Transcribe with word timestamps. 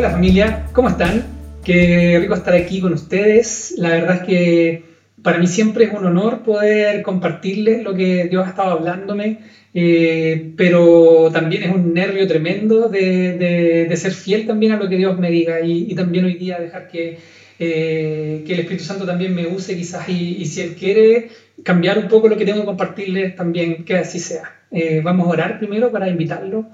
Hola 0.00 0.12
familia, 0.12 0.64
¿cómo 0.72 0.88
están? 0.88 1.26
Qué 1.62 2.16
rico 2.18 2.32
estar 2.32 2.54
aquí 2.54 2.80
con 2.80 2.94
ustedes. 2.94 3.74
La 3.76 3.90
verdad 3.90 4.16
es 4.16 4.22
que 4.22 4.82
para 5.22 5.36
mí 5.36 5.46
siempre 5.46 5.84
es 5.84 5.92
un 5.92 6.06
honor 6.06 6.42
poder 6.42 7.02
compartirles 7.02 7.84
lo 7.84 7.94
que 7.94 8.24
Dios 8.24 8.46
ha 8.46 8.48
estado 8.48 8.70
hablándome, 8.70 9.40
eh, 9.74 10.52
pero 10.56 11.28
también 11.30 11.64
es 11.64 11.74
un 11.74 11.92
nervio 11.92 12.26
tremendo 12.26 12.88
de, 12.88 13.92
ser 13.94 14.12
fiel 14.12 14.46
también 14.46 14.72
a 14.72 14.78
lo 14.78 14.88
que 14.88 14.96
Dios 14.96 15.18
me 15.18 15.30
diga 15.30 15.60
y, 15.60 15.94
también 15.94 16.24
hoy 16.24 16.36
día 16.36 16.58
dejar 16.58 16.88
que, 16.88 17.18
eh, 17.58 18.42
que, 18.46 18.54
el 18.54 18.60
Espíritu 18.60 18.84
Santo 18.84 19.04
también 19.04 19.34
me 19.34 19.48
use 19.48 19.76
quizás 19.76 20.08
y, 20.08 20.46
si 20.46 20.62
Él 20.62 20.76
quiere 20.76 21.28
cambiar 21.62 21.98
un 21.98 22.08
poco 22.08 22.26
lo 22.26 22.38
que 22.38 22.46
tengo 22.46 22.60
que 22.60 22.64
compartirles 22.72 23.36
también, 23.36 23.84
que 23.84 23.96
así 23.96 24.18
sea. 24.18 24.60
Eh, 24.70 25.02
vamos 25.04 25.26
a 25.26 25.30
orar 25.30 25.58
primero 25.58 25.92
para 25.92 26.08
invitarlo 26.08 26.70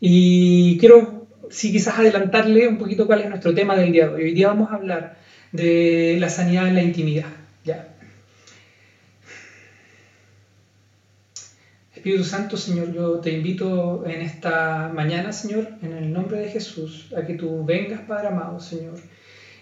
y 0.00 0.78
quiero 0.78 1.19
sí 1.50 1.72
quizás 1.72 1.98
adelantarle 1.98 2.68
un 2.68 2.78
poquito 2.78 3.06
cuál 3.06 3.20
es 3.20 3.28
nuestro 3.28 3.54
tema 3.54 3.76
del 3.76 3.92
día 3.92 4.08
de 4.08 4.14
hoy. 4.14 4.22
Hoy 4.24 4.34
día 4.34 4.48
vamos 4.48 4.70
a 4.70 4.76
hablar 4.76 5.16
de 5.52 6.16
la 6.18 6.28
sanidad 6.28 6.68
en 6.68 6.74
la 6.74 6.82
intimidad. 6.82 7.28
¿ya? 7.64 7.88
Espíritu 11.94 12.24
Santo, 12.24 12.56
Señor, 12.56 12.94
yo 12.94 13.18
te 13.20 13.32
invito 13.32 14.04
en 14.06 14.22
esta 14.22 14.90
mañana, 14.94 15.32
Señor, 15.32 15.68
en 15.82 15.92
el 15.92 16.12
nombre 16.12 16.38
de 16.38 16.48
Jesús, 16.48 17.12
a 17.14 17.26
que 17.26 17.34
tú 17.34 17.64
vengas, 17.64 18.00
Padre 18.02 18.28
amado, 18.28 18.58
Señor. 18.60 18.94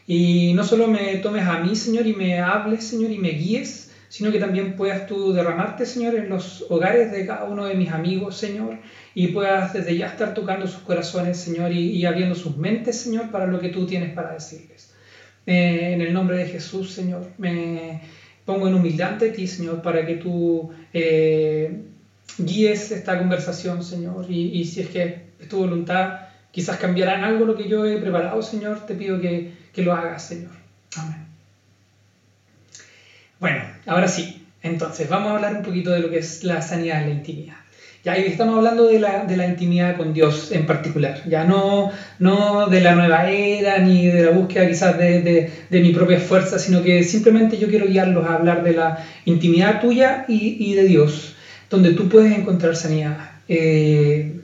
Y 0.06 0.52
no 0.54 0.62
solo 0.62 0.86
me 0.86 1.16
tomes 1.16 1.46
a 1.46 1.58
mí, 1.58 1.74
Señor, 1.74 2.06
y 2.06 2.14
me 2.14 2.38
hables, 2.38 2.84
Señor, 2.84 3.10
y 3.10 3.18
me 3.18 3.30
guíes, 3.30 3.92
sino 4.08 4.30
que 4.30 4.38
también 4.38 4.76
puedas 4.76 5.06
tú 5.06 5.32
derramarte, 5.32 5.84
Señor, 5.84 6.14
en 6.14 6.28
los 6.28 6.64
hogares 6.68 7.10
de 7.10 7.26
cada 7.26 7.44
uno 7.44 7.64
de 7.64 7.74
mis 7.74 7.90
amigos, 7.90 8.36
Señor, 8.36 8.78
y 9.18 9.26
puedas 9.26 9.72
desde 9.72 9.96
ya 9.96 10.06
estar 10.06 10.32
tocando 10.32 10.68
sus 10.68 10.82
corazones, 10.82 11.38
Señor, 11.38 11.72
y, 11.72 12.06
abriendo 12.06 12.36
sus 12.36 12.56
mentes, 12.56 13.00
Señor, 13.00 13.32
para 13.32 13.48
lo 13.48 13.58
que 13.58 13.70
tú 13.70 13.84
tienes 13.84 14.14
para 14.14 14.32
decirles. 14.32 14.92
Eh, 15.44 15.90
en 15.94 16.00
el 16.02 16.12
nombre 16.12 16.36
de 16.36 16.46
Jesús, 16.46 16.92
Señor, 16.92 17.26
me 17.36 18.00
pongo 18.44 18.68
en 18.68 18.74
humildad 18.74 19.14
ante 19.14 19.30
ti, 19.30 19.48
Señor, 19.48 19.82
para 19.82 20.06
que 20.06 20.14
tú 20.14 20.70
eh, 20.92 21.82
guíes 22.38 22.92
esta 22.92 23.18
conversación, 23.18 23.82
Señor, 23.82 24.30
y, 24.30 24.64
si 24.64 24.82
es 24.82 24.88
que 24.88 25.22
es 25.40 25.48
tu 25.48 25.58
voluntad, 25.58 26.20
quizás 26.52 26.76
cambiará 26.76 27.18
en 27.18 27.24
algo 27.24 27.44
lo 27.44 27.56
que 27.56 27.68
yo 27.68 27.84
he 27.86 27.96
preparado, 27.96 28.40
Señor, 28.40 28.86
te 28.86 28.94
pido 28.94 29.20
que, 29.20 29.52
que 29.72 29.82
lo 29.82 29.94
hagas, 29.94 30.28
Señor. 30.28 30.52
Amén. 30.96 31.26
Bueno, 33.40 33.64
ahora 33.84 34.06
sí. 34.06 34.46
Entonces, 34.62 35.08
vamos 35.08 35.32
a 35.32 35.34
hablar 35.34 35.56
un 35.56 35.64
poquito 35.64 35.90
de 35.90 35.98
lo 35.98 36.08
que 36.08 36.18
es 36.18 36.44
la 36.44 36.62
sanidad 36.62 37.02
en 37.02 37.08
la 37.08 37.14
intimidad. 37.16 37.67
Ya 38.04 38.14
estamos 38.14 38.56
hablando 38.56 38.86
de 38.86 39.00
la, 39.00 39.24
de 39.24 39.36
la, 39.36 39.46
intimidad 39.46 39.96
con 39.96 40.14
Dios 40.14 40.52
en 40.52 40.66
particular, 40.66 41.20
ya 41.28 41.44
no, 41.44 41.90
no 42.20 42.68
de 42.68 42.80
la 42.80 42.94
nueva 42.94 43.28
era 43.28 43.78
ni 43.78 44.06
de 44.06 44.22
la 44.22 44.30
búsqueda 44.30 44.68
quizás 44.68 44.96
de, 44.96 45.20
de, 45.20 45.50
de 45.68 45.80
mi 45.80 45.92
propia 45.92 46.20
fuerza, 46.20 46.58
sino 46.60 46.82
que 46.82 47.02
simplemente 47.02 47.58
yo 47.58 47.68
quiero 47.68 47.86
guiarlos 47.86 48.24
a 48.24 48.34
hablar 48.34 48.62
de 48.62 48.72
la 48.72 49.04
intimidad 49.24 49.80
tuya 49.80 50.24
y, 50.28 50.56
y 50.60 50.74
de 50.74 50.84
Dios, 50.84 51.34
donde 51.68 51.92
tú 51.92 52.08
puedes 52.08 52.32
encontrar 52.38 52.76
sanidad. 52.76 53.16
Eh, 53.48 54.38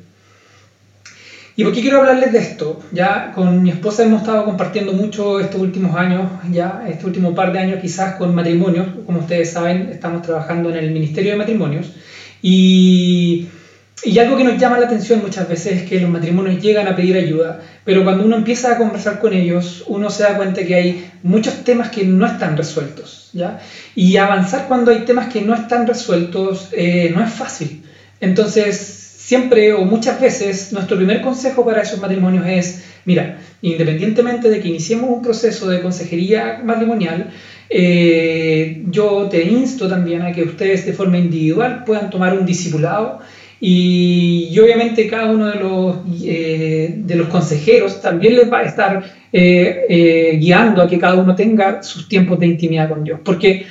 ¿Y 1.57 1.63
por 1.63 1.73
qué 1.73 1.83
quiero 1.83 1.99
hablarles 1.99 2.33
de 2.33 2.39
esto? 2.39 2.83
Ya 2.91 3.31
con 3.33 3.63
mi 3.63 3.71
esposa 3.71 4.03
hemos 4.03 4.23
estado 4.23 4.45
compartiendo 4.45 4.93
mucho 4.93 5.39
estos 5.39 5.61
últimos 5.61 5.95
años, 5.95 6.29
ya 6.51 6.85
este 6.89 7.07
último 7.07 7.33
par 7.33 7.53
de 7.53 7.61
años 7.61 7.79
quizás 7.81 8.17
con 8.17 8.35
matrimonios. 8.35 8.89
Como 9.07 9.21
ustedes 9.21 9.53
saben, 9.53 9.91
estamos 9.93 10.23
trabajando 10.23 10.71
en 10.71 10.77
el 10.77 10.91
Ministerio 10.91 11.31
de 11.31 11.39
Matrimonios. 11.39 11.93
Y, 12.47 13.49
y 14.03 14.19
algo 14.19 14.37
que 14.37 14.45
nos 14.45 14.59
llama 14.59 14.79
la 14.79 14.85
atención 14.85 15.23
muchas 15.23 15.49
veces 15.49 15.81
es 15.81 15.89
que 15.89 15.99
los 15.99 16.11
matrimonios 16.11 16.63
llegan 16.63 16.87
a 16.87 16.95
pedir 16.95 17.17
ayuda, 17.17 17.63
pero 17.87 18.05
cuando 18.05 18.23
uno 18.23 18.37
empieza 18.37 18.73
a 18.73 18.77
conversar 18.77 19.19
con 19.19 19.33
ellos, 19.33 19.83
uno 19.87 20.11
se 20.11 20.25
da 20.25 20.37
cuenta 20.37 20.63
que 20.63 20.75
hay 20.75 21.11
muchos 21.23 21.65
temas 21.65 21.89
que 21.89 22.05
no 22.05 22.27
están 22.27 22.59
resueltos. 22.59 23.31
¿ya? 23.33 23.61
Y 23.95 24.19
avanzar 24.19 24.69
cuando 24.69 24.91
hay 24.91 25.07
temas 25.07 25.33
que 25.33 25.41
no 25.41 25.55
están 25.55 25.87
resueltos 25.87 26.69
eh, 26.73 27.11
no 27.17 27.25
es 27.25 27.33
fácil. 27.33 27.83
Entonces, 28.21 29.04
siempre 29.25 29.73
o 29.73 29.87
muchas 29.87 30.21
veces 30.21 30.71
nuestro 30.73 30.99
primer 30.99 31.23
consejo 31.23 31.65
para 31.65 31.81
esos 31.81 31.99
matrimonios 31.99 32.45
es, 32.47 32.85
mira, 33.07 33.39
independientemente 33.63 34.51
de 34.51 34.61
que 34.61 34.69
iniciemos 34.69 35.09
un 35.09 35.23
proceso 35.23 35.67
de 35.67 35.81
consejería 35.81 36.61
matrimonial, 36.63 37.31
eh, 37.71 38.83
yo 38.91 39.27
te 39.31 39.43
insto 39.45 39.89
también 39.89 40.21
a 40.21 40.33
que 40.33 40.43
ustedes 40.43 40.85
de 40.85 40.93
forma 40.93 41.17
individual 41.17 41.85
puedan 41.87 42.11
tomar 42.11 42.39
un 42.39 42.45
discipulado 42.45 43.21
y, 43.59 44.55
obviamente 44.63 45.07
cada 45.07 45.31
uno 45.33 45.47
de 45.47 45.59
los, 45.59 45.97
eh, 46.23 46.95
de 46.95 47.15
los 47.15 47.29
consejeros 47.29 48.03
también 48.03 48.37
les 48.37 48.53
va 48.53 48.59
a 48.59 48.65
estar 48.65 49.05
eh, 49.33 50.37
guiando 50.39 50.83
a 50.83 50.87
que 50.87 50.99
cada 50.99 51.15
uno 51.15 51.35
tenga 51.35 51.83
sus 51.83 52.09
tiempos 52.09 52.39
de 52.41 52.47
intimidad 52.47 52.91
con 52.91 53.03
Dios. 53.03 53.21
Porque 53.25 53.65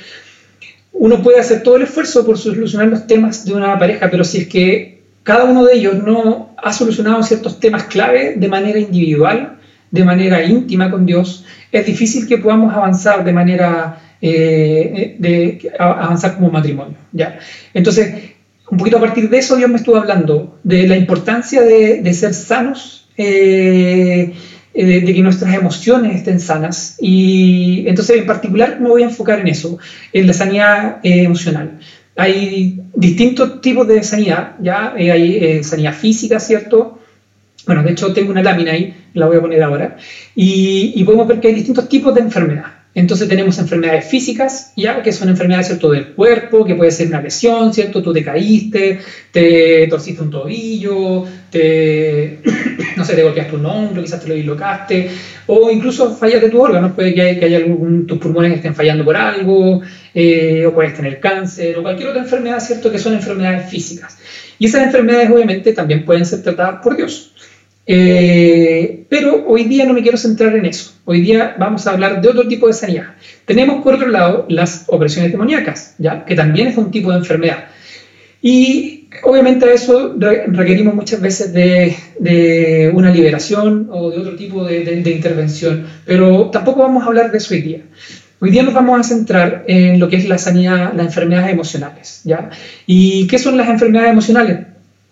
uno 0.92 1.22
puede 1.22 1.38
hacer 1.38 1.62
todo 1.62 1.76
el 1.76 1.82
esfuerzo 1.82 2.26
por 2.26 2.38
solucionar 2.38 2.88
los 2.88 3.06
temas 3.06 3.44
de 3.44 3.52
una 3.52 3.78
pareja, 3.78 4.10
pero 4.10 4.24
si 4.24 4.38
es 4.38 4.48
que 4.48 4.93
cada 5.24 5.44
uno 5.44 5.64
de 5.64 5.74
ellos 5.74 5.94
no 6.04 6.54
ha 6.62 6.72
solucionado 6.72 7.22
ciertos 7.22 7.58
temas 7.58 7.84
clave 7.84 8.34
de 8.36 8.48
manera 8.48 8.78
individual, 8.78 9.58
de 9.90 10.04
manera 10.04 10.44
íntima 10.44 10.90
con 10.90 11.06
Dios, 11.06 11.44
es 11.72 11.86
difícil 11.86 12.28
que 12.28 12.38
podamos 12.38 12.74
avanzar 12.74 13.24
de 13.24 13.32
manera, 13.32 14.00
eh, 14.20 15.16
de, 15.18 15.72
avanzar 15.78 16.36
como 16.36 16.50
matrimonio. 16.50 16.96
¿ya? 17.12 17.38
Entonces, 17.72 18.34
un 18.70 18.78
poquito 18.78 18.98
a 18.98 19.00
partir 19.00 19.30
de 19.30 19.38
eso 19.38 19.56
Dios 19.56 19.70
me 19.70 19.76
estuvo 19.76 19.96
hablando 19.96 20.58
de 20.62 20.86
la 20.86 20.96
importancia 20.96 21.62
de, 21.62 22.12
ser 22.12 22.34
sanos, 22.34 23.08
eh, 23.16 24.34
de, 24.74 25.04
que 25.04 25.22
nuestras 25.22 25.54
emociones 25.54 26.16
estén 26.16 26.38
sanas. 26.38 26.96
Y 27.00 27.84
entonces 27.88 28.18
en 28.18 28.26
particular 28.26 28.78
me 28.78 28.90
voy 28.90 29.02
a 29.02 29.06
enfocar 29.06 29.40
en 29.40 29.48
eso, 29.48 29.78
en 30.12 30.26
la 30.26 30.34
sanidad 30.34 30.98
eh, 31.02 31.22
emocional. 31.22 31.78
Hay 32.16 32.80
distintos 32.94 33.60
tipos 33.60 33.88
de 33.88 34.02
sanidad, 34.02 34.54
¿ya? 34.60 34.94
Eh, 34.96 35.10
hay 35.10 35.36
eh, 35.36 35.64
sanidad 35.64 35.94
física, 35.94 36.38
¿cierto? 36.38 37.00
Bueno, 37.66 37.82
de 37.82 37.92
hecho 37.92 38.12
tengo 38.12 38.30
una 38.30 38.42
lámina 38.42 38.72
ahí, 38.72 38.94
la 39.14 39.26
voy 39.26 39.36
a 39.36 39.40
poner 39.40 39.62
ahora, 39.62 39.96
y, 40.34 40.92
y 40.94 41.04
podemos 41.04 41.26
ver 41.26 41.40
que 41.40 41.48
hay 41.48 41.54
distintos 41.54 41.88
tipos 41.88 42.14
de 42.14 42.20
enfermedad. 42.20 42.83
Entonces 42.94 43.28
tenemos 43.28 43.58
enfermedades 43.58 44.06
físicas, 44.06 44.72
ya 44.76 45.02
que 45.02 45.12
son 45.12 45.28
enfermedades 45.28 45.66
¿cierto? 45.66 45.90
del 45.90 46.12
cuerpo, 46.14 46.64
que 46.64 46.76
puede 46.76 46.92
ser 46.92 47.08
una 47.08 47.20
lesión, 47.20 47.74
¿cierto? 47.74 48.00
Tú 48.02 48.12
te 48.12 48.22
caíste, 48.22 49.00
te 49.32 49.88
torciste 49.88 50.22
un 50.22 50.30
tobillo, 50.30 51.24
te, 51.50 52.38
no 52.96 53.04
sé, 53.04 53.14
te 53.14 53.24
golpeaste 53.24 53.56
un 53.56 53.66
hombro, 53.66 54.00
quizás 54.00 54.20
te 54.20 54.28
lo 54.28 54.34
dislocaste, 54.34 55.10
o 55.48 55.72
incluso 55.72 56.14
fallas 56.14 56.40
de 56.40 56.50
tus 56.50 56.60
órganos, 56.60 56.92
puede 56.92 57.12
que, 57.14 57.44
haya, 57.44 57.56
algún, 57.56 58.06
tus 58.06 58.18
pulmones 58.18 58.52
que 58.52 58.56
estén 58.58 58.76
fallando 58.76 59.04
por 59.04 59.16
algo, 59.16 59.82
eh, 60.14 60.64
o 60.64 60.72
puedes 60.72 60.94
tener 60.94 61.18
cáncer, 61.18 61.76
o 61.76 61.82
cualquier 61.82 62.10
otra 62.10 62.22
enfermedad, 62.22 62.60
¿cierto? 62.60 62.92
Que 62.92 62.98
son 63.00 63.14
enfermedades 63.14 63.68
físicas. 63.68 64.16
Y 64.60 64.66
esas 64.66 64.84
enfermedades 64.84 65.30
obviamente 65.30 65.72
también 65.72 66.04
pueden 66.04 66.24
ser 66.24 66.42
tratadas 66.42 66.80
por 66.80 66.96
Dios. 66.96 67.33
Eh, 67.86 69.04
pero 69.08 69.44
hoy 69.46 69.64
día 69.64 69.84
no 69.84 69.92
me 69.92 70.02
quiero 70.02 70.16
centrar 70.16 70.56
en 70.56 70.64
eso. 70.64 70.92
Hoy 71.04 71.20
día 71.20 71.54
vamos 71.58 71.86
a 71.86 71.92
hablar 71.92 72.20
de 72.20 72.28
otro 72.28 72.48
tipo 72.48 72.66
de 72.66 72.72
sanidad. 72.72 73.14
Tenemos 73.44 73.82
por 73.82 73.94
otro 73.94 74.08
lado 74.08 74.46
las 74.48 74.84
operaciones 74.88 75.32
demoníacas, 75.32 75.94
¿ya? 75.98 76.24
que 76.24 76.34
también 76.34 76.68
es 76.68 76.76
un 76.76 76.90
tipo 76.90 77.10
de 77.10 77.18
enfermedad. 77.18 77.66
Y 78.40 79.08
obviamente 79.22 79.72
eso 79.72 80.14
requerimos 80.48 80.94
muchas 80.94 81.20
veces 81.20 81.52
de, 81.52 82.90
una 82.92 83.10
liberación 83.10 83.88
o 83.90 84.10
de 84.10 84.18
otro 84.18 84.36
tipo 84.36 84.64
de, 84.64 85.00
intervención, 85.10 85.86
pero 86.04 86.50
tampoco 86.50 86.82
vamos 86.82 87.02
a 87.04 87.06
hablar 87.06 87.30
de 87.30 87.38
eso 87.38 87.54
hoy 87.54 87.62
día. 87.62 87.80
Hoy 88.40 88.50
día 88.50 88.62
nos 88.62 88.74
vamos 88.74 89.00
a 89.00 89.02
centrar 89.02 89.64
en 89.66 89.98
lo 89.98 90.08
que 90.08 90.16
es 90.16 90.28
la 90.28 90.36
sanidad, 90.36 90.92
las 90.94 91.06
enfermedades 91.06 91.52
emocionales. 91.52 92.20
¿ya? 92.24 92.50
¿Y 92.86 93.26
qué 93.26 93.38
son 93.38 93.56
las 93.56 93.68
enfermedades 93.68 94.10
emocionales? 94.10 94.58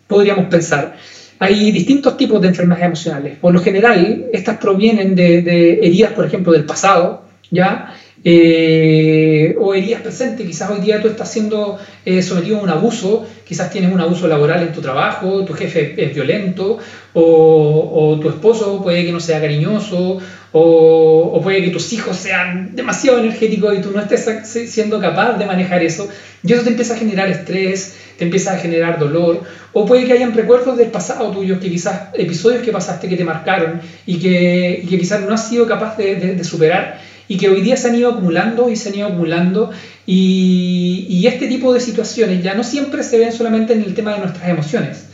Podríamos 0.07 0.47
pensar 0.47 0.97
hay 1.43 1.73
distintos 1.73 2.17
tipos 2.17 2.41
de 2.41 2.49
enfermedades 2.49 2.87
emocionales. 2.87 3.37
Por 3.39 3.53
lo 3.53 3.61
general, 3.61 4.27
estas 4.33 4.59
provienen 4.59 5.17
de, 5.17 5.81
heridas, 5.83 6.13
por 6.13 6.25
ejemplo, 6.25 6.53
del 6.53 6.65
pasado, 6.65 7.25
¿ya? 7.51 7.95
Eh, 8.25 9.57
o 9.59 9.75
heridas 9.75 10.03
presentes. 10.03 10.47
Quizás 10.47 10.71
hoy 10.71 10.81
día 10.81 11.03
tú 11.03 11.09
estás 11.09 11.31
siendo 11.31 11.79
eh, 12.05 12.23
sometido 12.23 12.59
a 12.59 12.63
un 12.63 12.71
abuso, 12.71 13.27
quizás 13.45 13.71
tienes 13.71 13.93
un 13.93 14.01
abuso 14.01 14.29
laboral 14.29 14.63
en 14.63 14.73
tu 14.73 14.81
trabajo, 14.81 15.45
tu 15.45 15.55
jefe 15.55 15.95
es 15.97 16.15
violento, 16.15 16.79
o, 17.15 18.19
tu 18.23 18.29
esposo 18.29 18.81
puede 18.83 19.05
que 19.05 19.13
no 19.13 19.19
sea 19.19 19.41
cariñoso, 19.41 20.19
o, 20.53 21.41
puede 21.43 21.65
que 21.65 21.71
tus 21.71 21.93
hijos 21.93 22.17
sean 22.17 22.77
demasiado 22.77 23.19
energéticos 23.19 23.77
y 23.77 23.81
tú 23.81 23.91
no 23.91 24.01
estés 24.01 24.25
siendo 24.71 25.01
capaz 25.01 25.37
de 25.37 25.45
manejar 25.45 25.83
eso. 25.83 26.09
Y 26.45 26.53
eso 26.53 26.63
te 26.63 26.71
empieza 26.71 26.95
a 26.95 26.99
generar 26.99 27.29
estrés, 27.29 27.97
te 28.19 28.25
empieza 28.25 28.53
a 28.53 28.59
generar 28.59 28.99
dolor, 29.01 29.43
o 29.73 29.85
puede 29.85 30.05
que 30.05 30.13
hayan 30.13 30.33
recuerdos 30.33 30.77
del 30.77 30.89
pasado 30.89 31.31
tuyo, 31.33 31.59
que 31.59 31.71
quizás 31.71 32.09
episodios 32.15 32.63
que 32.63 32.71
pasaste 32.71 33.09
que 33.09 33.17
te 33.17 33.25
marcaron 33.25 33.81
y 34.07 34.19
que, 34.19 34.85
quizás 34.89 35.23
no 35.23 35.35
has 35.35 35.49
sido 35.49 35.67
capaz 35.67 35.97
de, 35.97 36.43
superar 36.45 37.01
y 37.33 37.37
que 37.39 37.49
hoy 37.49 37.63
día 37.63 37.77
se 37.77 37.89
han 37.89 37.95
ido 37.95 38.11
acumulando 38.11 38.69
y 38.69 38.77
se 38.77 38.91
han 38.91 38.97
ido 38.97 39.09
acumulando 39.09 39.71
y, 40.07 41.07
y 41.09 41.27
este 41.27 41.47
tipo 41.47 41.73
de 41.73 41.81
situaciones 41.81 42.43
ya 42.43 42.55
no 42.55 42.63
siempre 42.63 43.03
se 43.03 43.19
ven 43.19 43.33
solamente 43.33 43.73
en 43.73 43.83
el 43.83 43.95
tema 43.95 44.13
de 44.13 44.19
nuestras 44.19 44.49
emociones, 44.49 45.07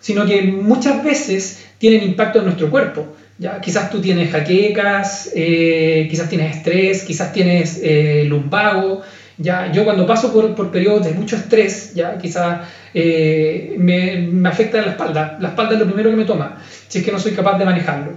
sino 0.00 0.24
que 0.24 0.42
muchas 0.42 1.02
veces 1.02 1.64
tienen 1.78 2.02
impacto 2.04 2.38
en 2.38 2.44
nuestro 2.44 2.70
cuerpo 2.70 3.08
¿ya? 3.38 3.60
Quizás 3.60 3.90
tú 3.90 4.00
tienes 4.00 4.30
jaquecas, 4.30 5.30
eh, 5.34 6.06
quizás 6.10 6.28
tienes 6.28 6.56
estrés, 6.56 7.02
quizás 7.04 7.32
tienes 7.32 7.80
eh, 7.82 8.24
lumbago. 8.26 9.02
¿ya? 9.38 9.70
Yo 9.72 9.84
cuando 9.84 10.06
paso 10.06 10.32
por, 10.32 10.54
por 10.54 10.70
periodos 10.70 11.06
de 11.06 11.12
mucho 11.12 11.36
estrés, 11.36 11.94
¿ya? 11.94 12.18
quizás 12.18 12.68
eh, 12.92 13.74
me, 13.78 14.18
me, 14.18 14.48
afecta 14.48 14.80
la 14.80 14.92
espalda. 14.92 15.38
La 15.40 15.48
espalda 15.48 15.74
es 15.74 15.78
lo 15.80 15.86
primero 15.86 16.10
que 16.10 16.16
me 16.16 16.24
toma, 16.24 16.60
si 16.88 16.98
es 16.98 17.04
que 17.04 17.12
no 17.12 17.18
soy 17.18 17.32
capaz 17.32 17.58
de 17.58 17.64
manejarlo. 17.64 18.16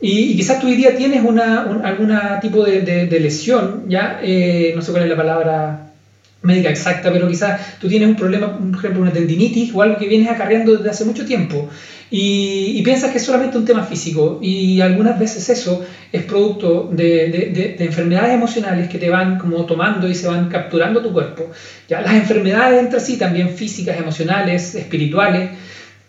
Y, 0.00 0.32
y 0.32 0.36
quizás 0.36 0.60
tú 0.60 0.66
hoy 0.66 0.76
día 0.76 0.96
tienes 0.96 1.24
una, 1.24 1.62
algún 1.62 2.14
tipo 2.40 2.64
de, 2.64 2.80
de, 2.82 3.20
lesión, 3.20 3.84
¿ya? 3.88 4.20
no 4.74 4.82
sé 4.82 4.90
cuál 4.90 5.04
es 5.04 5.08
la 5.08 5.16
palabra 5.16 5.86
médica 6.42 6.68
exacta, 6.68 7.10
pero 7.10 7.26
quizás 7.28 7.78
tú 7.78 7.88
tienes 7.88 8.08
un 8.08 8.16
problema, 8.16 8.58
por 8.58 8.78
ejemplo, 8.78 9.02
una 9.02 9.12
tendinitis 9.12 9.74
o 9.74 9.82
algo 9.82 9.96
que 9.96 10.06
vienes 10.06 10.28
acarreando 10.28 10.76
desde 10.76 10.90
hace 10.90 11.04
mucho 11.04 11.24
tiempo 11.24 11.68
y, 12.10 12.82
piensas 12.82 13.10
que 13.10 13.18
es 13.18 13.24
solamente 13.24 13.58
un 13.58 13.64
tema 13.64 13.82
físico 13.82 14.38
y 14.40 14.80
algunas 14.80 15.18
veces 15.18 15.48
eso 15.48 15.84
es 16.12 16.22
producto 16.22 16.88
de, 16.92 17.74
de, 17.76 17.84
enfermedades 17.84 18.34
emocionales 18.34 18.88
que 18.88 18.98
te 18.98 19.10
van 19.10 19.38
como 19.38 19.66
tomando 19.66 20.08
y 20.08 20.14
se 20.14 20.28
van 20.28 20.48
capturando 20.48 21.02
tu 21.02 21.12
cuerpo. 21.12 21.50
Ya 21.88 22.00
las 22.00 22.14
enfermedades 22.14 22.80
entre 22.80 23.00
sí, 23.00 23.16
también 23.18 23.50
físicas, 23.50 23.98
emocionales, 23.98 24.76
espirituales, 24.76 25.50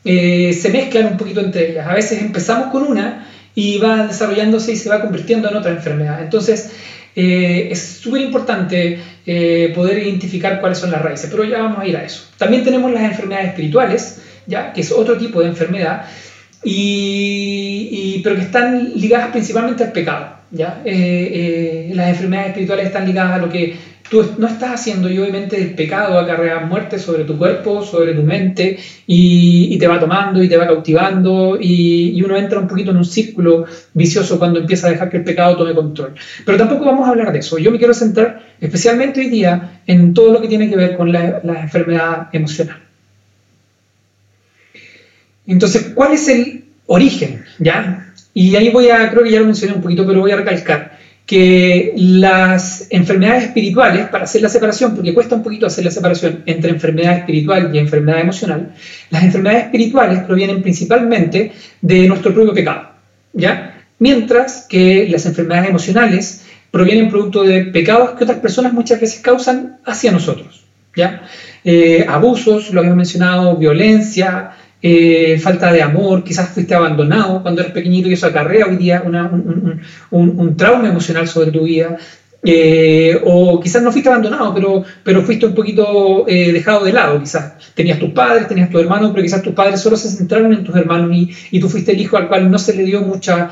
eh, 0.06 0.54
se 0.54 0.70
mezclan 0.70 1.08
un 1.08 1.18
poquito 1.18 1.42
entre 1.42 1.72
ellas. 1.72 1.88
A 1.88 1.96
veces 1.96 2.22
empezamos 2.22 2.68
con 2.68 2.84
una 2.84 3.27
y 3.58 3.80
va 3.80 4.06
desarrollándose 4.06 4.74
y 4.74 4.76
se 4.76 4.88
va 4.88 5.02
convirtiendo 5.02 5.50
en 5.50 5.56
otra 5.56 5.72
enfermedad. 5.72 6.22
Entonces, 6.22 6.70
eh, 7.16 7.70
es 7.72 7.82
súper 7.82 8.22
importante 8.22 9.00
eh, 9.26 9.72
poder 9.74 9.98
identificar 9.98 10.62
cuáles 10.62 10.78
son 10.78 10.92
las 10.92 11.02
raíces, 11.02 11.28
pero 11.32 11.44
ya 11.44 11.64
vamos 11.64 11.80
a 11.80 11.88
ir 11.88 11.98
a 11.98 12.04
eso. 12.04 12.22
También 12.38 12.64
tenemos 12.64 12.92
las 12.92 13.02
enfermedades 13.02 13.50
espirituales, 13.50 14.22
¿ya? 14.46 14.74
que 14.74 14.82
es 14.82 14.92
otro 14.92 15.18
tipo 15.18 15.42
de 15.42 15.48
enfermedad, 15.48 16.06
y, 16.64 18.20
pero 18.24 18.36
que 18.36 18.42
están 18.42 18.94
ligadas 18.96 19.32
principalmente 19.32 19.84
al 19.84 19.92
pecado. 19.92 20.38
¿ya? 20.52 20.82
Eh, 20.86 21.92
las 21.94 22.10
enfermedades 22.10 22.50
espirituales 22.50 22.88
están 22.88 23.06
ligadas 23.06 23.34
a 23.34 23.38
lo 23.46 23.50
que 23.50 23.76
tú 24.10 24.26
no 24.38 24.48
estás 24.48 24.72
haciendo 24.72 25.10
y 25.10 25.20
obviamente 25.20 25.58
el 25.58 25.76
pecado 25.76 26.18
acarrea 26.18 26.60
muerte 26.62 26.98
sobre 26.98 27.26
tu 27.26 27.38
cuerpo, 27.38 27.84
sobre 27.84 28.14
tu 28.14 28.24
mente 28.24 28.78
y, 29.06 29.78
te 29.78 29.88
va 29.88 30.00
tomando 30.00 30.42
y 30.42 30.50
te 30.50 30.58
va 30.58 30.66
cautivando 30.66 31.58
y, 31.60 32.22
uno 32.22 32.36
entra 32.38 32.60
un 32.60 32.68
poquito 32.68 32.92
en 32.92 32.98
un 32.98 33.06
círculo 33.06 33.66
vicioso 33.94 34.40
cuando 34.40 34.60
empieza 34.60 34.88
a 34.88 34.92
dejar 34.92 35.10
que 35.10 35.18
el 35.18 35.24
pecado 35.24 35.58
tome 35.58 35.74
control. 35.74 36.14
Pero 36.46 36.58
tampoco 36.58 36.86
vamos 36.86 37.08
a 37.08 37.12
hablar 37.12 37.32
de 37.32 37.40
eso. 37.40 37.58
Yo 37.58 37.72
me 37.72 37.78
quiero 37.78 37.94
centrar 37.94 38.42
especialmente 38.60 39.20
hoy 39.20 39.30
día 39.30 39.82
en 39.86 40.14
todo 40.14 40.34
lo 40.34 40.42
que 40.42 40.48
tiene 40.48 40.70
que 40.70 40.76
ver 40.76 40.98
con 40.98 41.12
la, 41.12 41.42
la 41.44 41.62
enfermedad 41.62 42.30
emocional. 42.34 42.87
Entonces, 45.48 45.92
¿cuál 45.96 46.14
es 46.14 46.28
el 46.28 46.66
origen? 46.86 47.44
¿Ya? 47.60 48.14
Y 48.34 48.56
ahí 48.56 48.70
voy 48.70 48.90
a, 48.90 49.10
creo 49.10 49.24
que 49.24 49.32
ya 49.32 49.40
lo 49.40 49.46
mencioné 49.46 49.74
un 49.74 49.82
poquito, 49.82 50.06
pero 50.06 50.20
voy 50.20 50.32
a 50.32 50.36
recalcar 50.36 50.98
que 51.28 51.94
las 51.98 52.88
enfermedades 52.90 53.44
espirituales, 53.44 54.08
para 54.08 54.24
hacer 54.24 54.42
la 54.42 54.48
separación, 54.48 54.96
porque 54.96 55.14
cuesta 55.14 55.36
un 55.36 55.44
poquito 55.44 55.66
hacer 55.66 55.84
la 55.84 55.92
separación 55.92 56.44
entre 56.46 56.72
enfermedad 56.72 57.18
espiritual 57.18 57.70
y 57.74 57.80
enfermedad 57.80 58.22
emocional, 58.22 58.74
las 59.10 59.24
enfermedades 59.24 59.66
espirituales 59.66 60.20
provienen 60.20 60.62
principalmente 60.62 61.52
de 61.82 62.08
nuestro 62.08 62.34
propio 62.34 62.54
pecado, 62.54 62.92
¿ya? 63.34 63.84
Mientras 64.00 64.68
que 64.70 65.10
las 65.10 65.26
enfermedades 65.26 65.70
emocionales 65.70 66.46
provienen 66.72 67.10
producto 67.10 67.44
de 67.44 67.66
pecados 67.66 68.12
que 68.12 68.24
otras 68.24 68.40
personas 68.40 68.72
muchas 68.72 69.02
veces 69.02 69.20
causan 69.20 69.80
hacia 69.84 70.14
nosotros, 70.14 70.64
¿ya? 70.96 71.24
Eh, 71.66 72.06
abusos, 72.08 72.72
lo 72.72 72.80
habíamos 72.80 72.98
mencionado, 72.98 73.58
violencia, 73.58 74.52
eh, 74.90 75.38
falta 75.38 75.74
de 75.74 75.82
amor, 75.82 76.24
quizás 76.24 76.50
fuiste 76.50 76.74
abandonado 76.74 77.42
cuando 77.42 77.60
eres 77.60 77.74
pequeñito 77.74 78.08
y 78.08 78.14
eso 78.14 78.28
acarrea 78.28 78.68
hoy 78.68 78.78
día 78.78 79.04
un, 80.12 80.56
trauma 80.56 80.88
emocional 80.88 81.28
sobre 81.28 81.52
tu 81.52 81.64
vida. 81.64 81.98
Eh, 82.42 83.20
o 83.26 83.60
quizás 83.60 83.82
no 83.82 83.92
fuiste 83.92 84.08
abandonado, 84.10 84.54
pero, 84.54 84.86
pero 85.04 85.24
fuiste 85.24 85.46
un 85.46 85.54
poquito 85.54 86.24
eh, 86.26 86.54
dejado 86.54 86.86
de 86.86 86.94
lado, 86.94 87.20
quizás. 87.20 87.56
Tenías 87.74 88.00
tus 88.00 88.12
padres, 88.12 88.48
tenías 88.48 88.70
tus 88.70 88.80
hermanos, 88.80 89.12
pero 89.12 89.24
quizás 89.24 89.42
tus 89.42 89.54
padres 89.54 89.82
solo 89.82 89.98
se 89.98 90.08
centraron 90.08 90.54
en 90.54 90.64
tus 90.64 90.76
hermanos 90.76 91.12
y, 91.52 91.60
tú 91.60 91.68
fuiste 91.68 91.92
el 91.92 92.00
hijo 92.00 92.16
al 92.16 92.30
cual 92.30 92.50
no 92.50 92.58
se 92.58 92.74
le 92.74 92.84
dio 92.84 93.02
mucha 93.02 93.50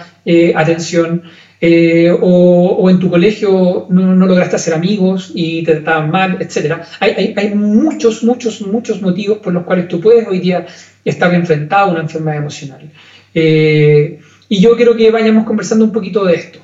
atención. 0.56 1.24
O, 1.62 2.90
en 2.90 3.00
tu 3.00 3.10
colegio 3.10 3.88
no, 3.90 4.16
lograste 4.16 4.56
hacer 4.56 4.74
amigos 4.74 5.32
y 5.34 5.64
te 5.64 5.74
trataban 5.76 6.12
mal, 6.12 6.38
etc. 6.42 6.82
Hay, 7.00 7.54
muchos, 7.56 8.24
muchos, 8.24 8.62
muchos 8.62 9.02
motivos 9.02 9.40
por 9.40 9.54
los 9.54 9.64
cuales 9.64 9.88
tú 9.88 10.00
puedes 10.00 10.28
hoy 10.28 10.40
día 10.40 10.66
estar 11.04 11.34
enfrentado 11.34 11.90
a 11.90 11.92
una 11.92 12.02
enfermedad 12.02 12.38
emocional. 12.38 12.92
Eh, 13.34 14.20
y 14.48 14.60
yo 14.60 14.76
quiero 14.76 14.96
que 14.96 15.12
vayamos 15.12 15.46
conversando 15.46 15.86
un 15.86 15.92
poquito 15.92 16.26
de 16.26 16.36
esto. 16.36 16.60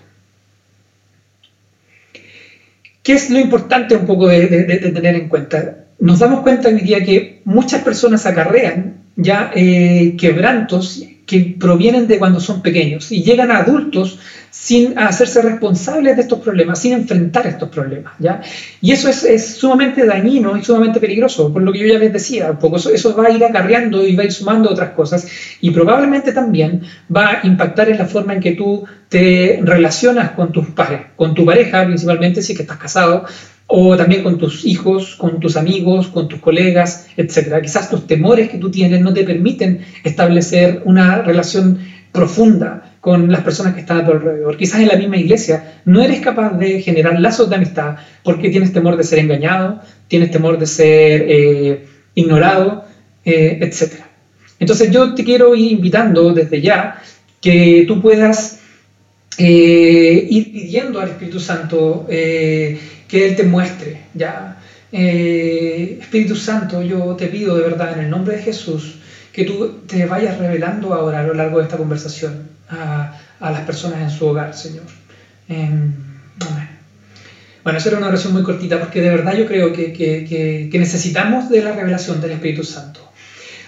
¿Qué 3.04 3.14
es 3.14 3.30
lo 3.30 3.40
importante 3.40 3.96
un 3.96 4.06
poco 4.06 4.28
de, 4.28 4.46
tener 4.48 5.16
en 5.16 5.28
cuenta? 5.28 5.86
Nos 6.00 6.20
damos 6.20 6.42
cuenta 6.42 6.70
hoy 6.70 6.82
día 6.82 7.04
que 7.04 7.42
muchas 7.46 7.82
personas 7.82 8.26
acarrean 8.26 9.02
ya 9.16 9.52
eh, 9.56 10.16
quebrantos 10.20 11.04
que 11.26 11.56
provienen 11.60 12.08
de 12.08 12.20
cuando 12.20 12.40
son 12.40 12.62
pequeños 12.62 13.12
y 13.12 13.24
llegan 13.24 13.52
a 13.52 13.60
adultos 13.60 14.20
sin 14.50 15.00
hacerse 15.00 15.42
responsables 15.42 16.18
de 16.18 16.24
estos 16.24 16.40
problemas, 16.40 16.80
sin 16.80 16.92
enfrentar 16.94 17.48
estos 17.48 17.70
problemas. 17.70 18.14
¿ya? 18.20 18.42
Y 18.82 18.92
eso 18.92 19.08
es, 19.08 19.56
sumamente 19.56 20.06
dañino 20.06 20.58
y 20.58 20.64
sumamente 20.64 21.00
peligroso, 21.00 21.52
por 21.54 21.62
lo 21.62 21.72
que 21.72 21.80
yo 21.80 21.88
ya 21.88 22.00
les 22.00 22.12
decía, 22.12 22.52
poco 22.60 22.76
eso, 22.76 23.16
va 23.16 23.28
a 23.28 23.32
ir 23.32 23.44
acarreando 23.44 24.06
y 24.06 24.16
va 24.16 24.24
a 24.24 24.26
ir 24.26 24.32
sumando 24.34 24.70
otras 24.70 24.90
cosas 24.92 25.28
y 25.62 25.72
probablemente 25.72 26.34
también 26.34 26.82
va 27.14 27.40
a 27.42 27.48
impactar 27.48 27.90
en 27.90 27.98
la 27.98 28.06
forma 28.06 28.34
en 28.34 28.42
que 28.42 28.52
tú 28.52 28.84
te 29.08 29.62
relacionas 29.64 30.32
con 30.32 30.52
tus 30.52 30.68
pares, 30.68 31.02
con 31.16 31.34
tu 31.34 31.46
pareja 31.46 31.86
principalmente 31.86 32.42
si 32.42 32.52
es 32.52 32.58
que 32.58 32.64
estás 32.64 32.78
casado, 32.78 33.26
o 33.74 33.96
también 33.96 34.22
con 34.22 34.38
tus 34.38 34.66
hijos, 34.66 35.16
con 35.16 35.40
tus 35.40 35.56
amigos, 35.56 36.08
con 36.08 36.28
tus 36.28 36.42
colegas, 36.42 37.08
etc. 37.16 37.62
Quizás 37.62 37.90
los 37.90 38.06
temores 38.06 38.50
que 38.50 38.58
tú 38.58 38.70
tienes 38.70 39.00
no 39.00 39.14
te 39.14 39.24
permiten 39.24 39.80
establecer 40.04 40.82
una 40.84 41.22
relación 41.22 41.80
profunda 42.12 42.96
con 43.00 43.32
las 43.32 43.44
personas 43.44 43.74
que 43.74 43.80
están 43.80 44.00
a 44.00 44.06
tu 44.06 44.12
alrededor. 44.12 44.58
Quizás 44.58 44.82
en 44.82 44.90
la 44.90 44.98
misma 44.98 45.16
iglesia 45.16 45.76
no 45.86 46.02
eres 46.02 46.20
capaz 46.20 46.58
de 46.58 46.82
generar 46.82 47.18
lazos 47.18 47.50
de 47.50 47.56
amistad 47.56 47.96
porque 48.26 48.50
tienes 48.50 48.74
temor 48.74 48.98
de 48.98 49.06
ser 49.06 49.20
engañado, 49.20 49.80
tienes 50.10 50.32
temor 50.32 50.60
de 50.60 50.68
ser 50.68 51.26
eh, 51.30 51.86
ignorado, 52.14 52.84
eh, 53.24 53.58
etc. 53.62 54.04
Entonces 54.60 54.92
yo 54.92 55.14
te 55.16 55.24
quiero 55.24 55.56
ir 55.56 55.72
invitando 55.72 56.34
desde 56.34 56.60
ya 56.60 57.02
que 57.40 57.86
tú 57.88 58.02
puedas 58.02 58.60
eh, 59.38 60.28
ir 60.30 60.52
pidiendo 60.52 61.00
al 61.00 61.08
Espíritu 61.08 61.40
Santo 61.40 62.06
que 63.12 63.28
Él 63.28 63.36
te 63.36 63.44
muestre, 63.44 64.04
¿ya? 64.14 64.58
Eh, 64.90 65.98
Espíritu 66.00 66.34
Santo, 66.34 66.82
yo 66.82 67.18
te 67.18 67.28
pido 67.28 67.58
de 67.58 67.64
verdad 67.64 67.92
en 67.92 68.06
el 68.06 68.10
nombre 68.10 68.38
de 68.38 68.42
Jesús 68.42 68.96
que 69.34 69.44
tú 69.44 69.82
te 69.86 70.06
vayas 70.06 70.38
revelando 70.38 70.94
ahora 70.94 71.20
a 71.20 71.24
lo 71.24 71.34
largo 71.34 71.58
de 71.58 71.66
esta 71.66 71.76
conversación 71.76 72.50
a, 72.70 73.20
las 73.42 73.62
personas 73.62 74.02
en 74.02 74.10
su 74.10 74.28
hogar, 74.28 74.54
Señor. 74.54 74.86
amén. 75.50 76.12
Bueno, 77.64 77.80
esa 77.80 77.90
era 77.90 77.98
una 77.98 78.08
oración 78.08 78.32
muy 78.32 78.44
cortita 78.44 78.80
porque 78.80 79.02
de 79.02 79.10
verdad 79.10 79.36
yo 79.36 79.46
creo 79.46 79.74
que, 79.74 80.70
necesitamos 80.72 81.50
de 81.50 81.64
la 81.64 81.74
revelación 81.74 82.22
del 82.22 82.32
Espíritu 82.32 82.64
Santo. 82.64 83.02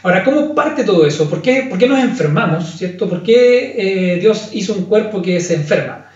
Ahora, 0.04 0.24
¿cómo 0.24 0.56
parte 0.56 0.86
todo 0.86 1.06
eso? 1.06 1.30
¿Por 1.30 1.42
qué, 1.42 1.68
por 1.70 1.78
qué 1.78 1.88
nos 1.88 2.00
enfermamos? 2.00 2.78
¿cierto? 2.78 3.10
¿Por 3.10 3.24
qué 3.24 4.14
eh, 4.16 4.20
Dios 4.20 4.50
hizo 4.54 4.74
un 4.74 4.86
cuerpo 4.86 5.22
que 5.22 5.40
se 5.42 5.56
enferma? 5.56 6.08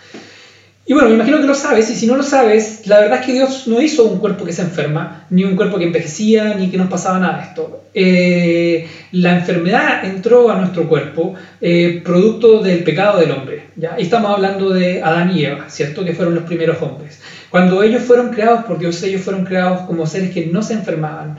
Y 0.89 0.93
bueno, 0.93 1.09
me 1.09 1.15
imagino 1.15 1.41
que 1.41 1.47
lo 1.47 1.53
sabes, 1.53 1.89
y 1.89 1.95
si 1.95 2.07
no 2.07 2.15
lo 2.15 2.23
sabes, 2.23 2.87
la 2.87 3.01
verdad 3.01 3.19
es 3.19 3.25
que 3.25 3.33
Dios 3.33 3.67
no 3.67 3.81
hizo 3.81 4.05
un 4.05 4.19
cuerpo 4.19 4.45
que 4.45 4.53
se 4.53 4.61
enferma, 4.61 5.25
ni 5.29 5.43
un 5.43 5.57
cuerpo 5.57 5.77
que 5.77 5.83
envejecía, 5.83 6.53
ni 6.53 6.69
que 6.69 6.77
nos 6.77 6.87
pasaba 6.87 7.19
nada 7.19 7.39
de 7.39 7.43
esto. 7.43 7.83
Eh, 7.93 8.87
la 9.11 9.35
enfermedad 9.37 10.05
entró 10.05 10.49
a 10.49 10.55
nuestro 10.55 10.87
cuerpo 10.87 11.33
eh, 11.59 12.01
producto 12.05 12.63
del 12.63 12.85
pecado 12.85 13.19
del 13.19 13.31
hombre. 13.31 13.63
¿ya? 13.75 13.97
Y 13.99 14.03
estamos 14.03 14.31
hablando 14.31 14.69
de 14.69 15.03
Adán 15.03 15.37
y 15.37 15.43
Eva, 15.43 15.65
¿cierto? 15.67 16.05
Que 16.05 16.13
fueron 16.13 16.35
los 16.35 16.45
primeros 16.45 16.81
hombres. 16.81 17.19
Cuando 17.49 17.83
ellos 17.83 18.03
fueron 18.03 18.29
creados 18.29 18.63
por 18.63 18.79
Dios, 18.79 19.03
ellos 19.03 19.21
fueron 19.21 19.43
creados 19.43 19.81
como 19.81 20.07
seres 20.07 20.31
que 20.31 20.45
no 20.45 20.61
se 20.61 20.75
enfermaban. 20.75 21.37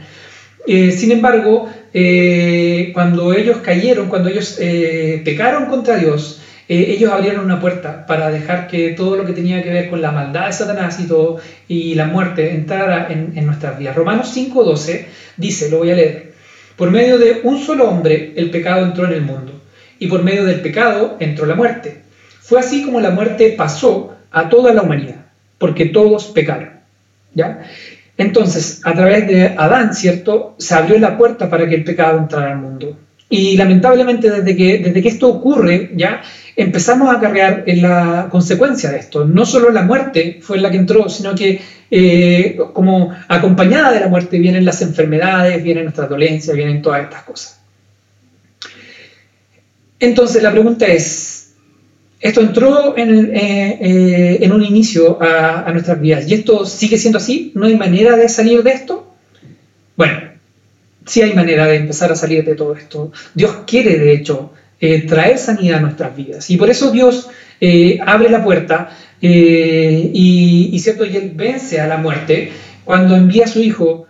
Eh, 0.66 0.92
sin 0.92 1.10
embargo, 1.10 1.70
cuando 2.92 3.32
ellos 3.32 3.58
cayeron, 3.62 4.08
cuando 4.10 4.28
ellos 4.28 4.58
pecaron 5.24 5.66
contra 5.66 5.96
Dios, 5.96 6.37
eh, 6.68 6.86
ellos 6.88 7.10
abrieron 7.10 7.44
una 7.44 7.60
puerta 7.60 8.06
para 8.06 8.30
dejar 8.30 8.68
que 8.68 8.90
todo 8.90 9.16
lo 9.16 9.24
que 9.24 9.32
tenía 9.32 9.62
que 9.62 9.70
ver 9.70 9.88
con 9.88 10.02
la 10.02 10.12
maldad 10.12 10.46
de 10.46 10.52
Satanás 10.52 11.00
y 11.00 11.06
todo 11.06 11.38
y 11.66 11.94
la 11.94 12.06
muerte 12.06 12.54
entrara 12.54 13.08
en, 13.10 13.32
en 13.36 13.46
nuestras 13.46 13.78
vidas. 13.78 13.96
Romanos 13.96 14.36
5:12 14.36 15.06
dice, 15.36 15.70
lo 15.70 15.78
voy 15.78 15.90
a 15.90 15.96
leer, 15.96 16.32
por 16.76 16.90
medio 16.90 17.18
de 17.18 17.40
un 17.42 17.58
solo 17.58 17.88
hombre 17.88 18.34
el 18.36 18.50
pecado 18.50 18.84
entró 18.84 19.06
en 19.06 19.12
el 19.12 19.22
mundo 19.22 19.60
y 19.98 20.06
por 20.06 20.22
medio 20.22 20.44
del 20.44 20.60
pecado 20.60 21.16
entró 21.18 21.46
la 21.46 21.54
muerte. 21.54 22.02
Fue 22.40 22.60
así 22.60 22.84
como 22.84 23.00
la 23.00 23.10
muerte 23.10 23.54
pasó 23.56 24.16
a 24.30 24.48
toda 24.48 24.72
la 24.72 24.82
humanidad, 24.82 25.26
porque 25.58 25.86
todos 25.86 26.26
pecaron. 26.26 26.70
¿Ya? 27.34 27.64
Entonces, 28.16 28.80
a 28.84 28.94
través 28.94 29.28
de 29.28 29.54
Adán, 29.56 29.94
¿cierto? 29.94 30.54
Se 30.58 30.74
abrió 30.74 30.98
la 30.98 31.16
puerta 31.16 31.48
para 31.48 31.68
que 31.68 31.76
el 31.76 31.84
pecado 31.84 32.18
entrara 32.18 32.52
al 32.52 32.58
mundo. 32.58 32.96
Y 33.30 33.56
lamentablemente 33.56 34.30
desde 34.30 34.56
que, 34.56 34.78
desde 34.78 35.02
que 35.02 35.08
esto 35.08 35.28
ocurre, 35.28 35.90
ya 35.94 36.22
empezamos 36.56 37.14
a 37.14 37.20
cargar 37.20 37.64
en 37.66 37.82
la 37.82 38.28
consecuencia 38.30 38.90
de 38.90 38.98
esto. 38.98 39.24
No 39.24 39.44
solo 39.44 39.70
la 39.70 39.82
muerte 39.82 40.38
fue 40.40 40.58
la 40.58 40.70
que 40.70 40.78
entró, 40.78 41.08
sino 41.08 41.34
que 41.34 41.60
eh, 41.90 42.58
como 42.72 43.14
acompañada 43.28 43.92
de 43.92 44.00
la 44.00 44.08
muerte 44.08 44.38
vienen 44.38 44.64
las 44.64 44.82
enfermedades, 44.82 45.62
vienen 45.62 45.84
nuestras 45.84 46.08
dolencias, 46.08 46.56
vienen 46.56 46.82
todas 46.82 47.02
estas 47.02 47.22
cosas. 47.22 47.60
Entonces 50.00 50.42
la 50.42 50.52
pregunta 50.52 50.86
es, 50.86 51.54
esto 52.20 52.40
entró 52.40 52.96
en, 52.96 53.34
eh, 53.34 53.78
eh, 53.80 54.38
en 54.40 54.52
un 54.52 54.64
inicio 54.64 55.22
a, 55.22 55.64
a, 55.66 55.72
nuestras 55.72 56.00
vidas 56.00 56.28
y 56.28 56.34
esto 56.34 56.66
sigue 56.66 56.98
siendo 56.98 57.18
así, 57.18 57.52
no 57.54 57.66
hay 57.66 57.76
manera 57.76 58.16
de 58.16 58.28
salir 58.28 58.62
de 58.62 58.70
esto. 58.70 59.07
Sí 61.08 61.22
hay 61.22 61.34
manera 61.34 61.66
de 61.66 61.76
empezar 61.76 62.12
a 62.12 62.14
salir 62.14 62.44
de 62.44 62.54
todo 62.54 62.76
esto. 62.76 63.10
Dios 63.34 63.64
quiere, 63.66 63.98
de 63.98 64.12
hecho, 64.12 64.52
eh, 64.80 65.06
traer 65.06 65.38
sanidad 65.38 65.78
a 65.78 65.80
nuestras 65.80 66.14
vidas 66.14 66.48
y 66.50 66.56
por 66.56 66.70
eso 66.70 66.92
Dios 66.92 67.28
abre 68.06 68.30
la 68.30 68.44
puerta 68.44 68.96
y, 69.20 70.70
y, 70.72 70.78
¿cierto? 70.78 71.04
y 71.04 71.16
Él 71.16 71.32
vence 71.34 71.80
a 71.80 71.88
la 71.88 71.96
muerte 71.96 72.52
cuando 72.84 73.16
envía 73.16 73.46
a 73.46 73.48
su 73.48 73.60
Hijo 73.60 74.06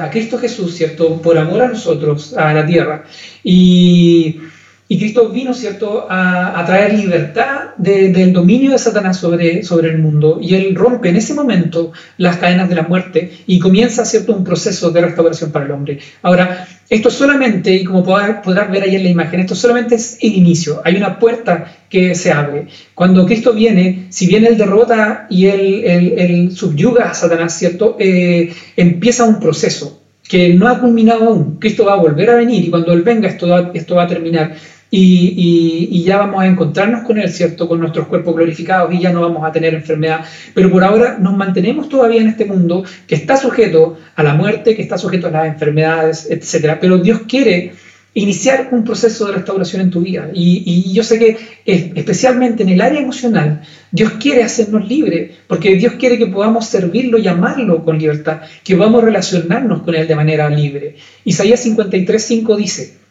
a 0.00 0.10
Cristo 0.10 0.38
Jesús, 0.38 0.74
¿cierto? 0.74 1.22
Por 1.22 1.38
amor 1.38 1.62
a 1.62 1.68
nosotros, 1.68 2.34
a 2.36 2.52
la 2.52 2.66
tierra. 2.66 3.04
Y 3.44 4.40
y 4.86 4.98
Cristo 4.98 5.30
vino, 5.30 5.54
¿cierto?, 5.54 6.06
a, 6.10 6.62
traer 6.66 6.92
libertad 6.92 7.74
del 7.78 8.32
dominio 8.32 8.72
de 8.72 8.78
Satanás 8.78 9.16
sobre, 9.16 9.62
sobre 9.62 9.88
el 9.88 9.98
mundo. 9.98 10.38
Y 10.42 10.54
Él 10.54 10.74
rompe 10.74 11.08
en 11.08 11.16
ese 11.16 11.32
momento 11.32 11.92
las 12.18 12.36
cadenas 12.36 12.68
de 12.68 12.74
la 12.74 12.82
muerte 12.82 13.32
y 13.46 13.58
comienza, 13.58 14.04
¿cierto?, 14.04 14.34
un 14.34 14.44
proceso 14.44 14.90
de 14.90 15.00
restauración 15.00 15.52
para 15.52 15.64
el 15.64 15.70
hombre. 15.70 16.00
Ahora, 16.20 16.68
esto 16.90 17.08
solamente, 17.08 17.72
y 17.72 17.84
como 17.84 18.04
podrás 18.04 18.70
ver 18.70 18.82
ahí 18.82 18.96
en 18.96 19.04
la 19.04 19.08
imagen, 19.08 19.40
esto 19.40 19.54
solamente 19.54 19.94
es 19.94 20.18
el 20.20 20.34
inicio. 20.34 20.82
Hay 20.84 20.96
una 20.96 21.18
puerta 21.18 21.72
que 21.88 22.14
se 22.14 22.30
abre. 22.30 22.66
Cuando 22.94 23.24
Cristo 23.24 23.54
viene, 23.54 24.06
si 24.10 24.26
bien 24.26 24.44
Él 24.44 24.58
derrota 24.58 25.26
y 25.30 25.46
Él, 25.46 26.50
subyuga 26.54 27.10
a 27.10 27.14
Satanás, 27.14 27.58
¿cierto?, 27.58 27.96
eh, 27.98 28.52
empieza 28.76 29.24
un 29.24 29.40
proceso 29.40 30.02
que 30.28 30.54
no 30.54 30.68
ha 30.68 30.80
culminado 30.80 31.28
aún. 31.28 31.56
Cristo 31.58 31.84
va 31.84 31.94
a 31.94 31.96
volver 31.96 32.30
a 32.30 32.36
venir 32.36 32.64
y 32.64 32.70
cuando 32.70 32.92
Él 32.92 33.02
venga 33.02 33.28
esto 33.28 33.72
esto 33.74 33.94
va 33.94 34.04
a 34.04 34.08
terminar 34.08 34.54
y, 34.96 36.02
ya 36.04 36.18
vamos 36.18 36.42
a 36.42 36.46
encontrarnos 36.46 37.02
con 37.02 37.18
Él, 37.18 37.30
¿cierto? 37.30 37.68
Con 37.68 37.80
nuestros 37.80 38.06
cuerpos 38.06 38.34
glorificados 38.36 38.92
y 38.92 39.00
ya 39.00 39.12
no 39.12 39.22
vamos 39.22 39.44
a 39.44 39.50
tener 39.50 39.74
enfermedad. 39.74 40.24
Pero 40.54 40.70
por 40.70 40.84
ahora 40.84 41.18
nos 41.18 41.36
mantenemos 41.36 41.88
todavía 41.88 42.20
en 42.20 42.28
este 42.28 42.44
mundo 42.44 42.84
que 43.06 43.14
está 43.14 43.36
sujeto 43.36 43.98
a 44.14 44.22
la 44.22 44.34
muerte, 44.34 44.76
que 44.76 44.82
está 44.82 44.98
sujeto 44.98 45.28
a 45.28 45.30
las 45.30 45.46
enfermedades, 45.46 46.28
etc. 46.30 46.78
Pero 46.80 46.98
Dios 46.98 47.22
quiere 47.26 47.72
iniciar 48.16 48.68
un 48.70 48.84
proceso 48.84 49.26
de 49.26 49.32
restauración 49.32 49.82
en 49.82 49.90
tu 49.90 50.00
vida. 50.00 50.30
Y, 50.32 50.62
y, 50.64 50.92
yo 50.92 51.02
sé 51.02 51.18
que 51.18 51.36
especialmente 51.64 52.62
en 52.62 52.68
el 52.68 52.80
área 52.80 53.00
emocional, 53.00 53.62
Dios 53.90 54.12
quiere 54.20 54.44
hacernos 54.44 54.88
libres, 54.88 55.32
porque 55.48 55.74
Dios 55.74 55.94
quiere 55.94 56.18
que 56.18 56.26
podamos 56.26 56.66
servirlo 56.66 57.18
y 57.18 57.26
amarlo 57.26 57.84
con 57.84 57.98
libertad, 57.98 58.42
que 58.62 58.76
podamos 58.76 59.02
relacionarnos 59.02 59.82
con 59.82 59.96
Él 59.96 60.06
de 60.06 60.14
manera 60.14 60.48
libre. 60.48 60.96
Isaías 61.24 61.66
53.5 61.66 62.56
dice, 62.56 63.03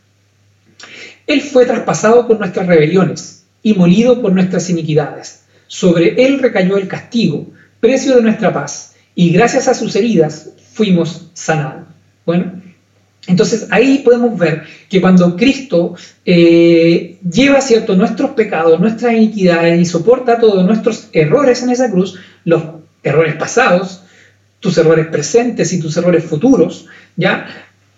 él 1.27 1.41
fue 1.41 1.65
traspasado 1.65 2.27
por 2.27 2.39
nuestras 2.39 2.67
rebeliones 2.67 3.45
y 3.61 3.73
molido 3.73 4.21
por 4.21 4.33
nuestras 4.33 4.69
iniquidades. 4.69 5.43
Sobre 5.67 6.25
Él 6.25 6.39
recayó 6.39 6.77
el 6.77 6.87
castigo, 6.87 7.47
precio 7.79 8.15
de 8.15 8.21
nuestra 8.21 8.53
paz, 8.53 8.95
y 9.15 9.31
gracias 9.31 9.67
a 9.67 9.73
sus 9.73 9.95
heridas 9.95 10.49
fuimos 10.73 11.29
sanados. 11.33 11.87
Bueno, 12.25 12.61
entonces 13.27 13.67
ahí 13.69 13.99
podemos 13.99 14.37
ver 14.37 14.63
que 14.89 14.99
cuando 14.99 15.35
Cristo 15.37 15.95
eh, 16.25 17.17
lleva 17.29 17.61
cierto 17.61 17.95
nuestros 17.95 18.31
pecados, 18.31 18.79
nuestras 18.79 19.13
iniquidades 19.13 19.79
y 19.79 19.85
soporta 19.85 20.39
todos 20.39 20.65
nuestros 20.65 21.07
errores 21.13 21.63
en 21.63 21.69
esa 21.69 21.89
cruz, 21.89 22.19
los 22.43 22.63
errores 23.01 23.35
pasados, 23.35 24.01
tus 24.59 24.77
errores 24.77 25.07
presentes 25.07 25.71
y 25.73 25.79
tus 25.79 25.95
errores 25.95 26.23
futuros, 26.23 26.87
¿ya? 27.15 27.47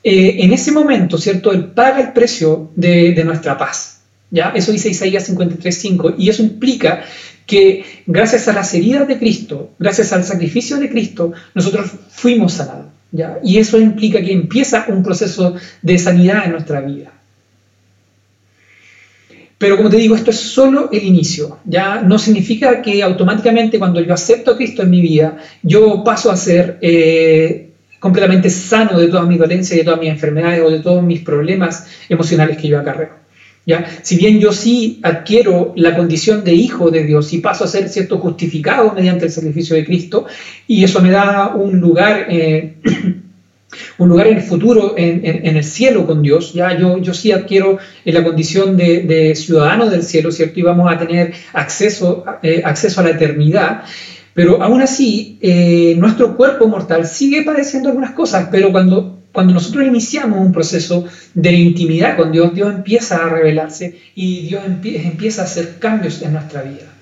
Eh, 0.08 0.44
en 0.44 0.54
ese 0.54 0.72
momento, 0.72 1.18
¿cierto? 1.18 1.52
Él 1.52 1.66
paga 1.66 2.00
el 2.00 2.14
precio 2.14 2.70
de, 2.76 3.24
nuestra 3.26 3.58
paz. 3.58 4.02
¿ya? 4.30 4.54
Eso 4.56 4.72
dice 4.72 4.90
Isaías 4.90 5.28
53.5 5.36 6.14
y 6.20 6.30
eso 6.30 6.44
implica 6.44 7.04
que 7.48 7.84
gracias 8.06 8.48
a 8.48 8.54
las 8.54 8.72
heridas 8.76 9.08
de 9.08 9.18
Cristo, 9.18 9.72
gracias 9.80 10.14
al 10.14 10.24
sacrificio 10.24 10.78
de 10.78 10.92
Cristo, 10.92 11.34
nosotros 11.56 11.90
fuimos 12.12 12.54
sanados. 12.54 12.86
¿ya? 13.12 13.40
Y 13.44 13.58
eso 13.58 13.80
implica 13.80 14.22
que 14.22 14.32
empieza 14.32 14.86
un 14.90 15.02
proceso 15.02 15.56
de 15.82 15.98
sanidad 15.98 16.46
en 16.46 16.52
nuestra 16.52 16.82
vida. 16.82 17.12
Pero 19.58 19.78
como 19.78 19.90
te 19.90 19.98
digo, 19.98 20.16
esto 20.16 20.30
es 20.30 20.38
solo 20.38 20.90
el 20.92 21.04
inicio. 21.04 21.58
Ya 21.66 22.02
no 22.02 22.20
significa 22.20 22.84
que 22.84 23.02
automáticamente 23.02 23.80
cuando 23.80 24.00
yo 24.02 24.14
acepto 24.14 24.52
a 24.52 24.58
Cristo 24.58 24.84
en 24.84 24.92
mi 24.92 25.02
vida, 25.02 25.38
yo 25.64 26.04
paso 26.04 26.30
a 26.30 26.38
ser 26.38 26.78
eh, 26.82 27.65
completamente 28.06 28.52
sano 28.52 29.00
de 29.00 29.08
todas 29.08 29.28
mis 29.28 29.40
dolencias, 29.40 29.80
de 29.80 29.84
todas 29.84 30.00
mis 30.00 30.12
enfermedades 30.12 30.62
o 30.62 30.70
de 30.70 30.78
todos 30.78 31.02
mis 31.02 31.22
problemas 31.22 31.88
emocionales 32.08 32.56
que 32.56 32.68
yo 32.68 32.78
acarreo. 32.78 33.10
¿Ya? 33.66 33.84
Si 34.04 34.16
bien 34.16 34.40
yo 34.40 34.52
sí 34.52 35.00
adquiero 35.02 35.74
la 35.76 35.96
condición 35.96 36.44
de 36.44 36.54
hijo 36.54 36.92
de 36.92 37.04
Dios 37.04 37.34
y 37.34 37.40
paso 37.40 37.64
a 37.64 37.68
ser 37.68 37.90
cierto 37.90 38.20
justificado 38.20 38.94
mediante 38.94 39.26
el 39.26 39.32
sacrificio 39.32 39.76
de 39.76 39.84
Cristo, 39.84 40.28
y 40.68 40.84
eso 40.84 41.02
me 41.02 41.10
da 41.10 41.56
un 41.56 41.80
lugar, 41.80 42.28
eh, 42.30 42.76
un 43.98 44.08
lugar 44.08 44.28
en 44.28 44.38
el 44.38 44.44
futuro, 44.44 44.94
en, 44.96 45.58
el 45.58 45.64
cielo 45.64 46.06
con 46.06 46.22
Dios, 46.22 46.54
¿ya? 46.54 46.78
Yo, 46.78 47.00
yo 47.00 47.12
sí 47.16 47.32
adquiero 47.32 47.80
la 48.04 48.24
condición 48.24 48.78
de, 48.78 49.34
ciudadano 49.36 49.90
del 49.90 50.04
cielo, 50.04 50.32
¿cierto? 50.32 50.60
Y 50.60 50.62
vamos 50.62 50.94
a 50.94 51.00
tener 51.00 51.34
acceso, 51.54 52.24
eh, 52.44 52.62
acceso 52.64 53.02
a 53.02 53.04
la 53.06 53.10
eternidad. 53.10 53.82
Pero 54.36 54.62
aún 54.62 54.82
así, 54.82 55.38
eh, 55.42 55.96
nuestro 55.98 56.36
cuerpo 56.36 56.68
mortal 56.68 57.08
sigue 57.08 57.44
padeciendo 57.44 57.88
algunas 57.88 58.12
cosas, 58.12 58.50
pero 58.52 58.70
cuando, 58.74 59.22
cuando 59.32 59.54
nosotros 59.54 59.88
iniciamos 59.88 60.46
un 60.46 60.52
proceso 60.52 61.06
de 61.34 61.54
intimidad 61.54 62.18
con 62.18 62.34
Dios, 62.34 62.54
Dios 62.54 62.76
empieza 62.76 63.26
a 63.26 63.30
revelarse 63.30 63.98
y 64.14 64.42
Dios 64.42 64.64
empieza 64.66 65.42
a 65.42 65.46
hacer 65.46 65.80
cambios 65.80 66.22
en 66.22 66.34
nuestra 66.34 66.64
vida. 66.64 66.94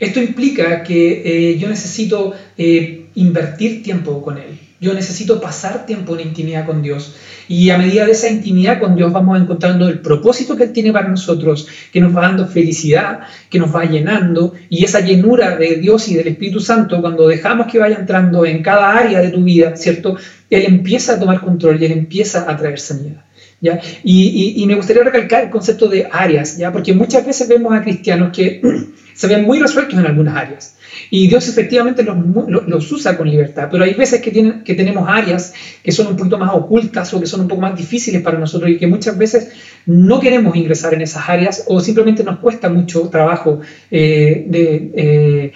Esto 0.00 0.20
implica 0.20 0.82
que 0.82 1.22
eh, 1.24 1.58
yo 1.58 1.70
necesito 1.70 2.34
eh, 2.58 3.06
invertir 3.14 3.82
tiempo 3.82 4.22
con 4.22 4.36
Él. 4.36 4.58
Yo 4.82 4.92
necesito 4.94 5.40
pasar 5.40 5.86
tiempo 5.86 6.14
en 6.14 6.26
intimidad 6.26 6.66
con 6.66 6.82
Dios. 6.82 7.14
Y 7.46 7.70
a 7.70 7.78
medida 7.78 8.04
de 8.04 8.10
esa 8.10 8.28
intimidad 8.28 8.80
con 8.80 8.96
Dios 8.96 9.12
vamos 9.12 9.40
encontrando 9.40 9.88
el 9.88 10.00
propósito 10.00 10.56
que 10.56 10.64
Él 10.64 10.72
tiene 10.72 10.92
para 10.92 11.06
nosotros, 11.06 11.68
que 11.92 12.00
nos 12.00 12.14
va 12.14 12.22
dando 12.22 12.48
felicidad, 12.48 13.20
que 13.48 13.60
nos 13.60 13.72
va 13.72 13.84
llenando. 13.84 14.54
Y 14.68 14.84
esa 14.84 14.98
llenura 14.98 15.56
de 15.56 15.76
Dios 15.76 16.08
y 16.08 16.16
del 16.16 16.26
Espíritu 16.26 16.58
Santo, 16.58 17.00
cuando 17.00 17.28
dejamos 17.28 17.68
que 17.70 17.78
vaya 17.78 17.94
entrando 17.94 18.44
en 18.44 18.60
cada 18.60 18.98
área 18.98 19.20
de 19.20 19.30
tu 19.30 19.44
vida, 19.44 19.76
¿cierto? 19.76 20.16
Él 20.50 20.64
empieza 20.66 21.14
a 21.14 21.20
tomar 21.20 21.40
control 21.40 21.80
y 21.80 21.84
Él 21.84 21.92
empieza 21.92 22.50
a 22.50 22.56
traer 22.56 22.80
sanidad. 22.80 23.22
Y, 24.02 24.54
y, 24.56 24.66
me 24.66 24.74
gustaría 24.74 25.04
recalcar 25.04 25.44
el 25.44 25.50
concepto 25.50 25.86
de 25.86 26.08
áreas, 26.10 26.56
¿ya? 26.56 26.72
porque 26.72 26.92
muchas 26.92 27.24
veces 27.24 27.46
vemos 27.46 27.72
a 27.72 27.82
cristianos 27.82 28.36
que 28.36 28.60
se 29.14 29.26
ven 29.26 29.44
muy 29.44 29.58
resueltos 29.58 29.98
en 29.98 30.06
algunas 30.06 30.36
áreas, 30.36 30.76
y 31.10 31.26
Dios 31.28 31.48
efectivamente 31.48 32.04
los, 32.04 32.92
usa 32.92 33.16
con 33.16 33.28
libertad, 33.28 33.68
pero 33.70 33.84
hay 33.84 33.94
veces 33.94 34.20
que, 34.20 34.30
tienen, 34.30 34.62
que 34.62 34.74
tenemos 34.74 35.08
áreas 35.08 35.54
que 35.82 35.92
son 35.92 36.06
un 36.08 36.16
poquito 36.16 36.38
más 36.38 36.50
ocultas 36.54 37.12
o 37.14 37.20
que 37.20 37.26
son 37.26 37.42
un 37.42 37.48
poco 37.48 37.60
más 37.60 37.76
difíciles 37.76 38.22
para 38.22 38.38
nosotros 38.38 38.70
y 38.70 38.76
que 38.76 38.86
muchas 38.86 39.16
veces 39.16 39.52
no 39.86 40.20
queremos 40.20 40.54
ingresar 40.56 40.94
en 40.94 41.02
esas 41.02 41.28
áreas 41.28 41.64
o 41.66 41.80
simplemente 41.80 42.24
nos 42.24 42.38
cuesta 42.38 42.68
mucho 42.68 43.08
trabajo 43.08 43.60
eh, 43.90 44.44
de, 44.48 45.52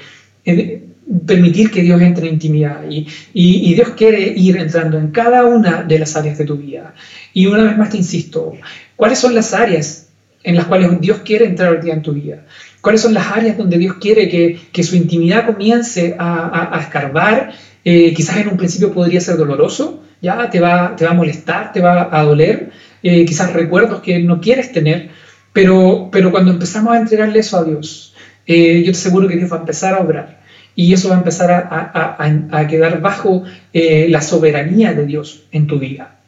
eh, 0.46 0.82
permitir 1.26 1.70
que 1.70 1.82
Dios 1.82 2.00
entre 2.00 2.28
en 2.28 2.34
intimidad. 2.34 2.82
Y, 2.88 3.06
y, 3.32 3.74
Dios 3.74 3.90
quiere 3.90 4.20
ir 4.20 4.56
entrando 4.56 4.98
en 4.98 5.10
cada 5.10 5.44
una 5.44 5.82
de 5.82 5.98
las 5.98 6.16
áreas 6.16 6.38
de 6.38 6.44
tu 6.44 6.56
vida. 6.56 6.94
Y 7.32 7.46
una 7.46 7.64
vez 7.64 7.78
más 7.78 7.90
te 7.90 7.96
insisto, 7.96 8.54
¿cuáles 8.96 9.18
son 9.18 9.34
las 9.34 9.54
áreas 9.54 10.08
en 10.42 10.56
las 10.56 10.66
cuales 10.66 11.00
Dios 11.00 11.18
quiere 11.24 11.44
entrar 11.44 11.72
hoy 11.72 11.80
día 11.82 11.94
en 11.94 12.02
tu 12.02 12.12
vida? 12.12 12.44
Cuáles 12.86 13.02
son 13.02 13.14
las 13.14 13.32
áreas 13.32 13.58
donde 13.58 13.78
Dios 13.78 13.96
quiere 14.00 14.28
que, 14.28 14.84
su 14.84 14.94
intimidad 14.94 15.44
comience 15.44 16.14
a, 16.16 16.78
escarbar. 16.80 17.52
Eh, 17.84 18.14
quizás 18.14 18.36
en 18.36 18.46
un 18.46 18.56
principio 18.56 18.92
podría 18.92 19.20
ser 19.20 19.36
doloroso, 19.36 20.04
ya 20.22 20.48
te 20.50 20.60
va, 20.60 20.94
te 20.94 21.04
va 21.04 21.10
a 21.10 21.14
molestar, 21.14 21.72
te 21.72 21.80
va 21.80 22.08
a 22.12 22.22
doler, 22.22 22.70
eh, 23.02 23.24
quizás 23.24 23.52
recuerdos 23.52 24.02
que 24.02 24.20
no 24.20 24.40
quieres 24.40 24.70
tener, 24.70 25.08
pero, 25.52 26.10
pero 26.12 26.30
cuando 26.30 26.52
empezamos 26.52 26.94
a 26.94 27.00
entregarle 27.00 27.40
eso 27.40 27.58
a 27.58 27.64
Dios, 27.64 28.14
eh, 28.46 28.84
yo 28.84 28.92
te 28.92 28.98
aseguro 28.98 29.26
que 29.26 29.34
Dios 29.34 29.50
va 29.50 29.56
a 29.56 29.60
empezar 29.60 29.94
a 29.94 29.98
obrar 29.98 30.42
y 30.76 30.92
eso 30.92 31.08
va 31.08 31.16
a 31.16 31.18
empezar 31.18 31.50
a, 31.50 32.16
a 32.52 32.66
quedar 32.68 33.00
bajo 33.00 33.42
la 33.72 34.22
soberanía 34.22 34.92
de 34.92 35.06
Dios 35.06 35.42
en 35.50 35.66
tu 35.66 35.80
vida. 35.80 36.18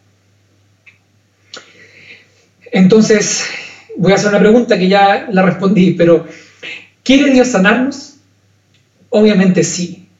Entonces, 2.72 3.44
voy 3.96 4.10
a 4.10 4.16
hacer 4.16 4.30
una 4.30 4.40
pregunta 4.40 4.76
que 4.76 4.88
ya 4.88 5.28
la 5.30 5.42
respondí, 5.42 5.92
pero 5.92 6.26
¿Quiere 7.08 7.32
Dios 7.32 7.48
sanarnos? 7.48 8.16
Obviamente 9.08 9.64
sí. 9.64 10.10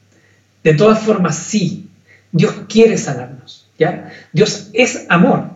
De 0.63 0.73
todas 0.73 0.99
formas, 1.03 1.37
sí. 1.37 1.87
Dios 2.31 2.51
quiere 2.67 2.97
sanarnos. 2.97 3.67
¿ya? 3.77 4.11
Dios 4.33 4.71
es 4.73 5.05
amor. 5.07 5.51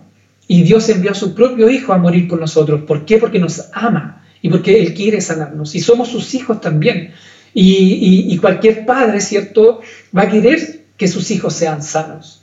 Y 0.47 0.61
Dios 0.61 0.87
envió 0.89 1.09
a 1.09 1.15
su 1.15 1.33
propio 1.33 1.71
Hijo 1.71 1.91
a 1.91 1.97
morir 1.97 2.27
por 2.27 2.39
nosotros. 2.39 2.83
¿Por 2.83 3.03
qué? 3.03 3.17
Porque 3.17 3.39
nos 3.39 3.63
ama 3.73 4.23
y 4.43 4.49
porque 4.49 4.79
Él 4.79 4.93
quiere 4.93 5.21
sanarnos. 5.21 5.73
Y 5.73 5.79
somos 5.79 6.09
sus 6.09 6.35
hijos 6.35 6.61
también. 6.61 7.15
Y, 7.51 8.37
cualquier 8.37 8.85
padre, 8.85 9.19
¿cierto?, 9.19 9.81
va 10.15 10.21
a 10.23 10.29
querer 10.29 10.83
que 10.97 11.07
sus 11.07 11.31
hijos 11.31 11.55
sean 11.55 11.81
sanos. 11.81 12.42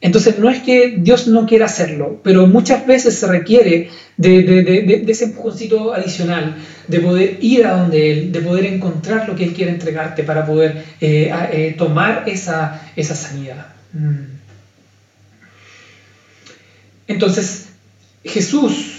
Entonces 0.00 0.38
no 0.38 0.48
es 0.48 0.62
que 0.62 0.94
Dios 0.98 1.26
no 1.26 1.46
quiera 1.46 1.66
hacerlo, 1.66 2.20
pero 2.22 2.46
muchas 2.46 2.86
veces 2.86 3.18
se 3.18 3.26
requiere 3.26 3.90
de, 4.16 5.04
ese 5.08 5.24
empujoncito 5.24 5.92
adicional, 5.92 6.54
de 6.86 7.00
poder 7.00 7.38
ir 7.40 7.66
a 7.66 7.78
donde 7.78 8.12
Él, 8.12 8.32
de 8.32 8.40
poder 8.40 8.66
encontrar 8.66 9.28
lo 9.28 9.34
que 9.34 9.42
Él 9.42 9.52
quiere 9.52 9.72
entregarte 9.72 10.22
para 10.22 10.46
poder 10.46 10.84
eh, 11.00 11.32
eh, 11.52 11.74
tomar 11.76 12.24
esa, 12.26 12.80
sanidad. 13.02 13.66
Mm. 13.92 14.38
Entonces, 17.08 17.70
Jesús, 18.24 18.97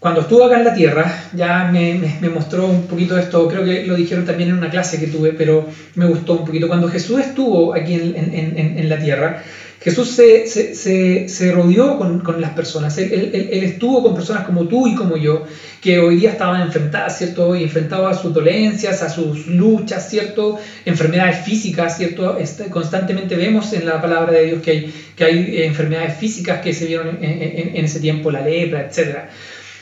cuando 0.00 0.20
estuvo 0.20 0.44
acá 0.44 0.58
en 0.58 0.64
la 0.64 0.74
tierra, 0.74 1.30
ya 1.34 1.70
me, 1.72 2.00
mostró 2.30 2.66
un 2.66 2.86
poquito 2.86 3.18
esto, 3.18 3.48
creo 3.48 3.64
que 3.64 3.84
lo 3.86 3.96
dijeron 3.96 4.24
también 4.24 4.50
en 4.50 4.58
una 4.58 4.70
clase 4.70 5.00
que 5.00 5.08
tuve, 5.08 5.32
pero 5.32 5.66
me 5.96 6.06
gustó 6.06 6.34
un 6.34 6.44
poquito. 6.44 6.68
Cuando 6.68 6.88
Jesús 6.88 7.20
estuvo 7.20 7.74
aquí 7.74 7.94
en 7.94 8.88
la 8.88 8.98
tierra, 8.98 9.42
Jesús 9.80 10.10
se, 10.10 11.52
rodeó 11.52 11.98
con, 11.98 12.40
las 12.40 12.50
personas, 12.50 12.98
él, 12.98 13.48
estuvo 13.50 14.02
con 14.02 14.14
personas 14.14 14.44
como 14.44 14.66
tú 14.66 14.88
y 14.88 14.96
como 14.96 15.16
yo, 15.16 15.46
que 15.80 16.00
hoy 16.00 16.16
día 16.16 16.32
estaban 16.32 16.62
enfrentadas, 16.62 17.16
¿cierto? 17.18 17.54
Y 17.54 17.62
enfrentadas 17.62 18.18
a 18.18 18.22
sus 18.22 18.34
dolencias, 18.34 19.02
a 19.02 19.08
sus 19.08 19.46
luchas, 19.46 20.10
¿cierto? 20.10 20.58
Enfermedades 20.84 21.44
físicas, 21.44 21.96
¿cierto? 21.96 22.36
Este, 22.38 22.66
constantemente 22.66 23.36
vemos 23.36 23.72
en 23.72 23.86
la 23.86 24.02
palabra 24.02 24.32
de 24.32 24.46
Dios 24.46 24.62
que 24.62 24.70
hay, 24.72 24.94
que 25.14 25.24
hay 25.24 25.62
enfermedades 25.62 26.18
físicas 26.18 26.60
que 26.60 26.74
se 26.74 26.86
vieron 26.86 27.18
en, 27.22 27.76
en 27.76 27.84
ese 27.84 28.00
tiempo, 28.00 28.32
la 28.32 28.40
lepra, 28.40 28.80
etc. 28.80 29.28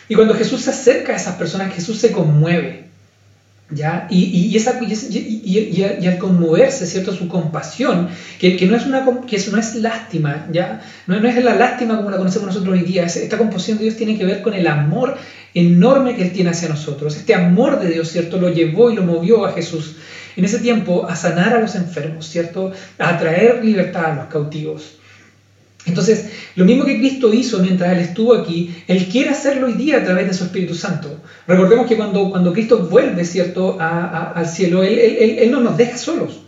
Y 0.09 0.15
cuando 0.15 0.35
Jesús 0.35 0.63
se 0.63 0.71
acerca 0.71 1.13
a 1.13 1.17
esas 1.17 1.37
personas, 1.37 1.75
Jesús 1.75 1.99
se 1.99 2.13
conmueve. 2.13 2.87
¿Ya? 3.69 4.07
Y, 4.09 4.27
y, 4.27 4.57
esa, 4.57 4.79
y, 4.81 6.07
al 6.07 6.19
conmoverse, 6.19 6.87
¿cierto? 6.87 7.13
Su 7.13 7.27
compasión, 7.27 8.09
que, 8.39 8.57
que, 8.57 8.67
no, 8.67 8.77
es 8.77 8.87
una, 8.87 9.05
que 9.27 9.39
no 9.51 9.59
es 9.59 9.75
lástima, 9.75 10.47
¿ya? 10.53 10.83
No, 11.09 11.19
no, 11.19 11.29
es 11.29 11.43
la 11.43 11.57
lástima 11.57 11.97
como 11.97 12.11
la 12.11 12.17
conocemos 12.17 12.47
nosotros 12.47 12.79
hoy 12.79 12.85
día. 12.85 13.07
Esta 13.07 13.37
compasión 13.37 13.79
de 13.79 13.85
Dios 13.85 13.97
tiene 13.97 14.17
que 14.17 14.25
ver 14.25 14.41
con 14.41 14.55
el 14.55 14.69
amor 14.69 15.17
enorme 15.53 16.15
que 16.15 16.23
Él 16.23 16.33
tiene 16.33 16.51
hacia 16.51 16.69
nosotros. 16.69 17.17
Este 17.17 17.35
amor 17.35 17.81
de 17.81 17.91
Dios, 17.91 18.09
¿cierto? 18.09 18.39
Lo 18.39 18.51
llevó 18.51 18.93
y 18.93 18.95
lo 18.95 19.03
movió 19.03 19.45
a 19.45 19.53
Jesús 19.53 19.97
en 20.37 20.45
ese 20.45 20.59
tiempo 20.59 21.07
a 21.09 21.17
sanar 21.17 21.55
a 21.55 21.61
los 21.61 21.75
enfermos, 21.75 22.29
¿cierto? 22.29 22.73
A 22.99 23.19
traer 23.19 23.65
libertad 23.65 24.13
a 24.13 24.15
los 24.15 24.27
cautivos. 24.27 24.96
Entonces, 25.87 26.31
lo 26.57 26.64
mismo 26.64 26.85
que 26.85 26.99
Cristo 26.99 27.33
hizo 27.33 27.61
mientras 27.61 27.93
Él 27.93 28.00
estuvo 28.00 28.35
aquí, 28.35 28.75
Él 28.88 29.07
quiere 29.07 29.31
hacerlo 29.31 29.66
hoy 29.66 29.75
día 29.75 29.99
a 29.99 30.05
través 30.05 30.26
de 30.26 30.35
su 30.35 30.45
Espíritu 30.45 30.75
Santo. 30.75 31.21
Recordemos 31.47 31.87
que 31.87 31.97
cuando, 31.97 32.28
cuando 32.31 32.52
Cristo 32.52 32.78
vuelve, 32.78 33.25
¿cierto?, 33.25 33.78
al 33.81 34.49
cielo, 34.49 34.83
él, 34.83 34.99
él, 35.38 35.50
no 35.50 35.61
nos 35.61 35.76
deja 35.76 35.97
solos. 35.97 36.40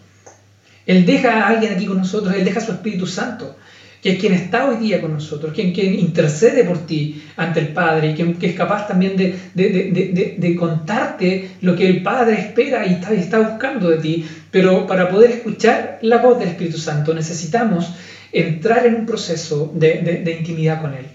Él 0.86 1.06
deja 1.06 1.44
a 1.44 1.48
alguien 1.48 1.74
aquí 1.74 1.86
con 1.86 1.98
nosotros, 1.98 2.34
Él 2.34 2.44
deja 2.44 2.58
a 2.58 2.64
su 2.64 2.72
Espíritu 2.72 3.06
Santo, 3.06 3.56
que 4.02 4.12
es 4.12 4.18
quien 4.18 4.32
está 4.32 4.68
hoy 4.68 4.76
día 4.76 5.00
con 5.00 5.12
nosotros, 5.12 5.52
quien, 5.52 5.72
quien 5.72 5.94
intercede 5.98 6.64
por 6.64 6.78
ti 6.86 7.22
ante 7.36 7.60
el 7.60 7.68
Padre 7.68 8.10
y 8.10 8.14
quien, 8.14 8.34
que 8.34 8.48
es 8.48 8.54
capaz 8.54 8.88
también 8.88 9.16
de, 9.16 9.38
de, 9.54 10.36
de, 10.38 10.56
contarte 10.56 11.50
lo 11.60 11.76
que 11.76 11.86
el 11.86 12.02
Padre 12.02 12.40
espera 12.40 12.86
y 12.86 12.94
está, 12.94 13.12
está 13.12 13.38
buscando 13.38 13.90
de 13.90 13.98
ti. 13.98 14.26
Pero 14.50 14.86
para 14.86 15.10
poder 15.10 15.30
escuchar 15.30 15.98
la 16.02 16.18
voz 16.18 16.38
del 16.38 16.48
Espíritu 16.48 16.78
Santo 16.78 17.12
necesitamos 17.12 17.92
entrar 18.32 18.86
en 18.86 18.94
un 18.94 19.06
proceso 19.06 19.70
de, 19.74 20.36
intimidad 20.38 20.80
con 20.80 20.94
Él. 20.94 21.06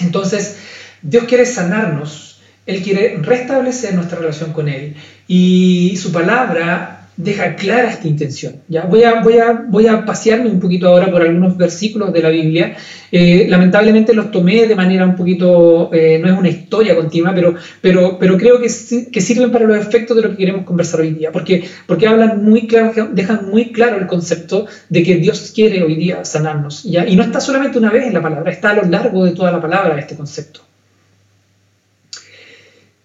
Entonces, 0.00 0.56
Dios 1.02 1.24
quiere 1.24 1.46
sanarnos, 1.46 2.40
Él 2.66 2.82
quiere 2.82 3.16
restablecer 3.18 3.94
nuestra 3.94 4.18
relación 4.18 4.52
con 4.52 4.68
Él 4.68 4.96
y 5.26 5.96
su 5.96 6.12
palabra 6.12 6.97
deja 7.18 7.56
clara 7.56 7.90
esta 7.90 8.06
intención. 8.06 8.62
¿ya? 8.68 8.84
Voy, 8.84 9.02
a, 9.02 9.20
voy, 9.20 9.38
a, 9.38 9.64
voy 9.68 9.88
a 9.88 10.04
pasearme 10.04 10.48
un 10.48 10.60
poquito 10.60 10.88
ahora 10.88 11.10
por 11.10 11.20
algunos 11.20 11.56
versículos 11.56 12.12
de 12.12 12.22
la 12.22 12.28
Biblia. 12.30 12.76
Eh, 13.10 13.46
lamentablemente 13.48 14.14
los 14.14 14.30
tomé 14.30 14.66
de 14.66 14.76
manera 14.76 15.04
un 15.04 15.16
poquito, 15.16 15.90
eh, 15.92 16.20
no 16.22 16.32
es 16.32 16.38
una 16.38 16.48
historia 16.48 16.94
continua, 16.94 17.34
pero, 17.34 17.56
pero, 17.80 18.18
pero 18.20 18.38
creo 18.38 18.60
que, 18.60 18.68
que, 19.10 19.20
sirven 19.20 19.50
para 19.50 19.64
los 19.66 19.76
efectos 19.76 20.16
de 20.16 20.22
lo 20.22 20.30
que 20.30 20.36
queremos 20.36 20.64
conversar 20.64 21.00
hoy 21.00 21.10
día, 21.10 21.32
porque, 21.32 21.64
porque 21.86 22.06
hablan 22.06 22.44
muy 22.44 22.68
claro, 22.68 23.08
dejan 23.12 23.50
muy 23.50 23.72
claro 23.72 23.98
el 23.98 24.06
concepto 24.06 24.66
de 24.88 25.02
que 25.02 25.16
Dios 25.16 25.52
quiere 25.52 25.82
hoy 25.82 25.96
día 25.96 26.24
sanarnos. 26.24 26.84
Y 26.84 27.16
no 27.16 27.22
está 27.24 27.40
solamente 27.40 27.78
una 27.78 27.90
vez 27.90 28.06
en 28.06 28.14
la 28.14 28.22
palabra, 28.22 28.52
está 28.52 28.70
a 28.70 28.74
lo 28.74 28.84
largo 28.84 29.24
de 29.24 29.32
toda 29.32 29.50
la 29.50 29.60
palabra 29.60 29.98
este 29.98 30.14
concepto. 30.14 30.60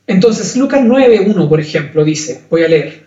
Entonces, 0.06 0.56
Lucas 0.58 0.82
9.1, 0.82 1.50
por 1.50 1.60
ejemplo, 1.60 2.04
dice, 2.04 2.42
voy 2.50 2.64
a 2.64 2.68
leer, 2.68 3.03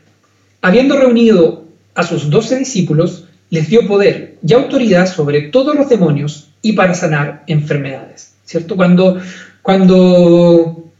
Habiendo 0.66 0.98
reunido 0.98 1.68
a 1.94 2.02
sus 2.02 2.28
doce 2.28 2.58
discípulos, 2.58 3.28
les 3.50 3.68
dio 3.68 3.86
poder 3.86 4.38
y 4.44 4.52
autoridad 4.52 5.06
sobre 5.06 5.42
todos 5.42 5.76
los 5.76 5.88
demonios 5.88 6.48
y 6.60 6.72
para 6.72 6.92
sanar 6.92 7.44
enfermedades. 7.46 8.34
¿Cierto? 8.44 8.74
Cuando, 8.74 9.16
cuando 9.62 10.90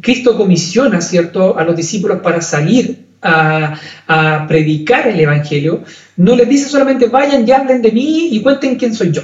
Cristo 0.00 0.36
comisiona 0.36 1.00
¿cierto? 1.00 1.56
a 1.56 1.62
los 1.62 1.76
discípulos 1.76 2.18
para 2.20 2.40
salir 2.40 3.06
a, 3.22 3.78
predicar 4.48 5.06
el 5.06 5.20
Evangelio, 5.20 5.84
no 6.16 6.34
les 6.34 6.48
dice 6.48 6.68
solamente 6.68 7.06
vayan 7.06 7.46
y 7.46 7.52
hablen 7.52 7.82
de 7.82 7.92
mí 7.92 8.30
y 8.32 8.42
cuenten 8.42 8.74
quién 8.74 8.92
soy 8.92 9.12
yo. 9.12 9.22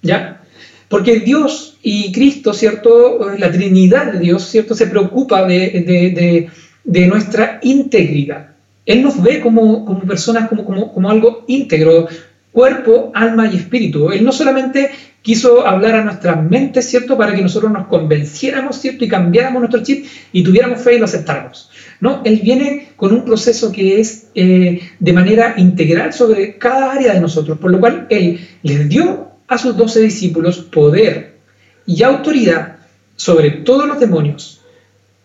¿Ya? 0.00 0.42
Porque 0.88 1.18
Dios 1.18 1.76
y 1.82 2.12
Cristo, 2.12 2.54
¿cierto? 2.54 3.32
La 3.36 3.50
Trinidad 3.50 4.12
de 4.12 4.20
Dios, 4.20 4.44
¿cierto? 4.44 4.76
Se 4.76 4.86
preocupa 4.86 5.44
de, 5.44 6.48
de 6.84 7.06
nuestra 7.08 7.58
integridad. 7.64 8.57
Él 8.88 9.02
nos 9.02 9.22
ve 9.22 9.40
como, 9.40 10.00
personas, 10.06 10.48
como 10.48 11.10
algo 11.10 11.44
íntegro, 11.46 12.08
cuerpo, 12.52 13.12
alma 13.14 13.46
y 13.52 13.56
espíritu. 13.56 14.10
Él 14.10 14.24
no 14.24 14.32
solamente 14.32 14.90
quiso 15.20 15.66
hablar 15.66 15.94
a 15.94 16.04
nuestras 16.04 16.42
mentes, 16.42 16.88
¿cierto? 16.88 17.18
Para 17.18 17.34
que 17.34 17.42
nosotros 17.42 17.70
nos 17.70 17.86
convenciéramos, 17.86 18.80
¿cierto? 18.80 19.04
Y 19.04 19.08
cambiáramos 19.08 19.60
nuestro 19.60 19.82
chip 19.82 20.06
y 20.32 20.42
tuviéramos 20.42 20.80
fe 20.80 20.94
y 20.94 20.98
lo 20.98 21.04
aceptáramos. 21.04 21.70
No, 22.00 22.22
Él 22.24 22.40
viene 22.42 22.88
con 22.96 23.12
un 23.12 23.26
proceso 23.26 23.72
que 23.72 24.00
es 24.00 24.28
eh, 24.34 24.80
de 24.98 25.12
manera 25.12 25.52
integral 25.58 26.14
sobre 26.14 26.56
cada 26.56 26.90
área 26.90 27.12
de 27.12 27.20
nosotros, 27.20 27.58
por 27.58 27.70
lo 27.70 27.80
cual 27.80 28.06
Él 28.08 28.40
les 28.62 28.88
dio 28.88 29.32
a 29.48 29.58
sus 29.58 29.76
doce 29.76 30.00
discípulos 30.00 30.60
poder 30.60 31.36
y 31.84 32.02
autoridad 32.04 32.76
sobre 33.16 33.50
todos 33.50 33.86
los 33.86 34.00
demonios, 34.00 34.62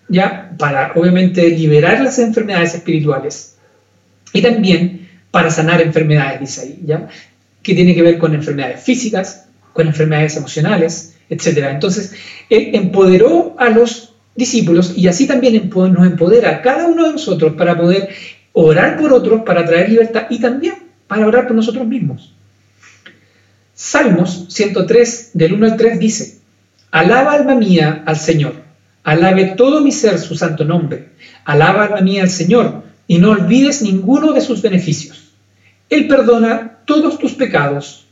ya 0.09 0.53
para 0.57 0.91
obviamente 0.95 1.47
liberar 1.47 2.01
las 2.01 2.19
enfermedades 2.19 2.75
espirituales 2.75 3.52
y 4.33 4.41
también 4.41 5.09
para 5.31 5.49
sanar 5.49 5.81
enfermedades, 5.81 6.41
dice 6.41 6.61
ahí, 6.61 6.79
¿ya? 6.85 7.07
que 7.61 7.73
tiene 7.73 7.95
que 7.95 8.01
ver 8.01 8.17
con 8.17 8.35
enfermedades 8.35 8.83
físicas, 8.83 9.45
con 9.71 9.87
enfermedades 9.87 10.35
emocionales, 10.35 11.15
etc. 11.29 11.69
Entonces, 11.71 12.13
Él 12.49 12.71
empoderó 12.73 13.55
a 13.57 13.69
los 13.69 14.13
discípulos 14.35 14.93
y 14.97 15.07
así 15.07 15.27
también 15.27 15.69
nos 15.73 16.05
empodera 16.07 16.49
a 16.49 16.61
cada 16.61 16.87
uno 16.87 17.05
de 17.05 17.13
nosotros 17.13 17.53
para 17.53 17.77
poder 17.77 18.09
orar 18.51 18.97
por 18.97 19.13
otros, 19.13 19.43
para 19.43 19.65
traer 19.65 19.89
libertad 19.89 20.27
y 20.29 20.39
también 20.39 20.75
para 21.07 21.25
orar 21.25 21.47
por 21.47 21.55
nosotros 21.55 21.87
mismos. 21.87 22.33
Salmos 23.73 24.45
103, 24.49 25.31
del 25.33 25.53
1 25.53 25.65
al 25.65 25.77
3 25.77 25.99
dice, 25.99 26.37
Alaba 26.91 27.33
alma 27.33 27.55
mía 27.55 28.03
al 28.05 28.17
Señor, 28.17 28.53
alabe 29.03 29.55
todo 29.57 29.81
mi 29.81 29.91
ser 29.91 30.19
su 30.19 30.35
santo 30.35 30.63
nombre, 30.63 31.09
alaba 31.43 31.85
alma 31.85 32.01
mía 32.01 32.21
al 32.21 32.29
Señor, 32.29 32.82
y 33.07 33.17
no 33.17 33.31
olvides 33.31 33.81
ninguno 33.81 34.33
de 34.33 34.41
sus 34.41 34.61
beneficios. 34.61 35.31
Él 35.89 36.07
perdona 36.07 36.79
todos 36.85 37.19
tus 37.19 37.33
pecados 37.33 38.05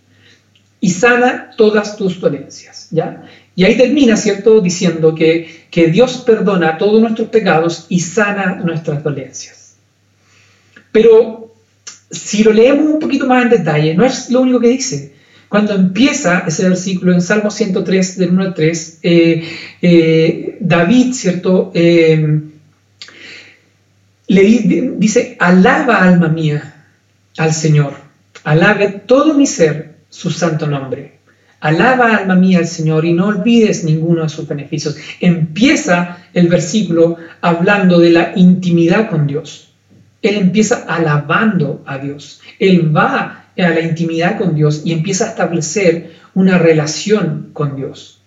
y 0.80 0.90
sana 0.90 1.52
todas 1.58 1.98
tus 1.98 2.20
dolencias. 2.20 2.88
¿ya? 2.92 3.24
Y 3.56 3.64
ahí 3.64 3.78
termina, 3.78 4.18
¿cierto?, 4.18 4.62
diciendo 4.62 5.16
que, 5.16 5.66
que 5.70 5.88
Dios 5.88 6.24
perdona 6.26 6.78
todos 6.78 7.02
nuestros 7.02 7.30
pecados 7.30 7.86
y 7.90 8.00
sana 8.00 8.56
nuestras 8.64 9.04
dolencias. 9.04 9.76
Pero 10.92 11.54
si 12.10 12.44
lo 12.44 12.52
leemos 12.52 12.86
un 12.86 13.00
poquito 13.00 13.28
más 13.28 13.44
en 13.44 13.50
detalle, 13.50 13.94
no 13.96 14.06
es 14.06 14.30
lo 14.30 14.42
único 14.42 14.60
que 14.60 14.70
dice. 14.70 15.14
Cuando 15.48 15.74
empieza 15.74 16.46
ese 16.48 16.70
versículo 16.70 17.14
en 17.14 17.22
Salmo 17.22 17.52
103, 17.52 18.18
del 18.18 18.32
1 18.32 18.42
al 18.42 18.54
3, 18.54 19.00
eh, 19.04 19.44
eh, 19.82 20.58
David, 20.62 21.14
¿cierto?, 21.14 21.72
eh, 21.74 22.42
le 24.32 24.44
dice, 24.98 25.36
alaba 25.40 26.02
alma 26.02 26.30
mía 26.30 26.86
al 27.38 27.54
Señor, 27.54 27.96
alabe 28.46 28.88
todo 29.06 29.34
mi 29.34 29.46
ser 29.46 29.96
su 30.10 30.32
santo 30.32 30.68
nombre. 30.68 31.20
Alaba 31.60 32.16
alma 32.16 32.36
mía 32.36 32.60
al 32.60 32.66
Señor 32.66 33.04
y 33.04 33.12
no 33.12 33.28
olvides 33.28 33.84
ninguno 33.84 34.24
de 34.24 34.30
sus 34.30 34.48
beneficios. 34.48 34.96
Empieza 35.20 36.20
el 36.34 36.48
versículo 36.48 37.18
hablando 37.42 38.00
de 38.00 38.10
la 38.12 38.32
intimidad 38.38 39.10
con 39.10 39.28
Dios. 39.28 39.74
Él 40.22 40.36
empieza 40.36 40.86
alabando 40.88 41.84
a 41.86 41.98
Dios. 41.98 42.40
Él 42.58 42.96
va 42.96 43.48
a 43.58 43.70
la 43.70 43.82
intimidad 43.82 44.38
con 44.38 44.56
Dios 44.56 44.84
y 44.86 44.94
empieza 44.94 45.26
a 45.26 45.30
establecer 45.30 46.14
una 46.34 46.58
relación 46.58 47.50
con 47.52 47.76
Dios. 47.76 48.22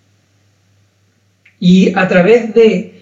Y 1.59 1.97
a 1.97 2.07
través 2.07 2.53
de 2.53 2.94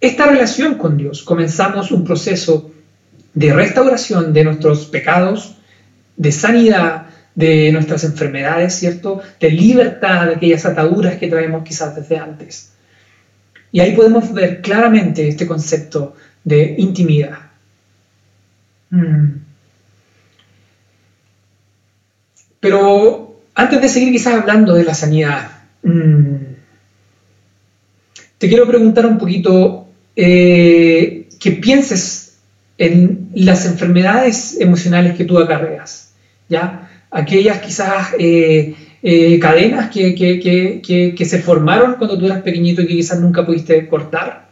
esta 0.00 0.26
relación 0.26 0.74
con 0.76 0.96
Dios 0.96 1.22
comenzamos 1.22 1.90
un 1.90 2.04
proceso 2.04 2.70
de 3.34 3.52
restauración 3.52 4.32
de 4.32 4.44
nuestros 4.44 4.86
pecados, 4.86 5.56
de 6.16 6.32
sanidad 6.32 7.06
de 7.34 7.70
nuestras 7.70 8.02
enfermedades, 8.02 8.74
¿cierto? 8.74 9.20
De 9.38 9.50
libertad 9.50 10.26
de 10.26 10.34
aquellas 10.34 10.66
ataduras 10.66 11.18
que 11.18 11.28
traemos 11.28 11.62
quizás 11.62 11.94
desde 11.94 12.18
antes. 12.18 12.72
Y 13.70 13.80
ahí 13.80 13.94
podemos 13.94 14.32
ver 14.32 14.60
claramente 14.60 15.28
este 15.28 15.46
concepto 15.46 16.16
de 16.42 16.74
intimidad. 16.78 17.38
Mm. 18.90 19.28
Pero 22.58 23.40
antes 23.54 23.80
de 23.82 23.88
seguir 23.88 24.12
quizás 24.12 24.34
hablando 24.34 24.74
de 24.74 24.84
la 24.84 24.94
sanidad, 24.94 25.50
mm, 25.82 26.34
te 28.38 28.48
quiero 28.48 28.66
preguntar 28.66 29.06
un 29.06 29.18
poquito 29.18 29.87
eh, 30.20 31.28
que 31.38 31.52
pienses 31.52 32.38
en 32.76 33.30
las 33.34 33.66
enfermedades 33.66 34.60
emocionales 34.60 35.16
que 35.16 35.24
tú 35.24 35.38
acarreas, 35.38 36.10
¿ya? 36.48 36.90
Aquellas 37.12 37.60
quizás 37.60 38.14
eh, 38.18 38.74
eh, 39.00 39.38
cadenas 39.38 39.90
que, 39.90 40.16
que, 40.16 41.24
se 41.24 41.38
formaron 41.38 41.94
cuando 41.94 42.18
tú 42.18 42.26
eras 42.26 42.42
pequeñito 42.42 42.82
y 42.82 42.88
que 42.88 42.96
quizás 42.96 43.20
nunca 43.20 43.46
pudiste 43.46 43.86
cortar. 43.86 44.48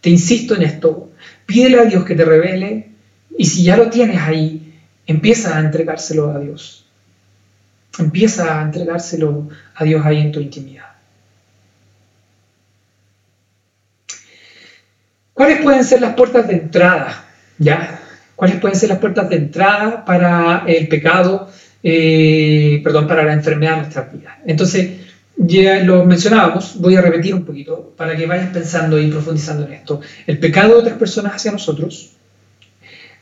Te 0.00 0.08
insisto 0.08 0.54
en 0.54 0.62
esto, 0.62 1.10
pídele 1.46 1.80
a 1.80 1.84
Dios 1.86 2.04
que 2.04 2.14
te 2.14 2.24
revele 2.24 2.86
y 3.36 3.46
si 3.46 3.64
ya 3.64 3.76
lo 3.76 3.90
tienes 3.90 4.20
ahí, 4.20 4.72
empieza 5.04 5.58
a 5.58 5.60
entregárselo 5.60 6.30
a 6.30 6.38
Dios. 6.38 6.86
Empieza 7.98 8.60
a 8.60 8.62
entregárselo 8.62 9.48
a 9.74 9.82
Dios 9.82 10.06
ahí 10.06 10.18
en 10.18 10.30
tu 10.30 10.38
intimidad. 10.38 10.87
¿Cuáles 15.38 15.60
pueden 15.62 15.84
ser 15.84 16.00
las 16.00 16.14
puertas 16.14 16.48
de 16.48 16.54
entrada? 16.54 17.24
¿Ya? 17.58 18.00
¿Cuáles 18.34 18.56
pueden 18.56 18.76
ser 18.76 18.88
las 18.88 18.98
puertas 18.98 19.30
de 19.30 19.36
entrada 19.36 20.04
para 20.04 20.64
el 20.66 20.88
pecado, 20.88 21.48
eh, 21.80 22.80
perdón, 22.82 23.06
para 23.06 23.22
la 23.22 23.34
enfermedad 23.34 23.76
de 23.76 23.82
nuestra 23.82 24.02
vida? 24.12 24.40
Entonces, 24.44 24.90
ya 25.36 25.78
lo 25.84 26.04
mencionábamos, 26.04 26.80
voy 26.80 26.96
a 26.96 27.02
repetir 27.02 27.36
un 27.36 27.44
poquito 27.44 27.94
para 27.96 28.16
que 28.16 28.26
vayas 28.26 28.48
pensando 28.48 29.00
y 29.00 29.12
profundizando 29.12 29.64
en 29.64 29.74
esto. 29.74 30.00
El 30.26 30.38
pecado 30.40 30.72
de 30.72 30.80
otras 30.80 30.98
personas 30.98 31.36
hacia 31.36 31.52
nosotros, 31.52 32.14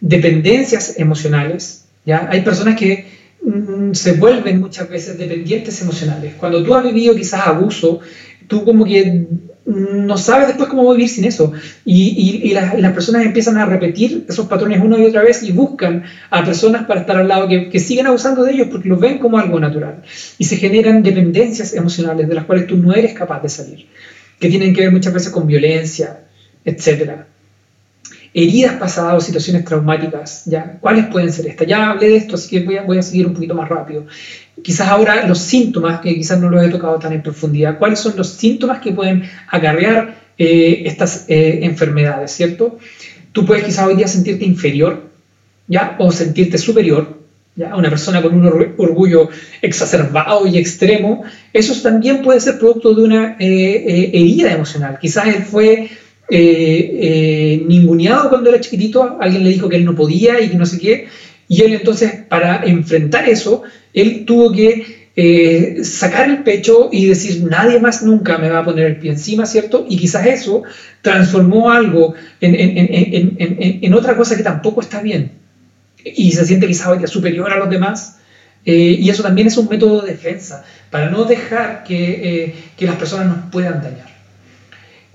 dependencias 0.01 0.99
emocionales, 0.99 1.85
¿ya? 2.07 2.29
Hay 2.31 2.41
personas 2.41 2.79
que 2.79 3.05
mm, 3.43 3.93
se 3.93 4.13
vuelven 4.13 4.59
muchas 4.59 4.89
veces 4.89 5.19
dependientes 5.19 5.83
emocionales. 5.83 6.33
Cuando 6.39 6.65
tú 6.65 6.75
has 6.75 6.83
vivido 6.83 7.15
quizás 7.15 7.47
abuso, 7.47 8.01
tú 8.49 8.65
como 8.65 8.87
que 8.87 9.27
no 9.67 10.17
sabes 10.17 10.47
después 10.47 10.69
cómo 10.69 10.93
vivir 10.93 11.09
sin 11.09 11.25
eso. 11.25 11.53
Y, 11.85 12.53
las, 12.55 12.93
personas 12.93 13.27
empiezan 13.27 13.59
a 13.59 13.67
repetir 13.67 14.25
esos 14.29 14.47
patrones 14.47 14.81
una 14.83 14.99
y 14.99 15.05
otra 15.05 15.23
vez 15.23 15.43
y 15.43 15.53
buscan 15.53 16.05
a 16.31 16.45
personas 16.45 16.87
para 16.87 17.01
estar 17.01 17.17
al 17.17 17.29
lado 17.29 17.49
que, 17.49 17.69
que 17.69 17.81
siguen 17.81 18.07
abusando 18.07 18.45
de 18.45 18.53
ellos 18.53 18.69
porque 18.71 18.89
los 18.89 19.01
ven 19.01 19.19
como 19.19 19.39
algo 19.39 19.59
natural. 19.59 20.03
Y 20.39 20.45
se 20.45 20.57
generan 20.57 21.03
dependencias 21.03 21.75
emocionales 21.75 22.29
de 22.29 22.35
las 22.35 22.45
cuales 22.45 22.67
tú 22.67 22.77
no 22.77 22.95
eres 22.95 23.13
capaz 23.13 23.43
de 23.43 23.49
salir, 23.49 23.87
que 24.39 24.49
tienen 24.49 24.73
que 24.73 24.83
ver 24.83 24.93
muchas 24.93 25.13
veces 25.13 25.31
con 25.31 25.47
violencia, 25.47 26.21
etcétera 26.65 27.27
heridas 28.37 28.75
pasadas 28.75 29.15
o 29.15 29.21
situaciones 29.23 29.65
traumáticas, 29.65 30.43
¿ya? 30.45 30.77
¿Cuáles 30.79 31.07
pueden 31.07 31.33
ser 31.33 31.47
estas? 31.47 31.67
Ya 31.67 31.89
hablé 31.89 32.11
de 32.11 32.17
esto, 32.17 32.35
así 32.35 32.51
que 32.51 32.67
voy 32.67 32.77
a, 32.77 32.83
voy 32.83 32.99
a 32.99 33.03
seguir 33.03 33.27
un 33.27 33.33
poquito 33.33 33.55
más 33.55 33.67
rápido. 33.67 34.05
Quizás 34.63 34.89
ahora 34.89 35.27
los 35.27 35.39
síntomas, 35.39 36.01
que 36.01 36.15
quizás 36.15 36.41
no 36.41 36.49
los 36.49 36.65
he 36.65 36.69
tocado 36.69 36.99
tan 36.99 37.13
en 37.13 37.23
profundidad, 37.23 37.79
¿cuáles 37.79 37.99
son 37.99 38.15
los 38.17 38.29
síntomas 38.29 38.81
que 38.81 38.93
pueden 38.93 39.29
acarrear 39.49 40.27
eh, 40.39 40.83
estas 40.85 41.25
eh, 41.29 41.61
enfermedades, 41.63 42.31
¿cierto? 42.31 42.79
Tú 43.33 43.47
puedes 43.47 43.65
quizás 43.65 43.87
hoy 43.87 43.97
día 43.97 44.07
sentirte 44.07 44.45
inferior, 44.45 45.05
¿ya? 45.67 45.97
O 45.99 46.13
sentirte 46.13 46.59
superior, 46.59 47.21
¿ya? 47.55 47.75
Una 47.75 47.89
persona 47.89 48.21
con 48.21 48.35
un 48.35 48.75
orgullo 48.77 49.31
exacerbado 49.63 50.47
y 50.47 50.59
extremo, 50.59 51.25
eso 51.55 51.75
también 51.83 52.21
puede 52.21 52.41
ser 52.41 52.59
producto 52.59 52.95
de 52.95 53.03
una 53.03 53.37
eh, 53.39 54.11
herida 54.13 54.53
emocional. 54.53 54.99
Quizás 55.01 55.29
él 55.29 55.43
fue 55.43 55.91
ninguneado 56.29 58.29
cuando 58.29 58.51
era 58.51 58.61
chiquitito, 58.61 59.17
alguien 59.21 59.45
le 59.45 59.51
dijo 59.51 59.69
que 59.69 59.77
él 59.77 59.85
no 59.85 59.95
podía 59.95 60.41
y 60.41 60.51
que 60.51 60.57
no 60.57 60.67
sé 60.67 60.79
qué, 60.79 61.09
y 61.49 61.63
él 61.63 61.75
entonces 61.75 62.13
para 62.29 62.65
enfrentar 62.65 63.29
eso, 63.29 63.63
él 63.95 64.25
tuvo 64.27 64.53
que 64.53 65.11
eh, 65.17 65.85
sacar 65.85 66.29
el 66.29 66.43
pecho 66.43 66.91
y 66.93 67.07
decir, 67.07 67.45
nadie 67.45 67.81
más 67.81 68.03
nunca 68.03 68.39
me 68.39 68.51
va 68.51 68.59
a 68.59 68.65
poner 68.65 68.87
el 68.87 68.99
pie 68.99 69.13
encima, 69.13 69.47
¿cierto? 69.47 69.87
Y 69.89 69.97
quizás 69.97 70.27
eso 70.27 70.63
transformó 71.03 71.71
algo 71.71 72.15
en, 72.41 73.95
otra 73.95 74.17
cosa 74.17 74.37
que 74.37 74.43
tampoco 74.43 74.81
está 74.81 75.01
bien. 75.01 75.33
Y 76.05 76.33
se 76.33 76.45
siente 76.45 76.67
quizás 76.67 77.11
superior 77.11 77.51
a 77.53 77.57
los 77.57 77.71
demás. 77.71 78.19
y 78.65 79.09
eso 79.09 79.23
también 79.23 79.47
es 79.47 79.57
un 79.57 79.69
método 79.69 80.03
de 80.03 80.13
defensa, 80.13 80.65
para 80.91 81.09
no 81.11 81.25
dejar 81.25 81.85
que, 81.85 82.55
que 82.77 82.87
las 82.87 82.97
personas 82.97 83.29
nos 83.29 83.51
puedan 83.51 83.83
dañar. 83.83 84.17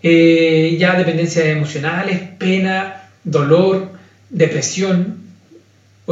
Eh, 0.04 0.78
ya 0.80 0.96
dependencias 0.96 1.46
emocionales, 1.46 2.20
pena, 2.38 3.10
dolor, 3.24 3.92
depresión. 4.30 5.21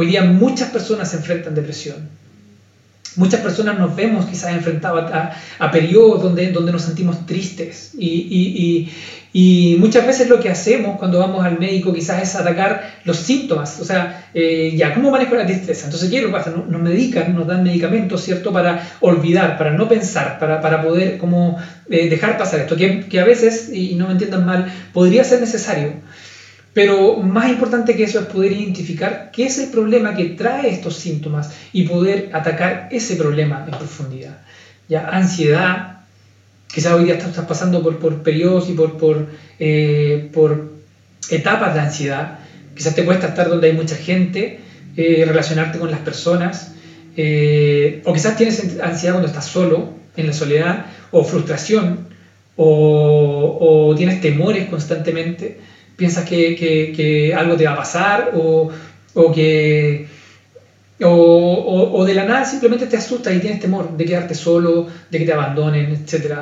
Hoy 0.00 0.06
día 0.06 0.22
muchas 0.22 0.70
personas 0.70 1.10
se 1.10 1.18
enfrentan 1.18 1.52
a 1.52 1.56
depresión. 1.56 2.08
Muchas 3.16 3.42
personas 3.42 3.78
nos 3.78 3.94
vemos 3.94 4.24
quizás 4.24 4.54
enfrentados 4.54 5.12
a, 5.12 5.70
periodos 5.70 6.22
donde, 6.22 6.52
donde 6.52 6.72
nos 6.72 6.80
sentimos 6.80 7.26
tristes 7.26 7.90
y, 7.98 8.88
y 9.32 9.76
muchas 9.78 10.06
veces 10.06 10.28
lo 10.28 10.40
que 10.40 10.48
hacemos 10.48 10.98
cuando 10.98 11.20
vamos 11.20 11.44
al 11.44 11.58
médico 11.58 11.92
quizás 11.92 12.22
es 12.22 12.34
atacar 12.34 12.94
los 13.04 13.16
síntomas, 13.16 13.78
o 13.78 13.84
sea, 13.84 14.28
eh, 14.34 14.72
ya, 14.74 14.92
¿cómo 14.92 15.10
manejo 15.10 15.36
la 15.36 15.46
tristeza? 15.46 15.84
Entonces, 15.84 16.10
¿qué 16.10 16.16
es 16.16 16.22
lo 16.24 16.32
pasa? 16.32 16.50
Nos, 16.50 16.80
medican, 16.80 17.34
nos 17.36 17.46
dan 17.46 17.62
medicamentos, 17.62 18.22
¿cierto? 18.22 18.52
Para 18.52 18.88
olvidar, 19.00 19.56
para 19.56 19.72
no 19.72 19.86
pensar, 19.86 20.38
para, 20.38 20.60
para 20.60 20.82
poder 20.82 21.18
como 21.18 21.58
eh, 21.90 22.08
dejar 22.08 22.38
pasar 22.38 22.60
esto, 22.60 22.74
que, 22.74 23.00
que, 23.00 23.20
a 23.20 23.24
veces, 23.24 23.70
y 23.72 23.94
no 23.94 24.06
me 24.06 24.12
entiendan 24.12 24.46
mal, 24.46 24.72
podría 24.92 25.22
ser 25.22 25.40
necesario. 25.40 25.92
Pero 26.72 27.16
más 27.16 27.50
importante 27.50 27.96
que 27.96 28.04
eso 28.04 28.20
es 28.20 28.26
poder 28.26 28.52
identificar 28.52 29.30
qué 29.32 29.46
es 29.46 29.58
el 29.58 29.70
problema 29.70 30.14
que 30.14 30.26
trae 30.30 30.70
estos 30.70 30.96
síntomas 30.96 31.50
y 31.72 31.82
poder 31.82 32.30
atacar 32.32 32.88
ese 32.92 33.16
problema 33.16 33.64
en 33.66 33.76
profundidad. 33.76 34.38
Ya, 34.88 35.08
ansiedad, 35.08 36.00
quizás 36.72 36.92
hoy 36.92 37.04
día 37.04 37.14
estás 37.14 37.44
pasando 37.44 37.82
por, 37.82 37.98
por 37.98 38.22
periodos 38.22 38.68
y 38.68 38.74
por, 38.74 38.98
por, 38.98 39.26
eh, 39.58 40.30
por, 40.32 40.80
etapas 41.30 41.74
de 41.74 41.80
ansiedad. 41.80 42.38
Quizás 42.74 42.94
te 42.94 43.04
cuesta 43.04 43.28
estar 43.28 43.48
donde 43.48 43.68
hay 43.68 43.76
mucha 43.76 43.96
gente, 43.96 44.60
eh, 44.96 45.24
relacionarte 45.26 45.78
con 45.78 45.90
las 45.90 46.00
personas, 46.00 46.74
eh, 47.16 48.02
o 48.04 48.12
quizás 48.12 48.36
tienes 48.36 48.80
ansiedad 48.82 49.14
cuando 49.14 49.28
estás 49.28 49.46
solo, 49.46 49.94
en 50.16 50.26
la 50.26 50.32
soledad, 50.32 50.86
o 51.10 51.24
frustración, 51.24 52.08
o, 52.56 53.58
o 53.60 53.94
tienes 53.94 54.20
temores 54.20 54.68
constantemente, 54.68 55.60
piensas 56.00 56.24
que, 56.24 56.56
que, 56.56 57.34
algo 57.34 57.56
te 57.56 57.66
va 57.66 57.72
a 57.72 57.76
pasar, 57.76 58.30
o, 58.34 58.70
o 59.12 59.32
que 59.32 60.06
o, 61.02 61.90
o, 61.92 62.04
de 62.06 62.14
la 62.14 62.24
nada 62.24 62.44
simplemente 62.46 62.86
te 62.86 62.96
asustas 62.96 63.34
y 63.34 63.38
tienes 63.38 63.60
temor 63.60 63.94
de 63.96 64.04
quedarte 64.06 64.34
solo, 64.34 64.86
de 65.10 65.18
que 65.18 65.26
te 65.26 65.32
abandonen, 65.32 65.92
etc. 65.92 66.36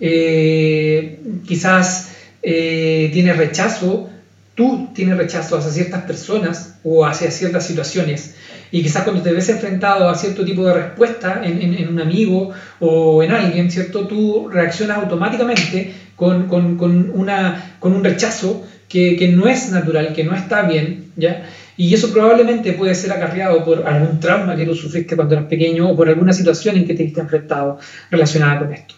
Eh, 0.00 1.20
quizás 1.44 2.12
eh, 2.42 3.10
tienes 3.12 3.36
rechazo, 3.36 4.08
tú 4.54 4.90
tienes 4.94 5.16
rechazo 5.16 5.58
hacia 5.58 5.72
ciertas 5.72 6.02
personas 6.04 6.76
o 6.84 7.04
hacia 7.04 7.28
ciertas 7.32 7.66
situaciones. 7.66 8.36
Y 8.70 8.82
quizás 8.82 9.02
cuando 9.02 9.22
te 9.22 9.32
ves 9.32 9.48
enfrentado 9.48 10.08
a 10.08 10.14
cierto 10.14 10.44
tipo 10.44 10.64
de 10.64 10.74
respuesta 10.74 11.42
en, 11.44 11.60
en, 11.60 11.88
un 11.88 12.00
amigo 12.00 12.52
o 12.78 13.22
en 13.22 13.32
alguien, 13.32 13.70
¿cierto? 13.70 14.06
Tú 14.06 14.48
reaccionas 14.48 14.98
automáticamente 14.98 15.92
con, 16.16 16.46
con, 16.48 16.76
con, 16.78 17.10
una, 17.14 17.76
con 17.80 17.92
un 17.92 18.04
rechazo 18.04 18.64
que, 18.92 19.28
no 19.34 19.48
es 19.48 19.70
natural, 19.70 20.12
que 20.14 20.22
no 20.22 20.36
está 20.36 20.62
bien, 20.62 21.12
¿ya? 21.16 21.46
Y 21.76 21.94
eso 21.94 22.12
probablemente 22.12 22.74
puede 22.74 22.94
ser 22.94 23.12
acarreado 23.12 23.64
por 23.64 23.86
algún 23.86 24.20
trauma 24.20 24.54
que 24.54 24.66
tú 24.66 24.74
sufriste 24.74 25.16
cuando 25.16 25.34
eras 25.34 25.46
pequeño 25.46 25.88
o 25.88 25.96
por 25.96 26.08
alguna 26.08 26.34
situación 26.34 26.76
en 26.76 26.86
que 26.86 26.94
te 26.94 27.04
viste 27.04 27.20
enfrentado 27.20 27.78
relacionada 28.10 28.58
con 28.60 28.74
esto. 28.74 28.94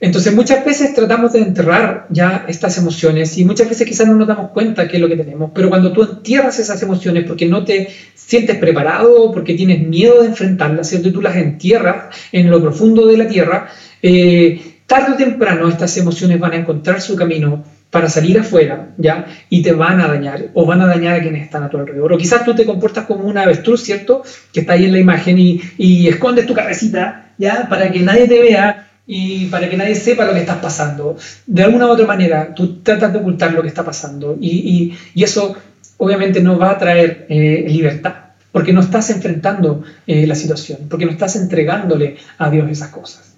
Entonces 0.00 0.34
muchas 0.34 0.64
veces 0.64 0.94
tratamos 0.94 1.32
de 1.32 1.40
enterrar 1.40 2.06
ya 2.10 2.44
estas 2.48 2.76
emociones 2.78 3.38
y 3.38 3.44
muchas 3.44 3.68
veces 3.68 3.86
quizás 3.86 4.06
no 4.08 4.14
nos 4.14 4.26
damos 4.26 4.50
cuenta 4.50 4.88
qué 4.88 4.96
es 4.96 5.00
lo 5.00 5.08
que 5.08 5.16
tenemos, 5.16 5.52
pero 5.54 5.68
cuando 5.68 5.92
tú 5.92 6.02
entierras 6.02 6.58
esas 6.58 6.82
emociones 6.82 7.24
porque 7.24 7.46
no 7.46 7.64
te 7.64 7.88
sientes 8.14 8.56
preparado 8.58 9.22
o 9.22 9.32
porque 9.32 9.54
tienes 9.54 9.86
miedo 9.86 10.22
de 10.22 10.28
enfrentarlas, 10.28 10.88
¿cierto? 10.88 11.08
Y 11.08 11.12
tú 11.12 11.22
las 11.22 11.36
entierras 11.36 12.16
en 12.32 12.50
lo 12.50 12.60
profundo 12.60 13.06
de 13.06 13.16
la 13.16 13.28
tierra, 13.28 13.68
eh, 14.02 14.71
tarde 14.92 15.12
o 15.12 15.16
temprano 15.16 15.68
estas 15.68 15.96
emociones 15.96 16.38
van 16.38 16.52
a 16.52 16.56
encontrar 16.56 17.00
su 17.00 17.16
camino 17.16 17.64
para 17.90 18.10
salir 18.10 18.38
afuera, 18.38 18.90
¿ya? 18.98 19.24
Y 19.48 19.62
te 19.62 19.72
van 19.72 20.02
a 20.02 20.06
dañar, 20.06 20.50
o 20.52 20.66
van 20.66 20.82
a 20.82 20.86
dañar 20.86 21.14
a 21.16 21.22
quienes 21.22 21.44
están 21.44 21.62
a 21.62 21.70
tu 21.70 21.78
alrededor. 21.78 22.12
O 22.12 22.18
quizás 22.18 22.44
tú 22.44 22.54
te 22.54 22.66
comportas 22.66 23.06
como 23.06 23.24
una 23.24 23.42
avestruz, 23.42 23.82
¿cierto? 23.82 24.22
Que 24.52 24.60
está 24.60 24.74
ahí 24.74 24.84
en 24.84 24.92
la 24.92 24.98
imagen 24.98 25.38
y, 25.38 26.08
escondes 26.08 26.46
tu 26.46 26.52
cabecita, 26.52 27.32
¿ya? 27.38 27.68
Para 27.70 27.90
que 27.90 28.00
nadie 28.00 28.28
te 28.28 28.38
vea 28.42 28.90
y 29.06 29.46
para 29.46 29.70
que 29.70 29.78
nadie 29.78 29.94
sepa 29.94 30.26
lo 30.26 30.34
que 30.34 30.40
estás 30.40 30.58
pasando. 30.58 31.16
De 31.46 31.62
alguna 31.62 31.86
u 31.86 31.90
otra 31.90 32.06
manera, 32.06 32.52
tú 32.54 32.82
tratas 32.82 33.14
de 33.14 33.18
ocultar 33.20 33.54
lo 33.54 33.62
que 33.62 33.68
está 33.68 33.84
pasando 33.84 34.36
y 34.38 34.94
eso 35.16 35.56
obviamente 35.96 36.42
no 36.42 36.58
va 36.58 36.72
a 36.72 36.78
traer 36.78 37.26
eh, 37.28 37.64
libertad, 37.68 38.14
porque 38.50 38.72
no 38.72 38.80
estás 38.80 39.08
enfrentando 39.10 39.84
eh, 40.06 40.26
la 40.26 40.34
situación, 40.34 40.80
porque 40.90 41.06
no 41.06 41.12
estás 41.12 41.36
entregándole 41.36 42.16
a 42.38 42.50
Dios 42.50 42.68
esas 42.68 42.88
cosas. 42.88 43.31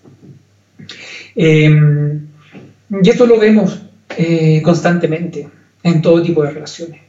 Eh, 1.37 2.21
y 3.03 3.11
esto 3.11 3.27
lo 3.27 3.39
vemos 3.39 3.81
eh, 4.17 4.63
constantemente 4.63 5.49
en 5.83 6.03
todo 6.03 6.23
tipo 6.23 6.43
de 6.43 6.51
relaciones. 6.51 7.01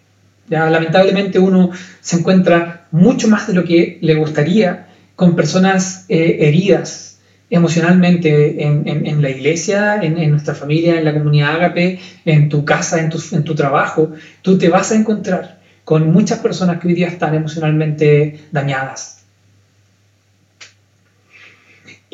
Lamentablemente 0.47 1.39
uno 1.39 1.71
se 2.01 2.17
encuentra 2.17 2.88
mucho 2.91 3.27
más 3.27 3.47
de 3.47 3.53
lo 3.53 3.63
que 3.63 3.97
le 4.01 4.15
gustaría 4.15 4.88
con 5.15 5.35
personas 5.35 6.05
eh, 6.07 6.38
heridas 6.41 7.19
emocionalmente 7.49 8.63
en, 8.63 9.21
la 9.21 9.29
iglesia, 9.29 10.01
en, 10.01 10.29
nuestra 10.31 10.55
familia, 10.55 10.97
en 10.97 11.05
la 11.05 11.13
comunidad 11.13 11.55
ágape, 11.55 11.99
en 12.25 12.49
tu 12.49 12.65
casa, 12.65 12.99
en 12.99 13.43
tu 13.43 13.55
trabajo. 13.55 14.11
Tú 14.41 14.57
te 14.57 14.67
vas 14.67 14.91
a 14.91 14.95
encontrar 14.95 15.59
con 15.83 16.11
muchas 16.11 16.39
personas 16.39 16.79
que 16.79 16.88
hoy 16.88 16.95
día 16.95 17.07
están 17.07 17.35
emocionalmente 17.35 18.39
dañadas, 18.51 19.24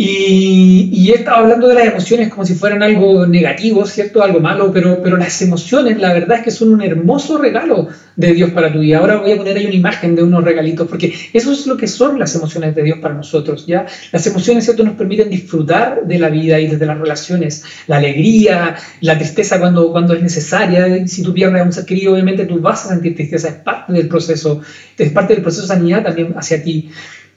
y, 0.04 0.90
y, 0.92 1.12
he 1.12 1.16
estado 1.18 1.44
hablando 1.44 1.68
de 1.68 1.76
las 1.76 1.86
emociones 1.86 2.30
como 2.30 2.44
si 2.44 2.56
fueran 2.56 2.82
algo 2.82 3.28
negativo, 3.28 3.86
¿cierto? 3.86 4.24
Algo 4.24 4.40
malo, 4.40 4.72
pero, 4.74 5.00
pero 5.04 5.16
las 5.16 5.40
emociones, 5.44 6.00
la 6.00 6.12
verdad 6.12 6.40
es 6.40 6.44
que 6.44 6.50
son 6.50 6.74
un 6.74 6.82
hermoso 6.82 7.38
regalo 7.38 7.88
de 8.16 8.34
Dios 8.34 8.50
para 8.50 8.74
tu 8.74 8.80
vida. 8.80 8.98
Ahora 8.98 9.18
voy 9.18 9.34
a 9.34 9.38
poner 9.38 9.58
ahí 9.58 9.68
una 9.68 9.76
imagen 9.76 10.16
de 10.16 10.24
unos 10.24 10.44
regalitos, 10.44 10.88
porque 10.88 11.14
eso 11.34 11.52
es 11.52 11.68
lo 11.68 11.78
que 11.78 11.88
son 11.88 12.18
las 12.18 12.34
emociones 12.34 12.74
de 12.74 12.82
Dios 12.82 12.98
para 12.98 13.14
nosotros, 13.14 13.68
¿ya? 13.68 13.86
Las 14.12 14.26
emociones, 14.26 14.64
¿cierto? 14.66 14.84
Nos 14.84 14.96
permiten 14.96 15.30
disfrutar 15.30 16.04
de 16.08 16.18
la 16.18 16.30
vida 16.30 16.60
y 16.60 16.66
desde 16.66 16.88
las 16.88 16.98
relaciones. 16.98 17.64
La 17.86 17.98
alegría, 17.98 18.76
la 19.02 19.20
tristeza 19.20 19.60
cuando, 19.60 19.92
cuando 19.92 20.16
es 20.16 20.24
necesaria. 20.24 21.06
Si 21.06 21.22
tú 21.22 21.32
pierdes 21.32 21.62
a 21.62 21.64
un 21.64 21.74
ser 21.74 21.86
querido, 21.86 22.14
obviamente 22.14 22.48
tú 22.48 22.60
vas 22.60 22.88
a 22.88 22.90
sentir 22.90 23.16
tristeza, 23.16 23.50
es 23.50 23.56
parte 23.56 23.94
del 23.94 24.08
proceso, 24.08 24.62
es 24.98 25.12
parte 25.12 25.36
del 25.36 25.44
proceso 25.44 25.62
de 25.62 25.68
sanidad 25.68 26.02
también 26.02 26.34
hacia 26.36 26.64
ti. 26.64 26.90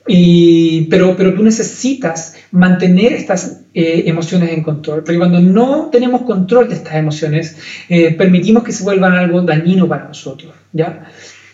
Y, 0.06 0.82
pero, 0.90 1.16
pero 1.16 1.32
tú 1.34 1.42
necesitas 1.42 2.36
mantener 2.50 3.14
estas 3.14 3.62
eh, 3.72 4.04
emociones 4.06 4.50
en 4.50 4.62
control, 4.62 5.02
porque 5.02 5.16
cuando 5.16 5.40
no 5.40 5.88
tenemos 5.90 6.22
control 6.22 6.68
de 6.68 6.74
estas 6.74 6.96
emociones, 6.96 7.56
eh, 7.88 8.12
permitimos 8.12 8.64
que 8.64 8.72
se 8.72 8.84
vuelvan 8.84 9.14
algo 9.14 9.40
dañino 9.40 9.88
para 9.88 10.04
nosotros, 10.08 10.52
¿ya? 10.72 11.06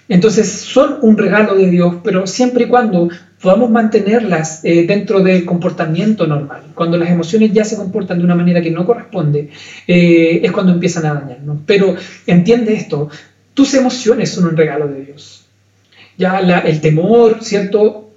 Entonces 0.09 0.51
son 0.51 0.99
un 1.03 1.17
regalo 1.17 1.55
de 1.55 1.71
Dios, 1.71 1.97
pero 2.03 2.27
siempre 2.27 2.65
y 2.65 2.67
cuando 2.67 3.09
podamos 3.41 3.71
mantenerlas 3.71 4.65
eh, 4.65 4.85
dentro 4.85 5.21
del 5.21 5.45
comportamiento 5.45 6.27
normal. 6.27 6.63
Cuando 6.75 6.99
las 6.99 7.09
emociones 7.09 7.53
ya 7.53 7.65
se 7.65 7.77
comportan 7.77 8.19
de 8.19 8.25
una 8.25 8.35
manera 8.35 8.61
que 8.61 8.73
no 8.73 8.85
corresponde, 8.85 9.51
es 9.87 10.51
cuando 10.51 10.73
empiezan 10.73 11.07
a 11.07 11.15
dañarnos. 11.15 11.59
Pero 11.65 11.95
entiende 12.27 12.75
esto, 12.75 13.09
tus 13.55 13.73
emociones 13.75 14.31
son 14.31 14.47
un 14.47 14.57
regalo 14.57 14.89
de 14.89 15.05
Dios. 15.05 15.47
Ya 16.19 16.41
el 16.41 16.81
temor, 16.81 17.39
¿cierto? 17.41 18.10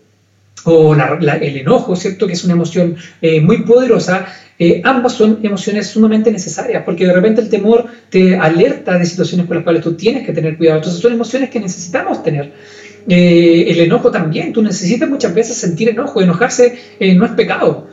O 0.65 0.95
el 0.95 1.57
enojo, 1.57 1.95
¿cierto? 1.95 2.27
Que 2.27 2.33
es 2.33 2.43
una 2.43 2.53
emoción 2.53 2.95
eh, 3.21 3.41
muy 3.41 3.63
poderosa, 3.63 4.27
eh, 4.57 4.81
ambas 4.83 5.13
son 5.13 5.39
emociones 5.43 5.87
sumamente 5.87 6.31
necesarias, 6.31 6.83
porque 6.85 7.05
de 7.05 7.13
repente 7.13 7.41
el 7.41 7.49
temor 7.49 7.85
te 8.09 8.37
alerta 8.37 8.97
de 8.97 9.05
situaciones 9.05 9.47
con 9.47 9.57
las 9.57 9.63
cuales 9.63 9.83
tú 9.83 9.95
tienes 9.95 10.25
que 10.25 10.31
tener 10.31 10.57
cuidado. 10.57 10.77
Entonces 10.77 11.01
son 11.01 11.13
emociones 11.13 11.49
que 11.49 11.59
necesitamos 11.59 12.23
tener. 12.23 12.51
Eh, 13.07 13.65
el 13.67 13.79
enojo 13.81 14.11
también, 14.11 14.53
tú 14.53 14.61
necesitas 14.61 15.09
muchas 15.09 15.33
veces 15.33 15.57
sentir 15.57 15.89
enojo, 15.89 16.21
enojarse 16.21 16.77
no 17.15 17.25
es 17.25 17.31
pecado. 17.31 17.89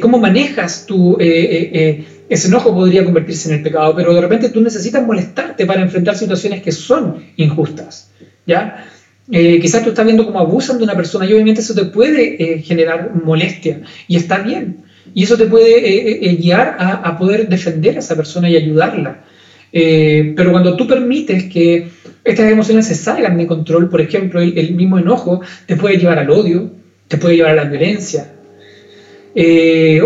cómo 0.00 0.18
manejas 0.18 0.86
tu, 0.86 1.16
ese 1.20 2.48
enojo 2.48 2.74
podría 2.74 3.04
convertirse 3.04 3.48
en 3.50 3.58
el 3.58 3.62
pecado, 3.62 3.94
pero 3.94 4.12
de 4.12 4.20
repente 4.20 4.48
tú 4.48 4.60
necesitas 4.60 5.06
molestarte 5.06 5.66
para 5.66 5.82
enfrentar 5.82 6.16
situaciones 6.16 6.62
que 6.62 6.72
son 6.72 7.22
injustas. 7.36 8.10
¿ya? 8.46 8.86
Eh, 9.32 9.60
quizás 9.60 9.82
tú 9.84 9.90
estás 9.90 10.04
viendo 10.04 10.26
cómo 10.26 10.40
abusan 10.40 10.78
de 10.78 10.84
una 10.84 10.96
persona 10.96 11.24
y 11.24 11.32
obviamente 11.32 11.60
eso 11.60 11.74
te 11.74 11.84
puede 11.84 12.42
eh, 12.42 12.62
generar 12.62 13.14
molestia 13.14 13.80
y 14.08 14.16
está 14.16 14.38
bien. 14.38 14.84
Y 15.14 15.24
eso 15.24 15.36
te 15.36 15.46
puede 15.46 16.28
eh, 16.30 16.34
guiar 16.36 16.76
a, 16.78 17.18
poder 17.18 17.48
defender 17.48 17.96
a 17.96 18.00
esa 18.00 18.16
persona 18.16 18.48
y 18.48 18.56
ayudarla. 18.56 19.24
pero 19.72 20.52
cuando 20.52 20.76
tú 20.76 20.86
permites 20.86 21.44
que 21.44 21.88
estas 22.24 22.50
emociones 22.50 22.86
se 22.86 22.94
salgan 22.94 23.36
de 23.36 23.46
control, 23.46 23.88
por 23.88 24.00
ejemplo, 24.00 24.40
el, 24.40 24.74
mismo 24.74 24.98
enojo 24.98 25.40
te 25.66 25.76
puede 25.76 25.96
llevar 25.96 26.18
al 26.18 26.30
odio, 26.30 26.70
te 27.08 27.16
puede 27.16 27.36
llevar 27.36 27.52
a 27.52 27.64
la 27.64 27.64
violencia, 27.64 28.32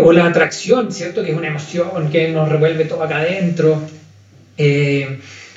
o 0.01 0.11
la 0.11 0.25
atracción, 0.25 0.91
¿cierto? 0.91 1.23
Que 1.23 1.31
es 1.31 1.37
una 1.37 1.47
emoción 1.47 2.09
que 2.11 2.29
nos 2.29 2.49
revuelve 2.49 2.85
todo 2.85 3.03
acá 3.03 3.17
adentro 3.17 3.81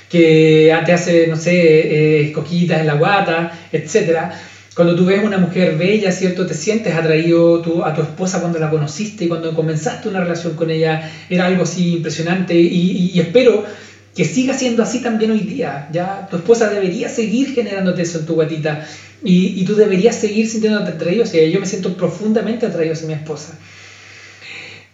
que 0.09 0.75
te 0.87 0.93
hace, 0.93 1.27
no 1.27 1.37
sé, 1.37 2.23
eh, 2.23 2.33
coquitas 2.33 2.81
en 2.81 2.87
la 2.87 2.95
guata, 2.95 3.59
etc. 3.73 4.33
Cuando 4.75 4.95
tú 4.95 5.05
ves 5.05 5.23
una 5.25 5.39
mujer 5.39 5.77
bella, 5.77 6.13
¿cierto? 6.13 6.47
Te 6.47 6.55
sientes 6.55 6.95
atraído 6.95 7.61
tú, 7.61 7.85
a 7.85 7.95
tu 7.95 8.03
esposa 8.03 8.41
cuando 8.41 8.59
la 8.59 8.71
conociste 8.71 9.25
y 9.25 9.29
cuando 9.29 9.55
comenzaste 9.55 10.09
una 10.09 10.21
relación 10.21 10.55
con 10.55 10.71
ella, 10.71 11.11
era 11.29 11.47
algo 11.47 11.65
así 11.65 11.95
impresionante 11.95 12.55
y, 12.55 13.19
espero 13.19 13.65
que 14.15 14.25
siga 14.25 14.55
siendo 14.55 14.83
así 14.83 15.01
también 15.03 15.31
hoy 15.31 15.41
día. 15.41 15.89
Ya 15.93 16.27
tu 16.31 16.37
esposa 16.37 16.69
debería 16.71 17.09
seguir 17.09 17.55
generándote 17.55 18.03
eso 18.03 18.19
en 18.19 18.27
tu 18.27 18.35
guatita 18.35 18.87
y, 19.23 19.61
y 19.61 19.65
tú 19.65 19.75
deberías 19.75 20.17
seguir 20.17 20.49
sintiéndote 20.49 20.93
atraído 20.93 21.25
hacia 21.25 21.41
ella. 21.41 21.55
Yo 21.55 21.61
me 21.61 21.67
siento 21.67 21.97
profundamente 21.97 22.67
atraído 22.67 22.95
hacia 22.95 23.09
mi 23.09 23.15
esposa. 23.15 23.59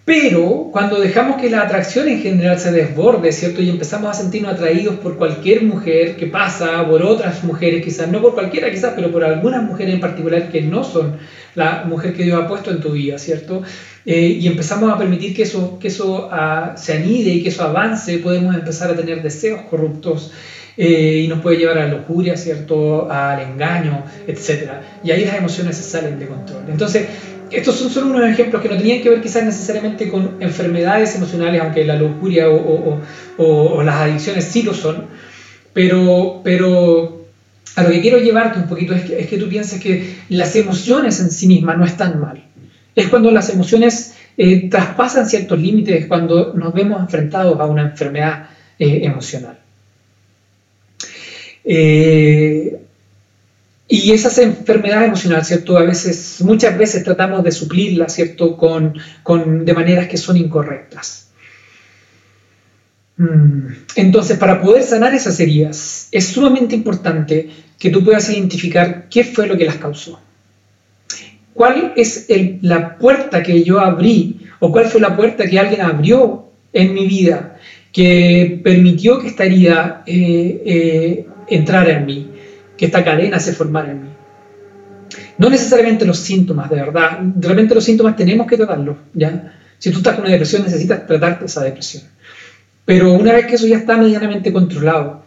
Pero 0.05 0.69
cuando 0.71 1.01
dejamos 1.01 1.41
que 1.41 1.49
la 1.49 1.63
atracción 1.63 2.09
en 2.09 2.21
general 2.21 2.59
se 2.59 2.71
desborde, 2.73 3.33
¿cierto? 3.33 3.63
Y 3.63 3.71
empezamos 3.71 4.11
a 4.11 4.15
sentirnos 4.21 4.53
atraídos 4.53 4.97
por 4.97 5.17
cualquier 5.17 5.63
mujer 5.63 6.17
que 6.17 6.27
pasa, 6.27 6.87
por 6.87 7.03
otras 7.03 7.43
mujeres 7.43 7.83
quizás, 7.83 8.09
no 8.09 8.21
por 8.21 8.35
cualquiera 8.35 8.71
quizás, 8.71 8.93
pero 8.95 9.11
por 9.11 9.25
algunas 9.25 9.63
mujeres 9.63 9.95
en 9.95 10.01
particular 10.01 10.51
que 10.51 10.61
no 10.61 10.85
son 10.85 11.17
la 11.55 11.85
mujer 11.85 12.13
que 12.13 12.25
Dios 12.25 12.39
ha 12.39 12.47
puesto 12.47 12.71
en 12.71 12.81
tu 12.81 12.93
vida, 12.93 13.19
¿cierto? 13.19 13.63
Eh, 14.05 14.39
y 14.41 14.47
empezamos 14.47 14.93
a 14.93 14.99
permitir 14.99 15.35
que 15.35 15.45
eso, 15.45 15.79
que 15.79 15.89
eso 15.89 16.29
ah, 16.31 16.75
se 16.77 16.93
anide 16.93 17.31
y 17.31 17.43
que 17.43 17.49
eso 17.49 17.63
avance, 17.63 18.19
podemos 18.19 18.55
empezar 18.55 18.91
a 18.91 18.97
tener 18.97 19.23
deseos 19.23 19.63
corruptos. 19.71 20.33
Eh, 20.77 21.23
y 21.25 21.29
nos 21.29 21.41
puede 21.41 21.59
llevar 21.59 21.79
a 21.79 21.87
la 21.87 21.95
lujuria, 21.95 22.37
¿cierto? 22.37 23.09
Al 23.09 23.41
engaño, 23.41 24.05
etc. 24.27 24.71
Y 25.05 25.13
ahí 25.13 25.25
las 25.25 25.37
emociones 25.37 25.77
se 25.77 25.85
salen 25.85 26.19
de 26.19 26.27
control. 26.27 26.65
Entonces, 26.69 27.07
estos 27.55 27.77
son 27.77 27.91
solo 27.91 28.07
unos 28.09 28.29
ejemplos 28.29 28.63
que 28.63 28.69
no 28.69 28.77
tenían 28.77 29.03
que 29.03 29.11
ver 29.11 29.21
quizás 29.21 29.45
necesariamente 29.45 30.09
con 30.09 30.37
enfermedades 30.41 31.15
emocionales, 31.17 31.61
aunque 31.61 31.85
la 31.85 31.97
lujuria 31.97 32.49
o, 32.49 33.83
las 33.83 33.95
adicciones 33.97 34.45
sí 34.45 34.63
lo 34.63 34.75
son, 34.75 35.07
pero, 35.73 36.41
pero 36.43 37.27
a 37.77 37.83
lo 37.83 37.91
que 37.91 38.01
quiero 38.01 38.19
llevarte 38.19 38.59
un 38.59 38.69
poquito 38.69 38.95
es 38.95 39.03
que, 39.03 39.21
es 39.21 39.27
que 39.27 39.39
tú 39.39 39.49
pienses 39.49 39.81
que 39.81 40.17
las 40.29 40.55
emociones 40.57 41.21
en 41.21 41.31
sí 41.31 41.47
mismas 41.47 41.79
no 41.79 41.85
están 41.85 42.21
mal. 42.21 42.45
Es 42.95 43.09
cuando 43.09 43.31
las 43.31 43.51
emociones 43.51 44.15
eh, 44.37 44.69
traspasan 44.69 45.29
ciertos 45.29 45.61
límites, 45.61 46.07
cuando 46.07 46.55
nos 46.55 46.73
vemos 46.73 47.01
enfrentados 47.01 47.59
a 47.59 47.65
una 47.67 47.83
enfermedad 47.83 48.49
eh, 48.79 49.01
emocional. 49.03 49.59
Eh, 51.65 52.81
y 53.97 54.11
esas 54.11 54.39
enfermedades 54.39 55.07
emocionales, 55.07 55.47
¿cierto? 55.47 55.79
A 55.79 55.85
veces, 55.85 56.41
muchas 56.41 56.77
veces 56.77 57.05
tratamos 57.05 57.45
de 57.45 57.53
suplirlas, 57.53 58.13
¿cierto? 58.13 58.57
Con, 58.57 58.99
con, 59.23 59.65
de 59.65 59.73
maneras 59.73 60.09
que 60.09 60.17
son 60.17 60.37
incorrectas. 60.37 61.29
Mm. 63.17 63.69
Entonces, 63.95 64.37
para 64.37 64.61
poder 64.61 64.83
sanar 64.83 65.15
esas 65.15 65.39
heridas, 65.39 66.09
es 66.11 66.27
sumamente 66.27 66.75
importante 66.75 67.51
que 67.79 67.91
tú 67.91 68.03
puedas 68.03 68.29
identificar 68.31 69.09
qué 69.09 69.23
fue 69.23 69.47
lo 69.47 69.57
que 69.57 69.67
las 69.67 69.77
causó. 69.77 70.21
¿Cuál 71.53 71.93
es 71.95 72.27
la 72.63 72.99
puerta 72.99 73.45
que 73.45 73.63
yo 73.63 73.79
abrí 73.79 74.41
o 74.59 74.73
cuál 74.73 74.87
fue 74.87 75.01
la 75.01 75.15
puerta 75.15 75.47
que 75.47 75.61
alguien 75.61 75.83
abrió 75.83 76.49
en 76.73 76.95
mi 76.95 77.07
vida 77.07 77.61
que 77.93 78.61
permitió 78.65 79.21
que 79.21 79.29
esta 79.29 79.45
herida 79.45 80.03
eh, 80.05 80.63
eh, 80.67 81.27
entrara 81.47 81.93
en 81.93 82.07
mí? 82.07 82.34
Que 82.85 82.89
esta 82.89 83.03
cadena 83.03 83.41
se 83.41 83.55
formara 83.55 83.93
en 83.93 84.03
mí. 84.03 84.09
No 85.39 85.49
necesariamente 85.49 86.05
los 86.05 86.19
síntomas, 86.19 86.69
de 86.69 86.77
verdad. 86.77 87.19
De 87.21 87.49
repente 87.49 87.75
los 87.75 87.83
síntomas 87.83 88.15
tenemos 88.15 88.47
que 88.47 88.59
tratarlos, 88.59 88.99
¿ya? 89.15 89.55
Si 89.79 89.91
tú 89.91 89.99
estás 89.99 90.17
con 90.17 90.25
una 90.25 90.33
depresión, 90.33 90.63
necesitas 90.63 91.07
tratarte 91.07 91.47
esa 91.47 91.65
depresión. 91.65 92.03
Pero 92.85 93.15
una 93.15 93.33
vez 93.33 93.47
que 93.47 93.55
eso 93.55 93.67
ya 93.67 93.79
está 93.79 93.97
medianamente 93.97 94.53
controlado, 94.53 95.25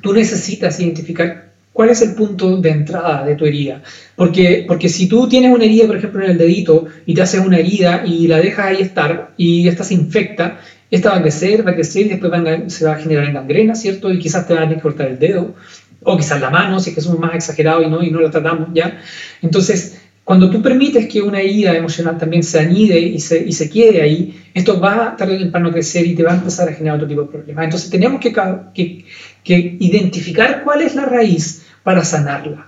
tú 0.00 0.14
necesitas 0.14 0.80
identificar 0.80 1.48
¿Cuál 1.74 1.90
es 1.90 2.02
el 2.02 2.16
punto 2.16 2.56
de 2.56 2.70
entrada 2.70 3.24
de 3.24 3.36
tu 3.36 3.46
herida? 3.46 3.82
Porque, 4.16 4.64
porque 4.66 4.88
si 4.88 5.08
tú 5.08 5.28
tienes 5.28 5.54
una 5.54 5.64
herida, 5.64 5.86
por 5.86 5.96
ejemplo, 5.96 6.24
en 6.24 6.32
el 6.32 6.38
dedito 6.38 6.86
y 7.06 7.14
te 7.14 7.22
haces 7.22 7.38
una 7.38 7.58
herida 7.58 8.02
y 8.04 8.26
la 8.26 8.38
dejas 8.38 8.66
ahí 8.66 8.80
estar 8.80 9.30
y 9.36 9.68
esta 9.68 9.84
se 9.84 9.94
infecta, 9.94 10.58
esta 10.90 11.10
va 11.10 11.18
a 11.18 11.22
crecer, 11.22 11.64
va 11.64 11.70
a 11.70 11.74
crecer 11.74 12.06
y 12.06 12.08
después 12.08 12.32
se 12.72 12.84
va 12.84 12.94
a 12.94 12.98
generar 12.98 13.26
en 13.26 13.34
gangrena, 13.34 13.76
¿cierto? 13.76 14.10
Y 14.12 14.18
quizás 14.18 14.48
te 14.48 14.54
van 14.54 14.72
a 14.72 14.80
cortar 14.80 15.06
el 15.06 15.20
dedo 15.20 15.54
o 16.02 16.16
quizás 16.16 16.40
la 16.40 16.50
mano, 16.50 16.80
si 16.80 16.90
es 16.90 16.94
que 16.94 17.00
somos 17.00 17.18
más 17.18 17.34
exagerados 17.34 17.84
y 17.86 17.90
no, 17.90 18.02
y 18.02 18.10
no 18.10 18.20
la 18.20 18.30
tratamos 18.30 18.68
ya. 18.72 19.00
Entonces, 19.42 20.00
cuando 20.24 20.50
tú 20.50 20.60
permites 20.60 21.08
que 21.08 21.22
una 21.22 21.40
herida 21.40 21.74
emocional 21.74 22.18
también 22.18 22.42
se 22.42 22.60
anide 22.60 22.98
y 22.98 23.18
se, 23.18 23.38
y 23.38 23.52
se 23.52 23.70
quede 23.70 24.02
ahí, 24.02 24.38
esto 24.52 24.78
va 24.78 25.08
a 25.08 25.16
tardar 25.16 25.36
o 25.36 25.38
temprano 25.38 25.72
crecer 25.72 26.06
y 26.06 26.14
te 26.14 26.22
va 26.22 26.32
a 26.32 26.36
empezar 26.36 26.68
a 26.68 26.72
generar 26.72 26.96
otro 26.96 27.08
tipo 27.08 27.22
de 27.22 27.28
problemas. 27.28 27.64
Entonces 27.64 27.88
tenemos 27.88 28.20
que, 28.20 28.32
que, 28.74 29.04
que 29.42 29.76
identificar 29.80 30.62
cuál 30.64 30.82
es 30.82 30.94
la 30.94 31.06
raíz 31.06 31.62
para 31.82 32.04
sanarla. 32.04 32.66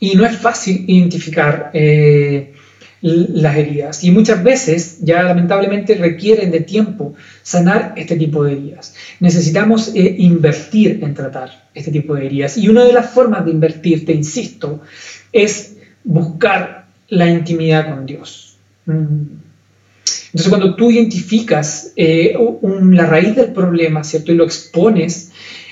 Y 0.00 0.16
no 0.16 0.26
es 0.26 0.36
fácil 0.36 0.84
identificar 0.88 1.70
eh, 1.72 2.54
las 3.00 3.56
heridas. 3.56 4.02
Y 4.04 4.10
muchas 4.10 4.42
veces 4.42 4.98
ya 5.00 5.22
lamentablemente 5.22 5.94
requieren 5.94 6.50
de 6.50 6.60
tiempo 6.60 7.14
sanar 7.42 7.94
este 7.96 8.16
tipo 8.16 8.44
de 8.44 8.52
heridas. 8.52 8.94
Necesitamos 9.20 9.92
eh, 9.94 10.16
invertir 10.18 11.00
en 11.02 11.14
tratar 11.14 11.68
este 11.74 11.90
tipo 11.90 12.14
de 12.14 12.26
heridas. 12.26 12.56
Y 12.56 12.68
una 12.68 12.84
de 12.84 12.92
las 12.92 13.10
formas 13.10 13.44
de 13.44 13.52
invertir, 13.52 14.04
te 14.04 14.12
insisto, 14.12 14.80
es 15.32 15.76
buscar 16.04 16.86
la 17.08 17.28
intimidad 17.28 17.94
con 17.94 18.06
Dios. 18.06 18.56
Mm. 18.86 19.22
Entonces 20.26 20.48
cuando 20.48 20.74
tú 20.74 20.90
identificas 20.90 21.92
eh, 21.96 22.34
la 22.62 23.06
raíz 23.06 23.34
del 23.34 23.52
problema, 23.52 24.04
¿cierto? 24.04 24.32
Y 24.32 24.34
lo 24.34 24.44
expones, 24.44 25.27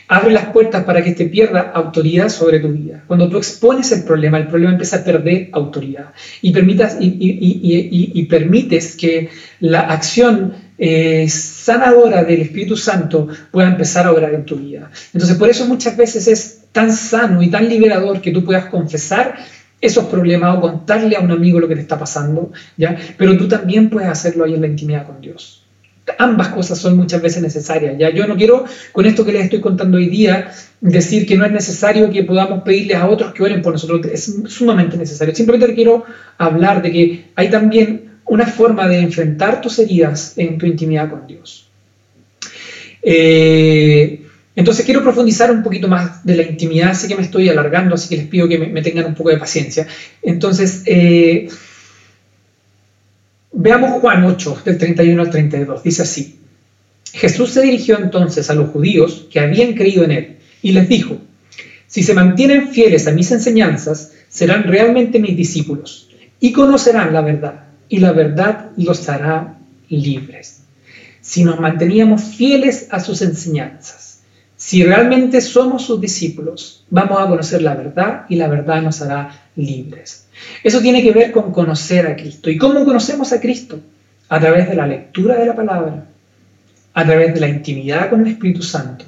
abre 0.09 0.33
las 0.33 0.47
puertas 0.47 0.85
para 0.85 1.03
que 1.03 1.13
te 1.13 1.27
pierda 1.27 1.73
autoridad 1.75 2.29
sobre 2.29 2.61
tu 2.61 2.69
vida. 2.69 3.05
Cuando 3.07 3.29
tú 3.29 3.39
expones 3.39 3.91
el 3.93 4.05
problema, 4.05 4.39
el 4.39 4.47
problema 4.47 4.73
empieza 4.73 4.97
a 4.97 5.05
perder 5.05 5.49
autoridad 5.53 6.13
y, 6.43 6.53
permitas, 6.53 6.97
y, 7.01 8.25
permites 8.27 8.97
que 8.97 9.31
la 9.61 9.81
acción 9.81 10.55
eh, 10.79 11.29
sanadora 11.29 12.23
del 12.23 12.43
Espíritu 12.43 12.77
Santo 12.77 13.29
pueda 13.51 13.69
empezar 13.69 14.07
a 14.07 14.13
obrar 14.13 14.35
en 14.35 14.45
tu 14.45 14.57
vida. 14.57 14.91
Entonces, 15.13 15.37
por 15.37 15.49
eso 15.49 15.67
muchas 15.67 15.97
veces 15.97 16.29
es 16.29 16.65
tan 16.73 16.93
sano 16.93 17.43
y 17.43 17.51
tan 17.51 17.69
liberador 17.69 18.21
que 18.21 18.33
tú 18.33 18.45
puedas 18.45 18.67
confesar 18.67 19.37
esos 19.81 20.07
problemas 20.07 20.57
o 20.57 20.61
contarle 20.61 21.17
a 21.17 21.21
un 21.21 21.31
amigo 21.31 21.61
lo 21.61 21.69
que 21.69 21.75
te 21.75 21.83
está 21.83 21.99
pasando, 21.99 22.53
¿ya? 22.77 22.97
Pero 23.19 23.37
tú 23.37 23.47
también 23.47 23.91
puedes 23.91 24.09
hacerlo 24.09 24.45
ahí 24.45 24.55
en 24.55 24.63
la 24.63 24.67
intimidad 24.69 25.07
con 25.07 25.21
Dios 25.21 25.66
ambas 26.19 26.49
cosas 26.49 26.79
son 26.79 26.97
muchas 26.97 27.21
veces 27.21 27.43
necesarias. 27.43 27.97
¿ya? 27.99 28.11
Yo 28.11 28.27
no 28.27 28.37
quiero, 28.37 28.65
con 28.93 29.07
esto 29.07 29.25
que 29.25 29.33
les 29.33 29.45
estoy 29.45 29.61
contando 29.61 29.97
hoy 29.97 30.09
día, 30.09 30.53
decir 30.81 31.27
que 31.27 31.37
no 31.37 31.45
es 31.45 31.53
necesario 31.53 32.11
que 32.11 32.23
podamos 32.25 32.63
pedirles 32.63 32.99
a 32.99 33.09
otros 33.09 33.33
que 33.33 33.43
oren 33.43 33.63
por 33.63 33.73
nosotros, 33.73 34.07
es 34.07 34.35
sumamente 34.47 34.97
necesario. 34.97 35.35
Simplemente 35.35 35.75
quiero 35.75 36.05
hablar 36.39 36.83
de 36.83 36.93
que 36.93 37.25
hay 37.35 37.51
también 37.51 38.17
una 38.27 38.47
forma 38.47 38.89
de 38.89 38.99
enfrentar 38.99 39.61
tus 39.61 39.79
heridas 39.79 40.35
en 40.37 40.59
tu 40.59 40.67
intimidad 40.67 41.11
con 41.11 41.27
Dios. 41.27 41.69
Eh, 43.03 44.23
entonces 44.57 44.85
quiero 44.85 45.03
profundizar 45.03 45.51
un 45.51 45.63
poquito 45.63 45.87
más 45.87 46.25
de 46.25 46.35
la 46.35 46.43
intimidad, 46.43 46.95
sé 46.95 47.09
que 47.09 47.15
me 47.15 47.23
estoy 47.23 47.49
alargando, 47.49 47.95
así 47.95 48.09
que 48.09 48.17
les 48.17 48.27
pido 48.27 48.49
que 48.49 48.59
me, 48.59 48.83
tengan 48.83 49.05
un 49.05 49.15
poco 49.15 49.31
de 49.31 49.37
paciencia. 49.37 49.87
Entonces, 50.23 50.83
eh, 50.87 51.49
Veamos 53.59 54.03
Juan 54.03 54.23
8, 54.23 54.63
del 54.67 54.77
31 54.77 55.23
al 55.23 55.31
32. 55.31 55.83
Dice 55.83 56.03
así. 56.03 56.41
Jesús 57.15 57.53
se 57.53 57.63
dirigió 57.63 57.99
entonces 57.99 58.51
a 58.51 58.55
los 58.55 58.69
judíos 58.69 59.29
que 59.33 59.41
habían 59.41 59.73
creído 59.73 60.05
en 60.05 60.11
él 60.11 60.37
y 60.61 60.73
les 60.73 60.87
dijo, 60.91 61.17
si 61.87 62.03
se 62.03 62.13
mantienen 62.13 62.69
fieles 62.69 63.07
a 63.07 63.13
mis 63.13 63.33
enseñanzas, 63.33 64.13
serán 64.29 64.65
realmente 64.65 65.21
mis 65.21 65.35
discípulos 65.35 66.11
y 66.39 66.53
conocerán 66.53 67.15
la 67.15 67.23
verdad 67.23 67.65
y 67.89 68.01
la 68.01 68.13
verdad 68.13 68.73
los 68.77 69.09
hará 69.09 69.59
libres. 69.89 70.61
Si 71.23 71.43
nos 71.43 71.59
manteníamos 71.59 72.25
fieles 72.25 72.89
a 72.91 73.01
sus 73.01 73.23
enseñanzas, 73.23 74.06
si 74.67 74.83
realmente 74.83 75.41
somos 75.41 75.87
sus 75.87 76.01
discípulos, 76.01 76.85
vamos 76.91 77.21
a 77.21 77.29
conocer 77.29 77.63
la 77.63 77.77
verdad 77.77 78.27
y 78.29 78.35
la 78.35 78.49
verdad 78.49 78.83
nos 78.83 79.01
hará 79.01 79.47
libres. 79.55 80.27
Eso 80.65 80.81
tiene 80.81 81.05
que 81.05 81.13
ver 81.13 81.31
con 81.31 81.53
conocer 81.53 82.05
a 82.09 82.17
Cristo. 82.17 82.51
¿Y 82.51 82.59
cómo 82.59 82.85
conocemos 82.85 83.33
a 83.33 83.41
Cristo? 83.41 83.79
A 84.29 84.41
través 84.41 84.69
de 84.69 84.75
la 84.75 84.89
lectura 84.89 85.37
de 85.37 85.47
la 85.47 85.55
palabra, 85.55 86.07
a 86.95 87.05
través 87.05 87.33
de 87.35 87.39
la 87.39 87.49
intimidad 87.49 88.11
con 88.11 88.23
el 88.23 88.33
Espíritu 88.33 88.63
Santo, 88.63 89.05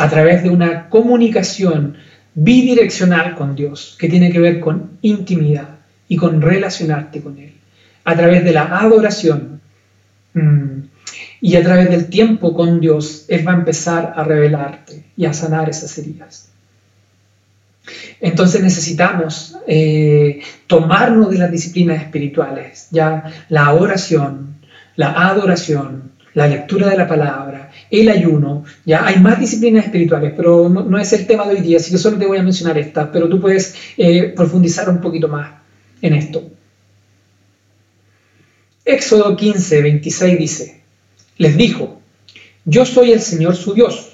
a 0.00 0.10
través 0.10 0.42
de 0.42 0.50
una 0.50 0.88
comunicación 0.88 1.96
bidireccional 2.34 3.36
con 3.36 3.54
Dios, 3.54 3.96
que 3.96 4.08
tiene 4.08 4.32
que 4.32 4.40
ver 4.40 4.58
con 4.58 4.98
intimidad 5.02 5.68
y 6.08 6.16
con 6.16 6.42
relacionarte 6.42 7.20
con 7.20 7.38
Él, 7.38 7.52
a 8.02 8.16
través 8.16 8.42
de 8.42 8.50
la 8.50 8.76
adoración 8.76 9.60
mm, 10.32 10.73
y 11.44 11.56
a 11.56 11.62
través 11.62 11.90
del 11.90 12.08
tiempo 12.08 12.54
con 12.54 12.80
Dios, 12.80 13.26
Él 13.28 13.46
va 13.46 13.52
a 13.52 13.56
empezar 13.56 14.14
a 14.16 14.24
revelarte 14.24 15.04
y 15.14 15.26
a 15.26 15.34
sanar 15.34 15.68
esas 15.68 15.98
heridas. 15.98 16.48
Entonces 18.18 18.62
necesitamos 18.62 19.54
eh, 19.66 20.40
tomarnos 20.66 21.30
de 21.30 21.36
las 21.36 21.50
disciplinas 21.50 22.00
espirituales, 22.00 22.88
ya 22.92 23.30
la 23.50 23.74
oración, 23.74 24.56
la 24.96 25.28
adoración, 25.28 26.12
la 26.32 26.48
lectura 26.48 26.88
de 26.88 26.96
la 26.96 27.06
palabra, 27.06 27.70
el 27.90 28.08
ayuno, 28.08 28.64
ya 28.86 29.04
hay 29.04 29.20
más 29.20 29.38
disciplinas 29.38 29.84
espirituales, 29.84 30.32
pero 30.34 30.70
no, 30.70 30.98
es 30.98 31.12
el 31.12 31.26
tema 31.26 31.46
de 31.46 31.56
hoy 31.56 31.60
día, 31.60 31.76
así 31.76 31.90
que 31.90 31.98
solo 31.98 32.16
te 32.16 32.24
voy 32.24 32.38
a 32.38 32.42
mencionar 32.42 32.78
estas, 32.78 33.10
pero 33.12 33.28
tú 33.28 33.38
puedes 33.38 33.74
eh, 33.98 34.32
profundizar 34.34 34.88
un 34.88 35.02
poquito 35.02 35.28
más 35.28 35.52
en 36.00 36.14
esto. 36.14 36.42
Éxodo 38.86 39.36
15, 39.36 39.82
26 39.82 40.38
dice, 40.38 40.83
les 41.36 41.56
dijo, 41.56 42.00
yo 42.64 42.84
soy 42.84 43.12
el 43.12 43.20
Señor 43.20 43.56
su 43.56 43.74
Dios, 43.74 44.12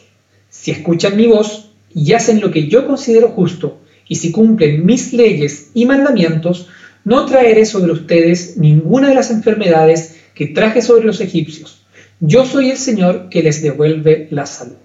si 0.48 0.70
escuchan 0.70 1.16
mi 1.16 1.26
voz, 1.26 1.70
y 1.94 2.12
hacen 2.12 2.40
lo 2.40 2.50
que 2.50 2.68
yo 2.68 2.87
considero 2.87 3.28
justo, 3.28 3.80
y 4.09 4.16
si 4.16 4.33
cumplen 4.33 4.85
mis 4.87 5.12
leyes 5.12 5.70
y 5.74 5.87
mandamientos, 5.87 6.68
no 7.04 7.26
traeré 7.26 7.64
sobre 7.64 7.92
ustedes 7.92 8.56
ninguna 8.56 9.09
de 9.09 9.14
las 9.14 9.30
enfermedades 9.30 10.16
que 10.35 10.46
traje 10.46 10.83
sobre 10.83 11.04
los 11.04 11.20
egipcios. 11.20 11.83
Yo 12.20 12.44
soy 12.44 12.70
el 12.70 12.76
Señor 12.76 13.28
que 13.30 13.42
les 13.42 13.62
devuelve 13.62 14.28
la 14.30 14.46
salud. 14.46 14.76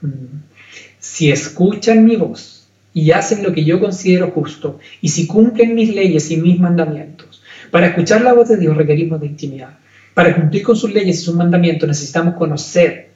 Mm. 0.00 0.42
Si 0.98 1.30
escuchan 1.30 2.04
mi 2.04 2.16
voz 2.16 2.68
y 2.94 3.10
hacen 3.10 3.42
lo 3.42 3.52
que 3.52 3.64
yo 3.64 3.80
considero 3.80 4.30
justo, 4.30 4.78
y 5.00 5.08
si 5.08 5.26
cumplen 5.26 5.74
mis 5.74 5.94
leyes 5.94 6.30
y 6.30 6.36
mis 6.36 6.58
mandamientos, 6.58 7.42
para 7.70 7.88
escuchar 7.88 8.22
la 8.22 8.32
voz 8.32 8.48
de 8.48 8.56
Dios 8.56 8.76
requerimos 8.76 9.20
de 9.20 9.26
intimidad. 9.26 9.78
Para 10.20 10.36
cumplir 10.36 10.62
con 10.62 10.76
sus 10.76 10.92
leyes 10.92 11.18
y 11.18 11.22
sus 11.22 11.34
mandamientos 11.34 11.88
necesitamos 11.88 12.34
conocer 12.34 13.08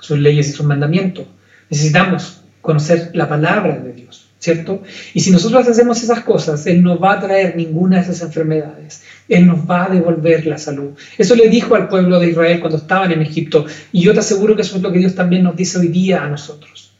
sus 0.00 0.16
leyes 0.16 0.48
y 0.48 0.52
sus 0.52 0.64
mandamientos. 0.64 1.26
Necesitamos 1.68 2.40
conocer 2.60 3.10
la 3.14 3.28
palabra 3.28 3.80
de 3.80 3.92
Dios, 3.92 4.28
¿cierto? 4.38 4.80
Y 5.12 5.18
si 5.18 5.32
nosotros 5.32 5.66
hacemos 5.66 6.00
esas 6.04 6.20
cosas, 6.20 6.64
Él 6.68 6.84
no 6.84 7.00
va 7.00 7.14
a 7.14 7.20
traer 7.20 7.56
ninguna 7.56 7.96
de 7.96 8.02
esas 8.02 8.22
enfermedades. 8.22 9.02
Él 9.28 9.48
nos 9.48 9.68
va 9.68 9.86
a 9.86 9.88
devolver 9.88 10.46
la 10.46 10.56
salud. 10.56 10.90
Eso 11.18 11.34
le 11.34 11.48
dijo 11.48 11.74
al 11.74 11.88
pueblo 11.88 12.20
de 12.20 12.30
Israel 12.30 12.60
cuando 12.60 12.78
estaban 12.78 13.10
en 13.10 13.22
Egipto. 13.22 13.66
Y 13.90 14.02
yo 14.02 14.12
te 14.12 14.20
aseguro 14.20 14.54
que 14.54 14.62
eso 14.62 14.76
es 14.76 14.82
lo 14.82 14.92
que 14.92 15.00
Dios 15.00 15.16
también 15.16 15.42
nos 15.42 15.56
dice 15.56 15.80
hoy 15.80 15.88
día 15.88 16.22
a 16.22 16.28
nosotros. 16.28 16.92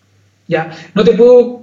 ¿Ya? 0.49 0.73
No 0.93 1.05
te 1.05 1.13
puedo 1.13 1.62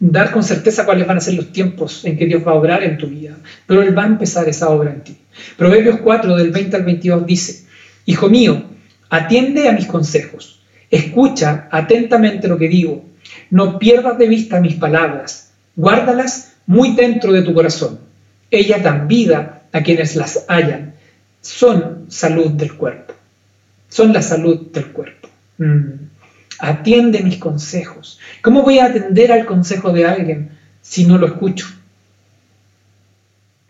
dar 0.00 0.30
con 0.30 0.42
certeza 0.42 0.84
cuáles 0.84 1.06
van 1.06 1.16
a 1.16 1.20
ser 1.20 1.34
los 1.34 1.52
tiempos 1.52 2.04
en 2.04 2.16
que 2.16 2.26
Dios 2.26 2.46
va 2.46 2.52
a 2.52 2.56
obrar 2.56 2.82
en 2.84 2.98
tu 2.98 3.08
vida, 3.08 3.36
pero 3.66 3.82
Él 3.82 3.96
va 3.96 4.04
a 4.04 4.08
empezar 4.08 4.48
esa 4.48 4.68
obra 4.68 4.92
en 4.92 5.02
ti. 5.02 5.16
Proverbios 5.56 6.00
4, 6.00 6.36
del 6.36 6.50
20 6.50 6.76
al 6.76 6.84
22 6.84 7.26
dice, 7.26 7.66
Hijo 8.06 8.28
mío, 8.28 8.62
atiende 9.10 9.68
a 9.68 9.72
mis 9.72 9.86
consejos, 9.86 10.60
escucha 10.90 11.68
atentamente 11.70 12.48
lo 12.48 12.58
que 12.58 12.68
digo 12.68 13.08
no 13.50 13.78
pierdas 13.78 14.18
de 14.18 14.28
vista 14.28 14.60
mis 14.60 14.74
palabras, 14.74 15.52
guárdalas 15.76 16.52
muy 16.66 16.94
dentro 16.94 17.32
de 17.32 17.42
tu 17.42 17.54
corazón. 17.54 18.00
Ellas 18.50 18.82
dan 18.82 19.08
vida 19.08 19.62
a 19.72 19.82
quienes 19.82 20.16
las 20.16 20.44
hallan. 20.48 20.94
Son 21.40 22.06
salud 22.08 22.50
del 22.52 22.74
cuerpo. 22.74 23.14
Son 23.88 24.12
la 24.12 24.22
salud 24.22 24.70
del 24.72 24.86
cuerpo. 24.88 25.28
Mm. 25.58 26.07
Atiende 26.58 27.22
mis 27.22 27.38
consejos. 27.38 28.18
¿Cómo 28.42 28.62
voy 28.62 28.78
a 28.78 28.86
atender 28.86 29.32
al 29.32 29.46
consejo 29.46 29.92
de 29.92 30.06
alguien 30.06 30.50
si 30.82 31.06
no 31.06 31.18
lo 31.18 31.26
escucho? 31.26 31.66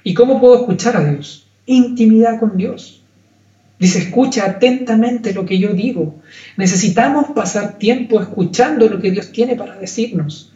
¿Y 0.04 0.14
cómo 0.14 0.40
puedo 0.40 0.56
escuchar 0.56 0.96
a 0.96 1.04
Dios? 1.04 1.46
Intimidad 1.66 2.40
con 2.40 2.56
Dios. 2.56 3.02
Dice, 3.78 4.00
escucha 4.00 4.44
atentamente 4.44 5.32
lo 5.32 5.46
que 5.46 5.58
yo 5.58 5.72
digo. 5.72 6.16
Necesitamos 6.56 7.26
pasar 7.34 7.78
tiempo 7.78 8.20
escuchando 8.20 8.88
lo 8.88 9.00
que 9.00 9.10
Dios 9.10 9.30
tiene 9.30 9.54
para 9.54 9.76
decirnos. 9.76 10.52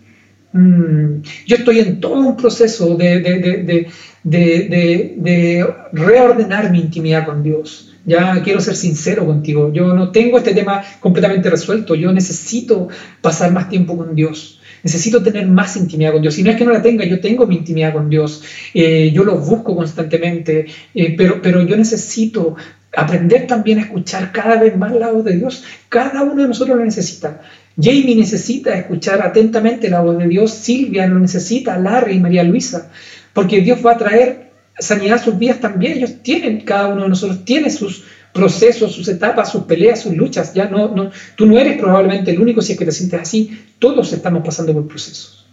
Mm, 0.53 1.23
yo 1.47 1.57
estoy 1.57 1.79
en 1.79 2.01
todo 2.01 2.21
un 2.21 2.37
proceso 2.37 2.97
de, 2.97 3.21
de, 3.21 3.89
de, 4.25 5.15
de, 5.17 5.67
reordenar 5.93 6.71
mi 6.71 6.81
intimidad 6.81 7.25
con 7.25 7.43
Dios. 7.43 7.92
Ya 8.05 8.43
quiero 8.43 8.61
ser 8.61 8.75
sincero 8.75 9.25
contigo, 9.27 9.73
yo 9.73 9.95
no 9.95 10.11
tengo 10.11 10.39
este 10.39 10.55
tema 10.55 10.83
completamente 11.01 11.49
resuelto, 11.49 11.95
yo 11.95 12.13
necesito 12.13 12.89
pasar 13.21 13.53
más 13.53 13.69
tiempo 13.69 13.97
con 13.97 14.15
Dios. 14.15 14.61
Necesito 14.83 15.23
tener 15.23 15.47
más 15.47 15.77
intimidad 15.77 16.13
con 16.13 16.23
Dios. 16.23 16.37
Y 16.39 16.43
no 16.43 16.51
es 16.51 16.57
que 16.57 16.65
no 16.65 16.73
la 16.73 16.83
tenga, 16.83 17.05
yo 17.05 17.21
tengo 17.21 17.47
mi 17.47 17.57
intimidad 17.57 17.93
con 17.93 18.11
Dios. 18.11 18.43
Eh, 18.75 19.13
yo 19.15 19.23
lo 19.23 19.39
busco 19.39 19.77
constantemente, 19.77 20.67
eh, 20.95 21.15
pero, 21.17 21.41
pero 21.41 21.63
yo 21.63 21.77
necesito 21.77 22.57
aprender 22.95 23.47
también 23.47 23.79
a 23.79 23.83
escuchar 23.83 24.33
cada 24.33 24.61
vez 24.61 24.77
más 24.77 24.93
la 24.93 25.13
voz 25.13 25.25
de 25.25 25.37
Dios. 25.37 25.65
Cada 25.89 26.23
uno 26.23 26.43
de 26.43 26.49
nosotros 26.49 26.77
lo 26.77 26.85
necesita. 26.85 27.41
Jamie 27.81 28.17
necesita 28.17 28.77
escuchar 28.77 29.23
atentamente 29.23 29.89
la 29.89 30.01
voz 30.01 30.19
de 30.19 30.29
Dios, 30.29 30.53
Silvia 30.53 31.07
lo 31.07 31.19
necesita, 31.19 31.79
Larry 31.79 32.17
y 32.17 32.21
María 32.21 32.43
Luisa, 32.43 32.91
porque 33.33 33.61
Dios 33.63 33.79
va 33.85 33.93
a 33.93 33.99
traer 33.99 34.52
sanidad 34.79 35.23
sus 35.23 35.39
vidas 35.39 35.61
también. 35.61 35.99
Ellos 35.99 36.23
tienen, 36.23 36.63
cada 36.63 36.89
uno 36.89 37.05
de 37.05 37.09
nosotros 37.11 37.45
tiene 37.45 37.71
sus 37.71 38.05
procesos, 38.33 38.93
sus 38.93 39.09
etapas, 39.09 39.53
sus 39.53 39.65
peleas, 39.65 40.01
sus 40.01 40.17
luchas. 40.17 40.55
Ya 40.55 40.69
no, 40.69 40.89
no, 40.89 41.11
tú 41.37 41.47
no 41.47 41.59
eres 41.59 41.79
probablemente 41.79 42.31
el 42.31 42.41
único 42.41 42.63
si 42.63 42.73
es 42.73 42.79
que 42.79 42.85
te 42.85 42.93
sientes 42.93 43.21
así. 43.21 43.67
Todos 43.79 44.13
estamos 44.13 44.45
pasando 44.45 44.73
por 44.73 44.89
procesos. 44.89 45.47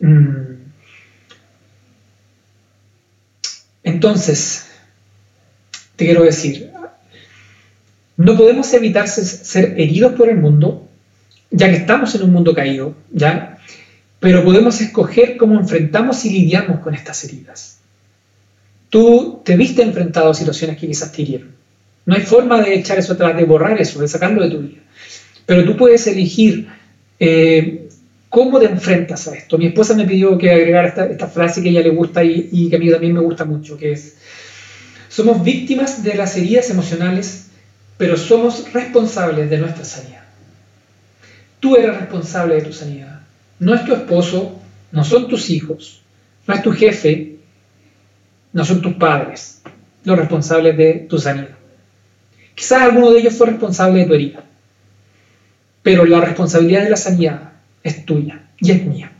Mm. 0.00 0.54
Entonces, 3.82 4.66
te 5.96 6.06
quiero 6.06 6.24
decir, 6.24 6.72
no 8.16 8.36
podemos 8.36 8.72
evitar 8.72 9.08
ser 9.08 9.74
heridos 9.78 10.14
por 10.14 10.28
el 10.28 10.36
mundo, 10.36 10.88
ya 11.50 11.68
que 11.68 11.76
estamos 11.76 12.14
en 12.14 12.22
un 12.22 12.32
mundo 12.32 12.54
caído, 12.54 12.94
¿ya? 13.12 13.58
Pero 14.24 14.42
podemos 14.42 14.80
escoger 14.80 15.36
cómo 15.36 15.60
enfrentamos 15.60 16.24
y 16.24 16.30
lidiamos 16.30 16.80
con 16.80 16.94
estas 16.94 17.22
heridas. 17.24 17.80
Tú 18.88 19.42
te 19.44 19.54
viste 19.54 19.82
enfrentado 19.82 20.30
a 20.30 20.34
situaciones 20.34 20.78
que 20.78 20.86
quizás 20.86 21.12
te 21.12 21.20
hirieron. 21.20 21.48
No 22.06 22.14
hay 22.14 22.22
forma 22.22 22.62
de 22.62 22.72
echar 22.72 22.98
eso 22.98 23.12
atrás, 23.12 23.36
de 23.36 23.44
borrar 23.44 23.78
eso, 23.78 24.00
de 24.00 24.08
sacarlo 24.08 24.42
de 24.42 24.50
tu 24.50 24.60
vida. 24.60 24.80
Pero 25.44 25.66
tú 25.66 25.76
puedes 25.76 26.06
elegir 26.06 26.68
eh, 27.20 27.86
cómo 28.30 28.58
te 28.58 28.64
enfrentas 28.64 29.28
a 29.28 29.34
esto. 29.34 29.58
Mi 29.58 29.66
esposa 29.66 29.92
me 29.92 30.06
pidió 30.06 30.38
que 30.38 30.50
agregara 30.50 30.88
esta, 30.88 31.26
frase 31.26 31.62
que 31.62 31.68
a 31.68 31.72
ella 31.72 31.82
le 31.82 31.90
gusta 31.90 32.24
y, 32.24 32.48
y 32.50 32.70
que 32.70 32.76
a 32.76 32.78
mí 32.78 32.90
también 32.90 33.12
me 33.12 33.20
gusta 33.20 33.44
mucho, 33.44 33.76
que 33.76 33.92
es, 33.92 34.16
somos 35.10 35.44
víctimas 35.44 36.02
de 36.02 36.14
las 36.14 36.34
heridas 36.38 36.70
emocionales 36.70 37.48
pero 37.98 38.16
somos 38.16 38.72
responsables 38.72 39.48
de 39.48 39.58
nuestra 39.58 39.84
sanidad. 39.84 40.24
Tú 41.60 41.76
eres 41.76 41.96
responsable 41.96 42.56
de 42.56 42.62
tu 42.62 42.72
sanidad. 42.72 43.13
No 43.64 43.74
es 43.74 43.82
tu 43.86 43.94
esposo, 43.94 44.60
no 44.92 45.04
son 45.04 45.26
tus 45.26 45.48
hijos, 45.48 46.02
no 46.46 46.52
es 46.52 46.62
tu 46.62 46.70
jefe, 46.70 47.36
no 48.52 48.62
son 48.62 48.82
tus 48.82 48.92
padres 48.96 49.62
los 50.04 50.18
responsables 50.18 50.76
de 50.76 51.06
tu 51.08 51.18
sanidad. 51.18 51.56
Quizás 52.54 52.82
alguno 52.82 53.10
de 53.10 53.20
ellos 53.20 53.32
fue 53.32 53.46
responsable 53.46 54.00
de 54.00 54.04
tu 54.04 54.12
herida, 54.12 54.44
pero 55.82 56.04
la 56.04 56.20
responsabilidad 56.20 56.82
de 56.82 56.90
la 56.90 56.98
sanidad 56.98 57.52
es 57.82 58.04
tuya 58.04 58.42
y 58.60 58.70
es 58.70 58.84
mía. 58.84 59.12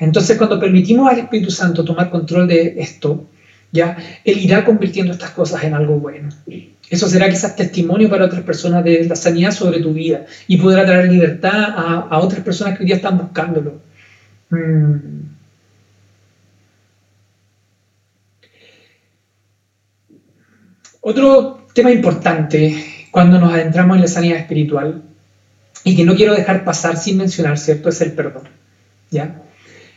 Entonces, 0.00 0.36
cuando 0.36 0.58
permitimos 0.58 1.08
al 1.08 1.20
Espíritu 1.20 1.52
Santo 1.52 1.84
tomar 1.84 2.10
control 2.10 2.48
de 2.48 2.74
esto, 2.78 3.24
ya, 3.70 3.96
Él 4.24 4.38
irá 4.38 4.64
convirtiendo 4.64 5.12
estas 5.12 5.30
cosas 5.30 5.62
en 5.62 5.74
algo 5.74 5.94
bueno. 5.94 6.30
Eso 6.90 7.08
será 7.08 7.28
quizás 7.28 7.56
testimonio 7.56 8.10
para 8.10 8.26
otras 8.26 8.42
personas 8.42 8.84
de 8.84 9.04
la 9.04 9.16
sanidad 9.16 9.52
sobre 9.52 9.80
tu 9.80 9.92
vida 9.92 10.26
y 10.46 10.58
podrá 10.58 10.84
traer 10.84 11.10
libertad 11.10 11.74
a, 12.10 12.18
otras 12.18 12.42
personas 12.42 12.76
que 12.76 12.82
hoy 12.82 12.86
día 12.86 12.96
están 12.96 13.18
buscándolo. 13.18 13.80
Mm. 14.50 15.24
Otro 21.00 21.66
tema 21.74 21.90
importante 21.90 23.08
cuando 23.10 23.38
nos 23.38 23.52
adentramos 23.52 23.96
en 23.96 24.02
la 24.02 24.08
sanidad 24.08 24.38
espiritual 24.38 25.02
y 25.84 25.94
que 25.96 26.04
no 26.04 26.14
quiero 26.14 26.34
dejar 26.34 26.64
pasar 26.64 26.96
sin 26.96 27.18
mencionar, 27.18 27.58
¿cierto? 27.58 27.90
Es 27.90 28.00
el 28.00 28.12
perdón. 28.12 28.48
¿Ya? 29.10 29.42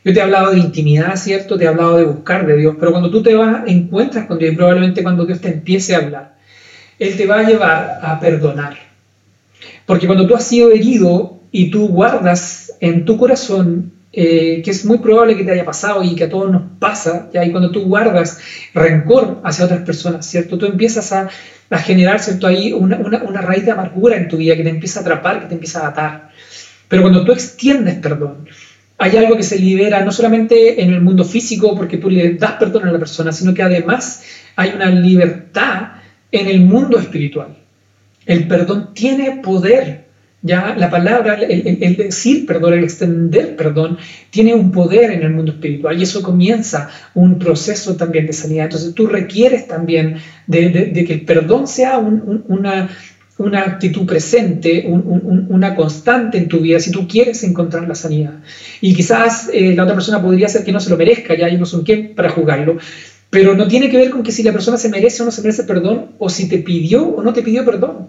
Yo 0.04 0.14
te 0.14 0.20
he 0.20 0.24
hablado 0.24 0.52
de 0.52 0.60
intimidad, 0.60 1.16
¿cierto? 1.16 1.58
Te 1.58 1.66
he 1.66 1.68
hablado 1.68 1.98
de 1.98 2.06
buscar 2.06 2.46
de 2.46 2.58
Dios, 2.58 2.76
pero 2.80 2.92
cuando 2.92 3.10
tú 3.10 3.24
te 3.24 3.36
vas, 3.36 3.64
encuentras 3.68 4.26
con 4.26 4.38
Dios 4.38 4.54
y 4.54 4.56
probablemente 4.56 5.04
cuando 5.04 5.26
Dios 5.26 5.42
te 5.42 5.50
empiece 5.50 5.96
a 5.96 6.00
hablar, 6.00 6.37
Él 7.00 7.16
te 7.16 7.26
va 7.26 7.39
a 7.39 7.43
llevar 7.43 8.00
a 8.02 8.20
perdonar. 8.20 8.78
Porque 9.86 10.08
cuando 10.08 10.28
tú 10.28 10.36
has 10.36 10.45
sido 10.45 10.72
herido 10.72 11.39
y 11.52 11.72
tú 11.72 11.88
guardas 11.88 12.74
en 12.80 13.06
tu 13.06 13.18
corazón, 13.18 13.93
eh, 14.14 14.62
que 14.64 14.72
es 14.72 14.86
muy 14.86 14.98
probable 14.98 15.38
que 15.38 15.43
te 15.43 15.52
haya 15.52 15.66
pasado 15.66 16.04
y 16.04 16.16
que 16.16 16.26
a 16.26 16.30
todos 16.30 16.52
nos 16.52 16.64
pasa, 16.80 17.30
y 17.34 17.52
cuando 17.52 17.72
tú 17.72 17.86
guardas 17.86 18.39
rencor 18.74 19.41
hacia 19.43 19.66
otras 19.66 19.82
personas, 19.82 20.26
¿cierto? 20.26 20.58
Tú 20.58 20.66
empiezas 20.66 21.12
a, 21.12 21.30
generar, 21.80 22.20
¿cierto? 22.20 22.48
Ahí 22.48 22.74
una, 22.74 22.98
una 22.98 23.41
raíz 23.41 23.66
de 23.66 23.72
amargura 23.72 24.16
en 24.16 24.28
tu 24.28 24.38
vida 24.38 24.56
que 24.56 24.64
te 24.64 24.70
empieza 24.70 25.00
a 25.00 25.04
atrapar, 25.04 25.41
que 25.41 25.48
te 25.48 25.54
empieza 25.54 25.86
a 25.86 25.89
atar. 25.89 26.30
Pero 26.88 27.02
cuando 27.02 27.26
tú 27.26 27.32
extiendes 27.32 27.95
perdón, 27.95 28.48
hay 28.98 29.16
algo 29.18 29.38
que 29.38 29.43
se 29.43 29.60
libera 29.60 30.04
no 30.04 30.12
solamente 30.12 30.82
en 30.82 30.91
el 30.91 31.02
mundo 31.02 31.24
físico 31.24 31.76
porque 31.76 31.98
tú 31.98 32.10
le 32.10 32.34
das 32.34 32.54
perdón 32.54 32.88
a 32.88 32.91
la 32.91 33.00
persona, 33.00 33.32
sino 33.32 33.54
que 33.54 33.62
además 33.62 34.24
hay 34.56 34.72
una 34.76 34.89
libertad 34.89 35.97
en 36.32 36.47
el 36.47 36.61
mundo 36.61 36.97
espiritual. 36.99 37.57
El 38.25 38.47
perdón 38.47 38.93
tiene 38.93 39.41
poder. 39.43 40.07
Ya 40.43 40.75
la 40.78 40.89
palabra, 40.91 41.34
el, 41.34 41.97
decir 41.97 42.45
perdón, 42.45 42.73
el 42.75 42.84
extender 42.84 43.55
perdón, 43.55 43.97
tiene 44.30 44.53
un 44.53 44.71
poder 44.71 45.11
en 45.11 45.23
el 45.23 45.32
mundo 45.32 45.53
espiritual 45.53 45.99
y 45.99 46.03
eso 46.03 46.21
comienza 46.21 46.89
un 47.15 47.39
proceso 47.39 47.95
también 47.95 48.28
de 48.28 48.34
sanidad. 48.34 48.65
Entonces 48.65 48.93
tú 48.93 49.07
requieres 49.07 49.67
también 49.67 50.17
de, 50.45 50.93
que 51.07 51.13
el 51.13 51.21
perdón 51.21 51.67
sea 51.67 51.97
una, 51.97 52.89
una 53.38 53.61
actitud 53.61 54.05
presente, 54.05 54.86
una 54.88 55.75
constante 55.75 56.38
en 56.38 56.47
tu 56.47 56.59
vida 56.59 56.80
si 56.80 56.91
tú 56.91 57.07
quieres 57.07 57.43
encontrar 57.43 57.88
la 57.88 57.95
sanidad. 57.95 58.36
Y 58.82 58.93
quizás 58.93 59.49
eh, 59.53 59.75
la 59.75 59.84
otra 59.84 59.95
persona 59.95 60.21
podría 60.21 60.47
ser 60.47 60.63
que 60.63 60.71
no 60.71 60.80
se 60.80 60.89
lo 60.89 60.97
merezca, 60.97 61.36
ya 61.36 61.47
yo 61.47 61.57
no 61.57 61.65
son 61.65 61.84
quién 61.84 62.13
para 62.15 62.30
juzgarlo, 62.30 62.78
pero 63.30 63.55
no 63.55 63.67
tiene 63.67 63.89
que 63.89 63.97
ver 63.97 64.09
con 64.09 64.23
que 64.23 64.32
si 64.32 64.43
la 64.43 64.53
persona 64.53 64.78
se 64.78 64.89
merece 64.89 65.21
o 65.21 65.25
no 65.25 65.32
se 65.32 65.41
merece 65.41 65.63
perdón, 65.63 66.07
o 66.17 66.30
si 66.30 66.47
te 66.47 66.59
pidió 66.59 67.07
o 67.07 67.21
no 67.21 67.34
te 67.34 67.41
pidió 67.41 67.65
perdón. 67.65 68.07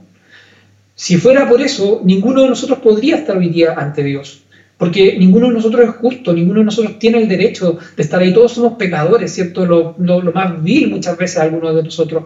Si 0.94 1.16
fuera 1.16 1.48
por 1.48 1.60
eso, 1.60 2.00
ninguno 2.04 2.42
de 2.42 2.48
nosotros 2.48 2.80
podría 2.80 3.16
estar 3.16 3.36
hoy 3.36 3.50
día 3.50 3.74
ante 3.76 4.02
Dios. 4.02 4.42
Porque 4.78 5.16
ninguno 5.18 5.48
de 5.48 5.54
nosotros 5.54 5.88
es 5.88 5.94
justo, 5.96 6.32
ninguno 6.32 6.60
de 6.60 6.66
nosotros 6.66 6.98
tiene 7.00 7.18
el 7.18 7.28
derecho 7.28 7.78
de 7.96 8.02
estar 8.02 8.20
ahí. 8.20 8.32
Todos 8.32 8.52
somos 8.52 8.78
pecadores, 8.78 9.32
¿cierto? 9.32 9.66
Lo, 9.66 9.96
lo, 9.98 10.32
más 10.32 10.62
vil 10.62 10.88
muchas 10.88 11.18
veces 11.18 11.38
algunos 11.38 11.74
de 11.74 11.82
nosotros. 11.82 12.24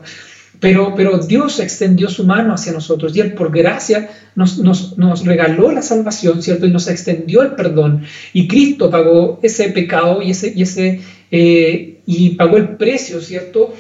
Pero, 0.61 0.95
pero 0.95 1.19
Dios 1.19 1.61
extendió 1.61 2.09
su 2.09 2.25
mano 2.25 2.55
hacia 2.55 2.73
nosotros 2.73 3.17
y 3.17 3.21
Él 3.21 3.33
por 3.33 3.51
gracia 3.51 4.11
nos, 4.37 4.59
nos, 4.59 5.25
regaló 5.25 5.73
la 5.73 5.83
salvación, 5.83 6.43
¿cierto? 6.43 6.67
Y 6.67 6.71
nos 6.71 6.89
extendió 6.89 7.43
el 7.43 7.53
perdón. 7.53 8.05
Y 8.35 8.47
Cristo 8.49 8.91
pagó 8.91 9.41
ese 9.43 9.71
pecado 9.71 10.23
y, 10.23 10.31
ese, 10.31 10.53
y, 10.55 10.63
ese, 10.63 11.01
eh, 11.33 12.01
y 12.07 12.31
pagó 12.37 12.59
el 12.59 12.77
precio, 12.77 13.21
¿cierto? 13.21 13.75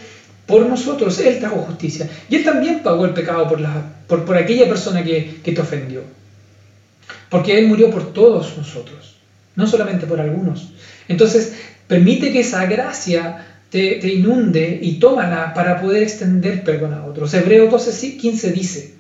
Por 0.47 0.67
nosotros. 0.67 1.21
Él 1.21 1.39
trajo 1.39 1.59
justicia. 1.59 2.11
Y 2.29 2.35
Él 2.35 2.45
también 2.45 2.81
pagó 2.83 3.05
el 3.05 3.13
pecado 3.13 3.49
por, 3.49 3.61
la, 3.61 3.95
por, 4.09 4.25
por 4.25 4.37
aquella 4.37 4.67
persona 4.69 5.05
que, 5.05 5.39
que 5.45 5.53
te 5.53 5.61
ofendió. 5.61 6.03
Porque 7.29 7.57
Él 7.57 7.69
murió 7.69 7.91
por 7.91 8.13
todos 8.13 8.57
nosotros, 8.59 9.17
no 9.55 9.69
solamente 9.69 10.07
por 10.07 10.21
algunos. 10.21 10.73
Entonces, 11.07 11.55
permite 11.87 12.33
que 12.33 12.41
esa 12.41 12.67
gracia 12.67 13.47
te, 13.73 14.07
inunde 14.13 14.79
y 14.83 14.99
tómala 14.99 15.55
para 15.55 15.81
poder 15.81 16.03
extender 16.03 16.63
perdón 16.63 16.93
a 16.93 17.07
otros. 17.07 17.33
Hebreo 17.33 17.69
12, 17.69 18.19
15 18.19 18.53
dice, 18.53 18.95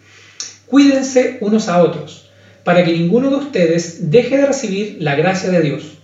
cuídense 0.67 1.37
unos 1.41 1.69
a 1.69 1.83
otros, 1.83 2.31
para 2.65 2.83
que 2.83 2.93
ninguno 2.93 3.29
de 3.29 3.37
ustedes 3.37 4.11
deje 4.11 4.39
de 4.39 4.47
recibir 4.47 4.97
la 5.01 5.15
gracia 5.15 5.51
de 5.51 5.61
Dios. 5.61 5.99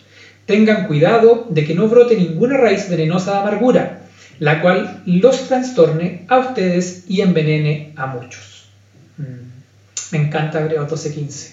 Tengan 0.48 0.86
cuidado 0.86 1.46
de 1.50 1.66
que 1.66 1.74
no 1.74 1.88
brote 1.88 2.16
ninguna 2.16 2.56
raíz 2.56 2.88
venenosa 2.88 3.32
de 3.32 3.38
amargura, 3.40 4.00
la 4.38 4.62
cual 4.62 5.02
los 5.04 5.46
trastorne 5.46 6.24
a 6.26 6.38
ustedes 6.38 7.04
y 7.06 7.20
envenene 7.20 7.92
a 7.96 8.06
muchos. 8.06 8.70
Mm. 9.18 10.12
Me 10.12 10.18
encanta 10.18 10.62
Hebreo 10.62 10.88
12:15. 10.88 11.50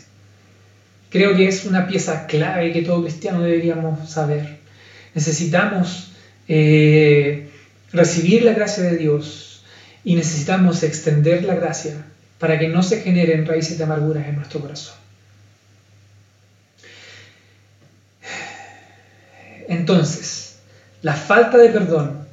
Creo 1.10 1.36
que 1.36 1.46
es 1.46 1.66
una 1.66 1.88
pieza 1.88 2.26
clave 2.26 2.72
que 2.72 2.84
todo 2.84 3.02
cristiano 3.02 3.42
deberíamos 3.42 4.10
saber. 4.10 4.60
Necesitamos 5.14 6.14
eh, 6.48 7.50
recibir 7.92 8.44
la 8.44 8.54
gracia 8.54 8.86
de 8.86 8.96
Dios 8.96 9.66
y 10.06 10.16
necesitamos 10.16 10.84
extender 10.84 11.44
la 11.44 11.56
gracia 11.56 11.96
para 12.40 12.58
que 12.58 12.70
no 12.70 12.82
se 12.82 13.02
generen 13.02 13.46
raíces 13.46 13.78
de 13.78 13.84
amarguras 13.84 14.26
en 14.26 14.38
nuestro 14.38 14.62
corazón. 14.62 15.05
Entonces, 19.68 20.58
la 21.02 21.14
falta 21.14 21.58
de 21.58 21.70
perdón 21.70 22.26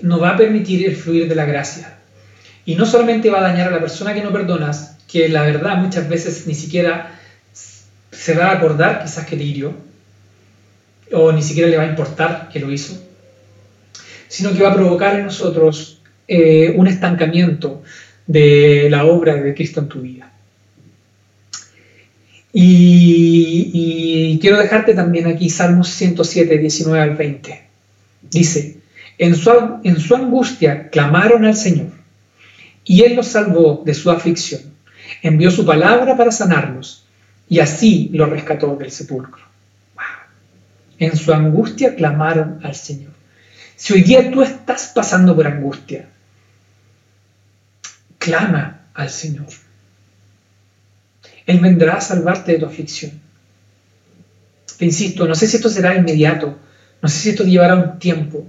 no 0.00 0.20
va 0.20 0.30
a 0.30 0.36
permitir 0.36 0.86
el 0.86 0.96
fluir 0.96 1.28
de 1.28 1.34
la 1.34 1.44
gracia. 1.44 1.98
Y 2.64 2.74
no 2.74 2.86
solamente 2.86 3.30
va 3.30 3.38
a 3.38 3.48
dañar 3.48 3.68
a 3.68 3.70
la 3.70 3.80
persona 3.80 4.14
que 4.14 4.22
no 4.22 4.32
perdonas, 4.32 4.96
que 5.10 5.28
la 5.28 5.42
verdad 5.42 5.78
muchas 5.78 6.08
veces 6.08 6.46
ni 6.46 6.54
siquiera 6.54 7.18
se 7.52 8.34
va 8.34 8.48
a 8.48 8.52
acordar 8.52 9.02
quizás 9.02 9.24
que 9.26 9.36
te 9.36 9.44
hirió, 9.44 9.74
o 11.12 11.32
ni 11.32 11.42
siquiera 11.42 11.68
le 11.68 11.76
va 11.76 11.84
a 11.84 11.88
importar 11.88 12.48
que 12.52 12.60
lo 12.60 12.70
hizo, 12.70 13.02
sino 14.28 14.52
que 14.52 14.62
va 14.62 14.70
a 14.70 14.74
provocar 14.74 15.18
en 15.18 15.24
nosotros 15.24 16.02
eh, 16.26 16.74
un 16.76 16.86
estancamiento 16.86 17.82
de 18.26 18.88
la 18.90 19.04
obra 19.04 19.34
de 19.34 19.54
Cristo 19.54 19.80
en 19.80 19.88
tu 19.88 20.02
vida. 20.02 20.30
Y, 22.52 24.38
quiero 24.40 24.58
dejarte 24.58 24.94
también 24.94 25.26
aquí 25.26 25.50
Salmos 25.50 25.88
107, 25.90 26.58
19 26.58 27.00
al 27.00 27.16
20. 27.16 27.62
Dice, 28.30 28.78
en 29.18 29.34
su, 29.34 29.50
en 29.84 30.00
su 30.00 30.14
angustia 30.14 30.88
clamaron 30.90 31.44
al 31.44 31.56
Señor 31.56 31.90
y 32.84 33.02
Él 33.02 33.16
los 33.16 33.28
salvó 33.28 33.82
de 33.84 33.94
su 33.94 34.10
aflicción. 34.10 34.62
Envió 35.22 35.50
su 35.50 35.64
palabra 35.64 36.16
para 36.16 36.30
sanarlos 36.30 37.04
y 37.48 37.60
así 37.60 38.10
los 38.12 38.28
rescató 38.28 38.76
del 38.76 38.90
sepulcro. 38.90 39.42
En 40.98 41.16
su 41.16 41.32
angustia 41.32 41.94
clamaron 41.94 42.60
al 42.62 42.74
Señor. 42.74 43.12
Si 43.76 43.92
hoy 43.92 44.02
día 44.02 44.30
tú 44.30 44.42
estás 44.42 44.90
pasando 44.94 45.36
por 45.36 45.46
angustia, 45.46 46.08
clama 48.18 48.88
al 48.94 49.10
Señor. 49.10 49.46
Él 51.48 51.60
vendrá 51.60 51.96
a 51.96 52.00
salvarte 52.02 52.52
de 52.52 52.58
tu 52.58 52.66
aflicción. 52.66 53.12
Te 54.76 54.84
insisto, 54.84 55.26
no 55.26 55.34
sé 55.34 55.46
si 55.46 55.56
esto 55.56 55.70
será 55.70 55.96
inmediato, 55.96 56.58
no 57.00 57.08
sé 57.08 57.18
si 57.18 57.30
esto 57.30 57.42
llevará 57.42 57.74
un 57.74 57.98
tiempo, 57.98 58.46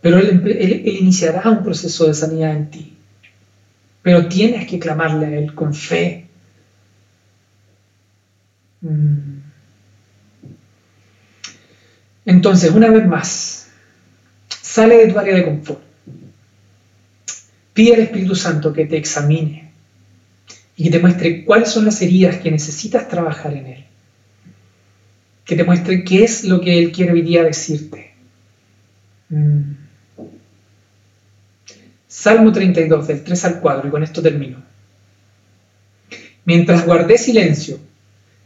pero 0.00 0.16
él, 0.16 0.82
iniciará 0.86 1.50
un 1.50 1.62
proceso 1.62 2.06
de 2.06 2.14
sanidad 2.14 2.52
en 2.52 2.70
ti. 2.70 2.96
Pero 4.00 4.26
tienes 4.26 4.66
que 4.66 4.78
clamarle 4.78 5.26
a 5.26 5.38
Él 5.38 5.54
con 5.54 5.74
fe. 5.74 6.28
Mm. 8.80 9.40
Entonces, 12.24 12.70
una 12.70 12.88
vez 12.88 13.06
más, 13.06 13.68
sale 14.48 14.96
de 14.96 15.12
tu 15.12 15.18
área 15.18 15.34
de 15.34 15.44
confort. 15.44 15.82
Pide 17.74 17.96
al 17.96 18.00
Espíritu 18.00 18.34
Santo 18.34 18.72
que 18.72 18.86
te 18.86 18.96
examine 18.96 19.69
y 20.80 20.84
que 20.84 20.90
te 20.92 20.98
muestre 20.98 21.44
cuáles 21.44 21.68
son 21.68 21.84
las 21.84 22.00
heridas 22.00 22.38
que 22.38 22.50
necesitas 22.50 23.06
trabajar 23.06 23.52
en 23.52 23.66
Él. 23.66 23.84
Que 25.44 25.54
te 25.54 25.62
muestre 25.62 26.04
qué 26.04 26.24
es 26.24 26.44
lo 26.44 26.62
que 26.62 26.78
Él 26.78 26.90
quiere 26.90 27.12
hoy 27.12 27.20
día 27.20 27.44
decirte. 27.44 28.14
Mm. 29.28 29.72
Salmo 32.08 32.50
32, 32.50 33.08
del 33.08 33.22
3 33.22 33.44
al 33.44 33.60
4, 33.60 33.88
y 33.88 33.90
con 33.90 34.02
esto 34.02 34.22
termino. 34.22 34.62
Mientras 36.46 36.86
guardé 36.86 37.18
silencio, 37.18 37.78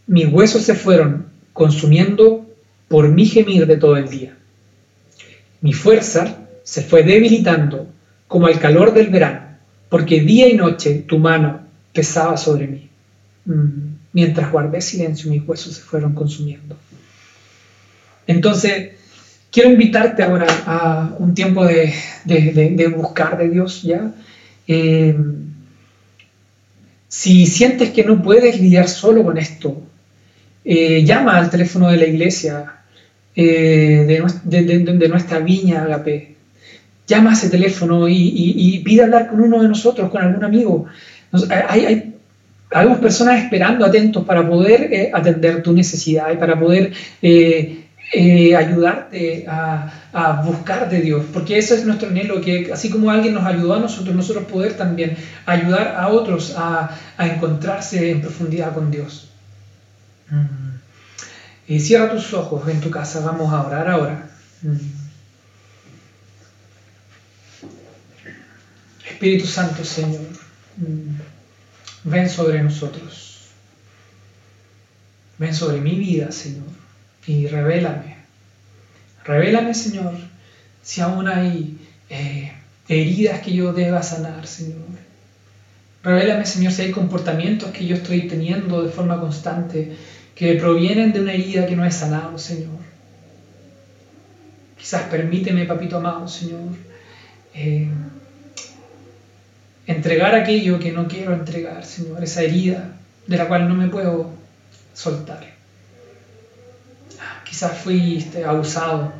mis 0.09 0.27
huesos 0.27 0.63
se 0.63 0.75
fueron 0.75 1.27
consumiendo 1.53 2.53
por 2.89 3.11
mi 3.11 3.27
gemir 3.27 3.65
de 3.69 3.77
todo 3.77 3.97
el 3.97 4.09
día. 4.09 4.37
Mi 5.61 5.73
fuerza 5.73 6.49
se 6.65 6.83
fue 6.83 7.05
debilitando 7.05 7.87
como 8.27 8.49
al 8.49 8.59
calor 8.59 8.93
del 8.93 9.11
verano, 9.11 9.57
porque 9.89 10.21
día 10.23 10.49
y 10.49 10.55
noche 10.55 11.05
tu 11.07 11.21
mano 11.21 11.64
pesaba 11.95 12.37
sobre 12.37 12.67
mí. 12.67 12.91
Mm, 13.47 13.95
mientras 14.13 14.53
guardé 14.53 14.83
silencio, 14.83 15.31
mis 15.31 15.47
huesos 15.47 15.75
se 15.75 15.81
fueron 15.81 16.15
consumiendo. 16.15 16.77
Entonces, 18.27 18.93
quiero 19.51 19.71
invitarte 19.71 20.23
ahora 20.23 20.47
a 20.67 21.15
un 21.19 21.35
tiempo 21.35 21.65
de, 21.65 21.95
buscar 22.97 23.39
de 23.39 23.49
Dios, 23.49 23.83
¿ya? 23.83 24.13
Eh, 24.67 25.17
si 27.09 27.47
sientes 27.47 27.91
que 27.91 28.03
no 28.03 28.23
puedes 28.23 28.61
lidiar 28.61 28.89
solo 28.89 29.23
con 29.23 29.39
esto, 29.39 29.81
eh, 30.65 31.05
llama 31.05 31.37
al 31.37 31.51
teléfono 31.51 31.89
de 31.89 31.97
la 31.99 32.07
iglesia, 32.07 32.75
eh, 33.37 34.05
de, 34.45 35.09
nuestra 35.09 35.39
viña 35.39 35.85
Agape. 35.85 36.35
Llama 37.07 37.31
a 37.31 37.33
ese 37.35 37.51
teléfono 37.51 38.09
y, 38.09 38.81
pide 38.85 39.05
hablar 39.05 39.29
con 39.29 39.41
uno 39.41 39.63
de 39.63 39.69
nosotros, 39.69 40.11
con 40.11 40.23
algún 40.23 40.43
amigo. 40.43 40.87
Hay, 41.69 42.15
hay, 42.71 42.95
personas 43.01 43.43
esperando 43.43 43.85
atentos 43.85 44.25
para 44.25 44.49
poder 44.49 44.93
eh, 44.93 45.11
atender 45.13 45.63
tu 45.63 45.73
necesidad 45.73 46.33
y 46.33 46.37
para 46.37 46.59
poder 46.59 46.93
ayudarte 48.57 49.47
a, 49.49 50.43
buscar 50.45 50.89
de 50.89 51.01
Dios, 51.01 51.25
porque 51.33 51.59
eso 51.59 51.75
es 51.75 51.85
nuestro 51.85 52.09
anhelo, 52.09 52.41
que 52.41 52.71
así 52.73 52.89
como 52.89 53.11
alguien 53.11 53.35
nos 53.35 53.45
ayudó 53.45 53.75
a 53.75 53.81
nosotros, 53.81 54.15
nosotros 54.15 54.45
poder 54.45 54.75
también 54.75 55.17
ayudar 55.45 55.97
a 55.97 56.09
otros 56.09 56.55
a, 56.57 56.97
a 57.17 57.27
encontrarse 57.27 58.11
en 58.11 58.21
profundidad 58.21 58.73
con 58.73 58.91
Dios. 58.91 59.31
Mm. 60.31 61.79
Cierra 61.79 62.11
tus 62.11 62.33
ojos 62.35 62.69
en 62.69 62.81
tu 62.81 62.91
casa, 62.91 63.21
vamos 63.21 63.53
a 63.53 63.67
orar 63.67 63.89
ahora. 63.89 64.29
Mm. 64.63 64.77
Espíritu 69.07 69.47
Santo, 69.47 69.85
Señor, 69.85 70.23
mm. 70.77 71.14
Ven 72.05 72.29
sobre 72.29 72.63
nosotros. 72.63 73.49
Ven 75.39 75.55
sobre 75.55 75.81
mi 75.81 75.97
vida, 75.97 76.31
Señor, 76.31 76.69
y 77.27 77.47
revélame. 77.47 78.17
Revélame, 79.25 79.75
Señor, 79.75 80.15
si 80.83 81.01
aún 81.01 81.27
hay 81.27 81.79
eh, 82.11 82.53
heridas 82.89 83.41
que 83.41 83.53
yo 83.53 83.73
deba 83.73 84.03
sanar, 84.03 84.47
Señor. 84.47 84.85
Revélame, 86.03 86.45
Señor, 86.45 86.73
si 86.73 86.83
hay 86.83 86.93
comportamientos 86.93 87.71
que 87.71 87.87
yo 87.87 87.97
estoy 87.97 88.29
teniendo 88.29 88.83
de 88.83 88.91
forma 88.91 89.19
constante 89.19 89.97
que 90.35 90.55
provienen 90.55 91.13
de 91.13 91.21
una 91.21 91.33
herida 91.33 91.67
que 91.67 91.77
no 91.77 91.85
es 91.85 91.95
sanado, 91.95 92.39
Señor. 92.39 92.79
Quizás 94.79 95.05
permíteme, 95.05 95.65
papito 95.65 95.97
amado, 95.97 96.29
Señor, 96.29 96.61
eh, 97.55 97.89
entregar 99.87 100.35
aquello 100.35 100.79
que 100.79 100.93
no 100.93 101.09
quiero 101.09 101.33
entregar, 101.35 101.85
Señor, 101.85 102.23
esa 102.23 102.43
herida 102.43 102.93
de 103.27 103.37
la 103.37 103.49
cual 103.49 103.69
no 103.69 103.75
me 103.75 103.89
puedo 103.89 104.31
soltar. 104.93 105.53
Quizás 107.45 107.79
fuiste 107.79 108.45
abusado 108.45 109.13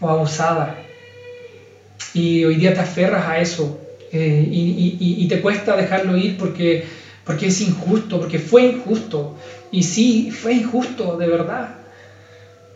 o 0.00 0.08
abusada 0.08 0.76
y 2.12 2.44
hoy 2.44 2.56
día 2.56 2.74
te 2.74 2.80
aferras 2.80 3.26
a 3.26 3.38
eso 3.38 3.80
eh, 4.12 4.48
y, 4.48 5.28
te 5.28 5.40
cuesta 5.40 5.76
dejarlo 5.76 6.16
ir 6.16 6.38
porque, 6.38 6.84
porque 7.24 7.46
es 7.48 7.60
injusto, 7.60 8.18
porque 8.18 8.38
fue 8.38 8.62
injusto, 8.62 9.36
y 9.70 9.82
sí, 9.82 10.30
fue 10.30 10.54
injusto, 10.54 11.16
de 11.16 11.26
verdad. 11.26 11.74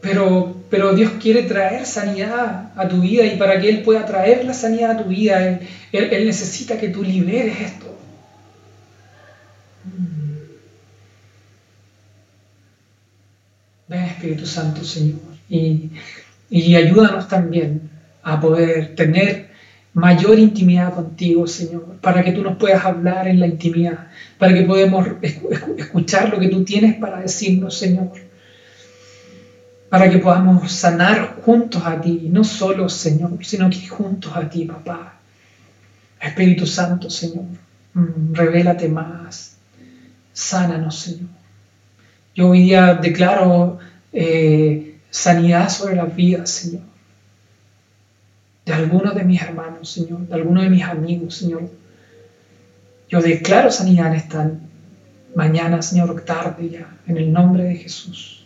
Pero, 0.00 0.59
pero 0.70 0.94
Dios 0.94 1.12
quiere 1.20 1.42
traer 1.42 1.84
sanidad 1.84 2.70
a 2.76 2.88
tu 2.88 3.00
vida 3.00 3.26
y 3.26 3.36
para 3.36 3.60
que 3.60 3.68
Él 3.68 3.82
pueda 3.82 4.06
traer 4.06 4.44
la 4.44 4.54
sanidad 4.54 4.92
a 4.92 5.02
tu 5.02 5.08
vida, 5.08 5.46
Él, 5.46 5.60
él, 5.92 6.26
necesita 6.26 6.78
que 6.78 6.88
tú 6.88 7.02
liberes 7.02 7.60
esto. 7.60 7.86
Ven 13.88 14.04
Espíritu 14.04 14.46
Santo, 14.46 14.84
Señor, 14.84 15.18
y, 15.48 15.90
y 16.48 16.76
ayúdanos 16.76 17.26
también 17.26 17.90
a 18.22 18.40
poder 18.40 18.94
tener 18.94 19.50
mayor 19.92 20.38
intimidad 20.38 20.94
contigo, 20.94 21.48
Señor, 21.48 21.96
para 22.00 22.22
que 22.22 22.30
tú 22.30 22.42
nos 22.42 22.56
puedas 22.56 22.84
hablar 22.84 23.26
en 23.26 23.40
la 23.40 23.48
intimidad, 23.48 24.06
para 24.38 24.54
que 24.54 24.62
podamos 24.62 25.08
escuchar 25.76 26.28
lo 26.28 26.38
que 26.38 26.48
tú 26.48 26.62
tienes 26.62 26.94
para 26.94 27.20
decirnos, 27.20 27.76
Señor, 27.76 28.12
para 29.90 30.08
que 30.08 30.18
podamos 30.18 30.72
sanar 30.72 31.42
juntos 31.44 31.82
a 31.84 32.00
ti, 32.00 32.28
no 32.30 32.44
solo, 32.44 32.88
Señor, 32.88 33.44
sino 33.44 33.68
que 33.68 33.86
juntos 33.88 34.32
a 34.34 34.48
ti, 34.48 34.64
papá. 34.64 35.14
Espíritu 36.20 36.66
Santo, 36.66 37.10
Señor, 37.10 37.44
mm, 37.94 38.32
revélate 38.32 38.88
más, 38.88 39.56
sánanos, 40.32 40.98
Señor. 40.98 41.28
Yo 42.34 42.48
hoy 42.50 42.62
día 42.62 42.94
declaro 42.94 43.78
eh, 44.12 44.98
sanidad 45.10 45.68
sobre 45.68 45.96
las 45.96 46.14
vidas, 46.14 46.48
Señor 46.50 46.90
de 48.70 48.76
algunos 48.76 49.14
de 49.14 49.24
mis 49.24 49.42
hermanos, 49.42 49.90
Señor, 49.90 50.28
de 50.28 50.34
algunos 50.34 50.62
de 50.62 50.70
mis 50.70 50.84
amigos, 50.84 51.34
Señor. 51.34 51.68
Yo 53.08 53.20
declaro 53.20 53.70
sanidad 53.70 54.08
en 54.08 54.14
esta 54.14 54.50
mañana, 55.34 55.82
Señor, 55.82 56.22
tarde 56.24 56.70
ya, 56.70 56.96
en 57.06 57.16
el 57.16 57.32
nombre 57.32 57.64
de 57.64 57.74
Jesús. 57.74 58.39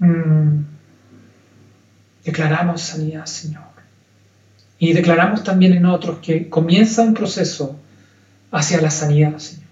Mm. 0.00 0.64
Declaramos 2.24 2.82
sanidad, 2.82 3.26
Señor. 3.26 3.62
Y 4.78 4.92
declaramos 4.92 5.44
también 5.44 5.74
en 5.74 5.86
otros 5.86 6.18
que 6.18 6.48
comienza 6.48 7.02
un 7.02 7.14
proceso 7.14 7.78
hacia 8.50 8.80
la 8.80 8.90
sanidad, 8.90 9.38
Señor. 9.38 9.68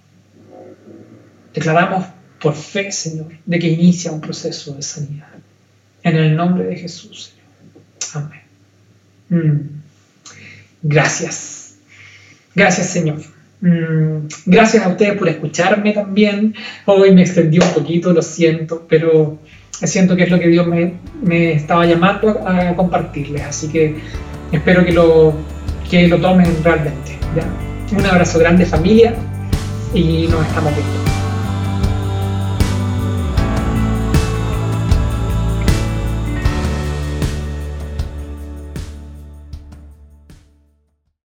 Declaramos 1.52 2.06
por 2.40 2.54
fe, 2.54 2.92
Señor, 2.92 3.32
de 3.44 3.58
que 3.58 3.68
inicia 3.68 4.12
un 4.12 4.20
proceso 4.20 4.74
de 4.74 4.82
sanidad. 4.82 5.28
En 6.02 6.16
el 6.16 6.36
nombre 6.36 6.64
de 6.64 6.76
Jesús, 6.76 7.32
Señor. 7.98 8.28
Amén. 8.28 8.42
Mm. 9.28 9.78
Gracias. 10.82 11.74
Gracias, 12.54 12.88
Señor. 12.88 13.20
Mm, 13.60 14.28
gracias 14.46 14.84
a 14.84 14.88
ustedes 14.88 15.18
por 15.18 15.28
escucharme 15.28 15.92
también. 15.92 16.54
Hoy 16.86 17.14
me 17.14 17.22
extendí 17.22 17.58
un 17.58 17.70
poquito, 17.70 18.12
lo 18.12 18.22
siento, 18.22 18.86
pero 18.88 19.38
siento 19.86 20.16
que 20.16 20.24
es 20.24 20.30
lo 20.30 20.38
que 20.38 20.48
Dios 20.48 20.66
me, 20.66 20.94
me 21.22 21.52
estaba 21.52 21.86
llamando 21.86 22.40
a 22.46 22.74
compartirles. 22.74 23.42
Así 23.42 23.68
que 23.68 23.96
espero 24.52 24.84
que 24.84 24.92
lo, 24.92 25.34
que 25.90 26.08
lo 26.08 26.18
tomen 26.18 26.62
realmente. 26.62 27.18
Un 27.96 28.04
abrazo 28.04 28.38
grande 28.38 28.66
familia 28.66 29.14
y 29.94 30.26
nos 30.28 30.46
estamos 30.46 30.74
viendo. 30.74 31.07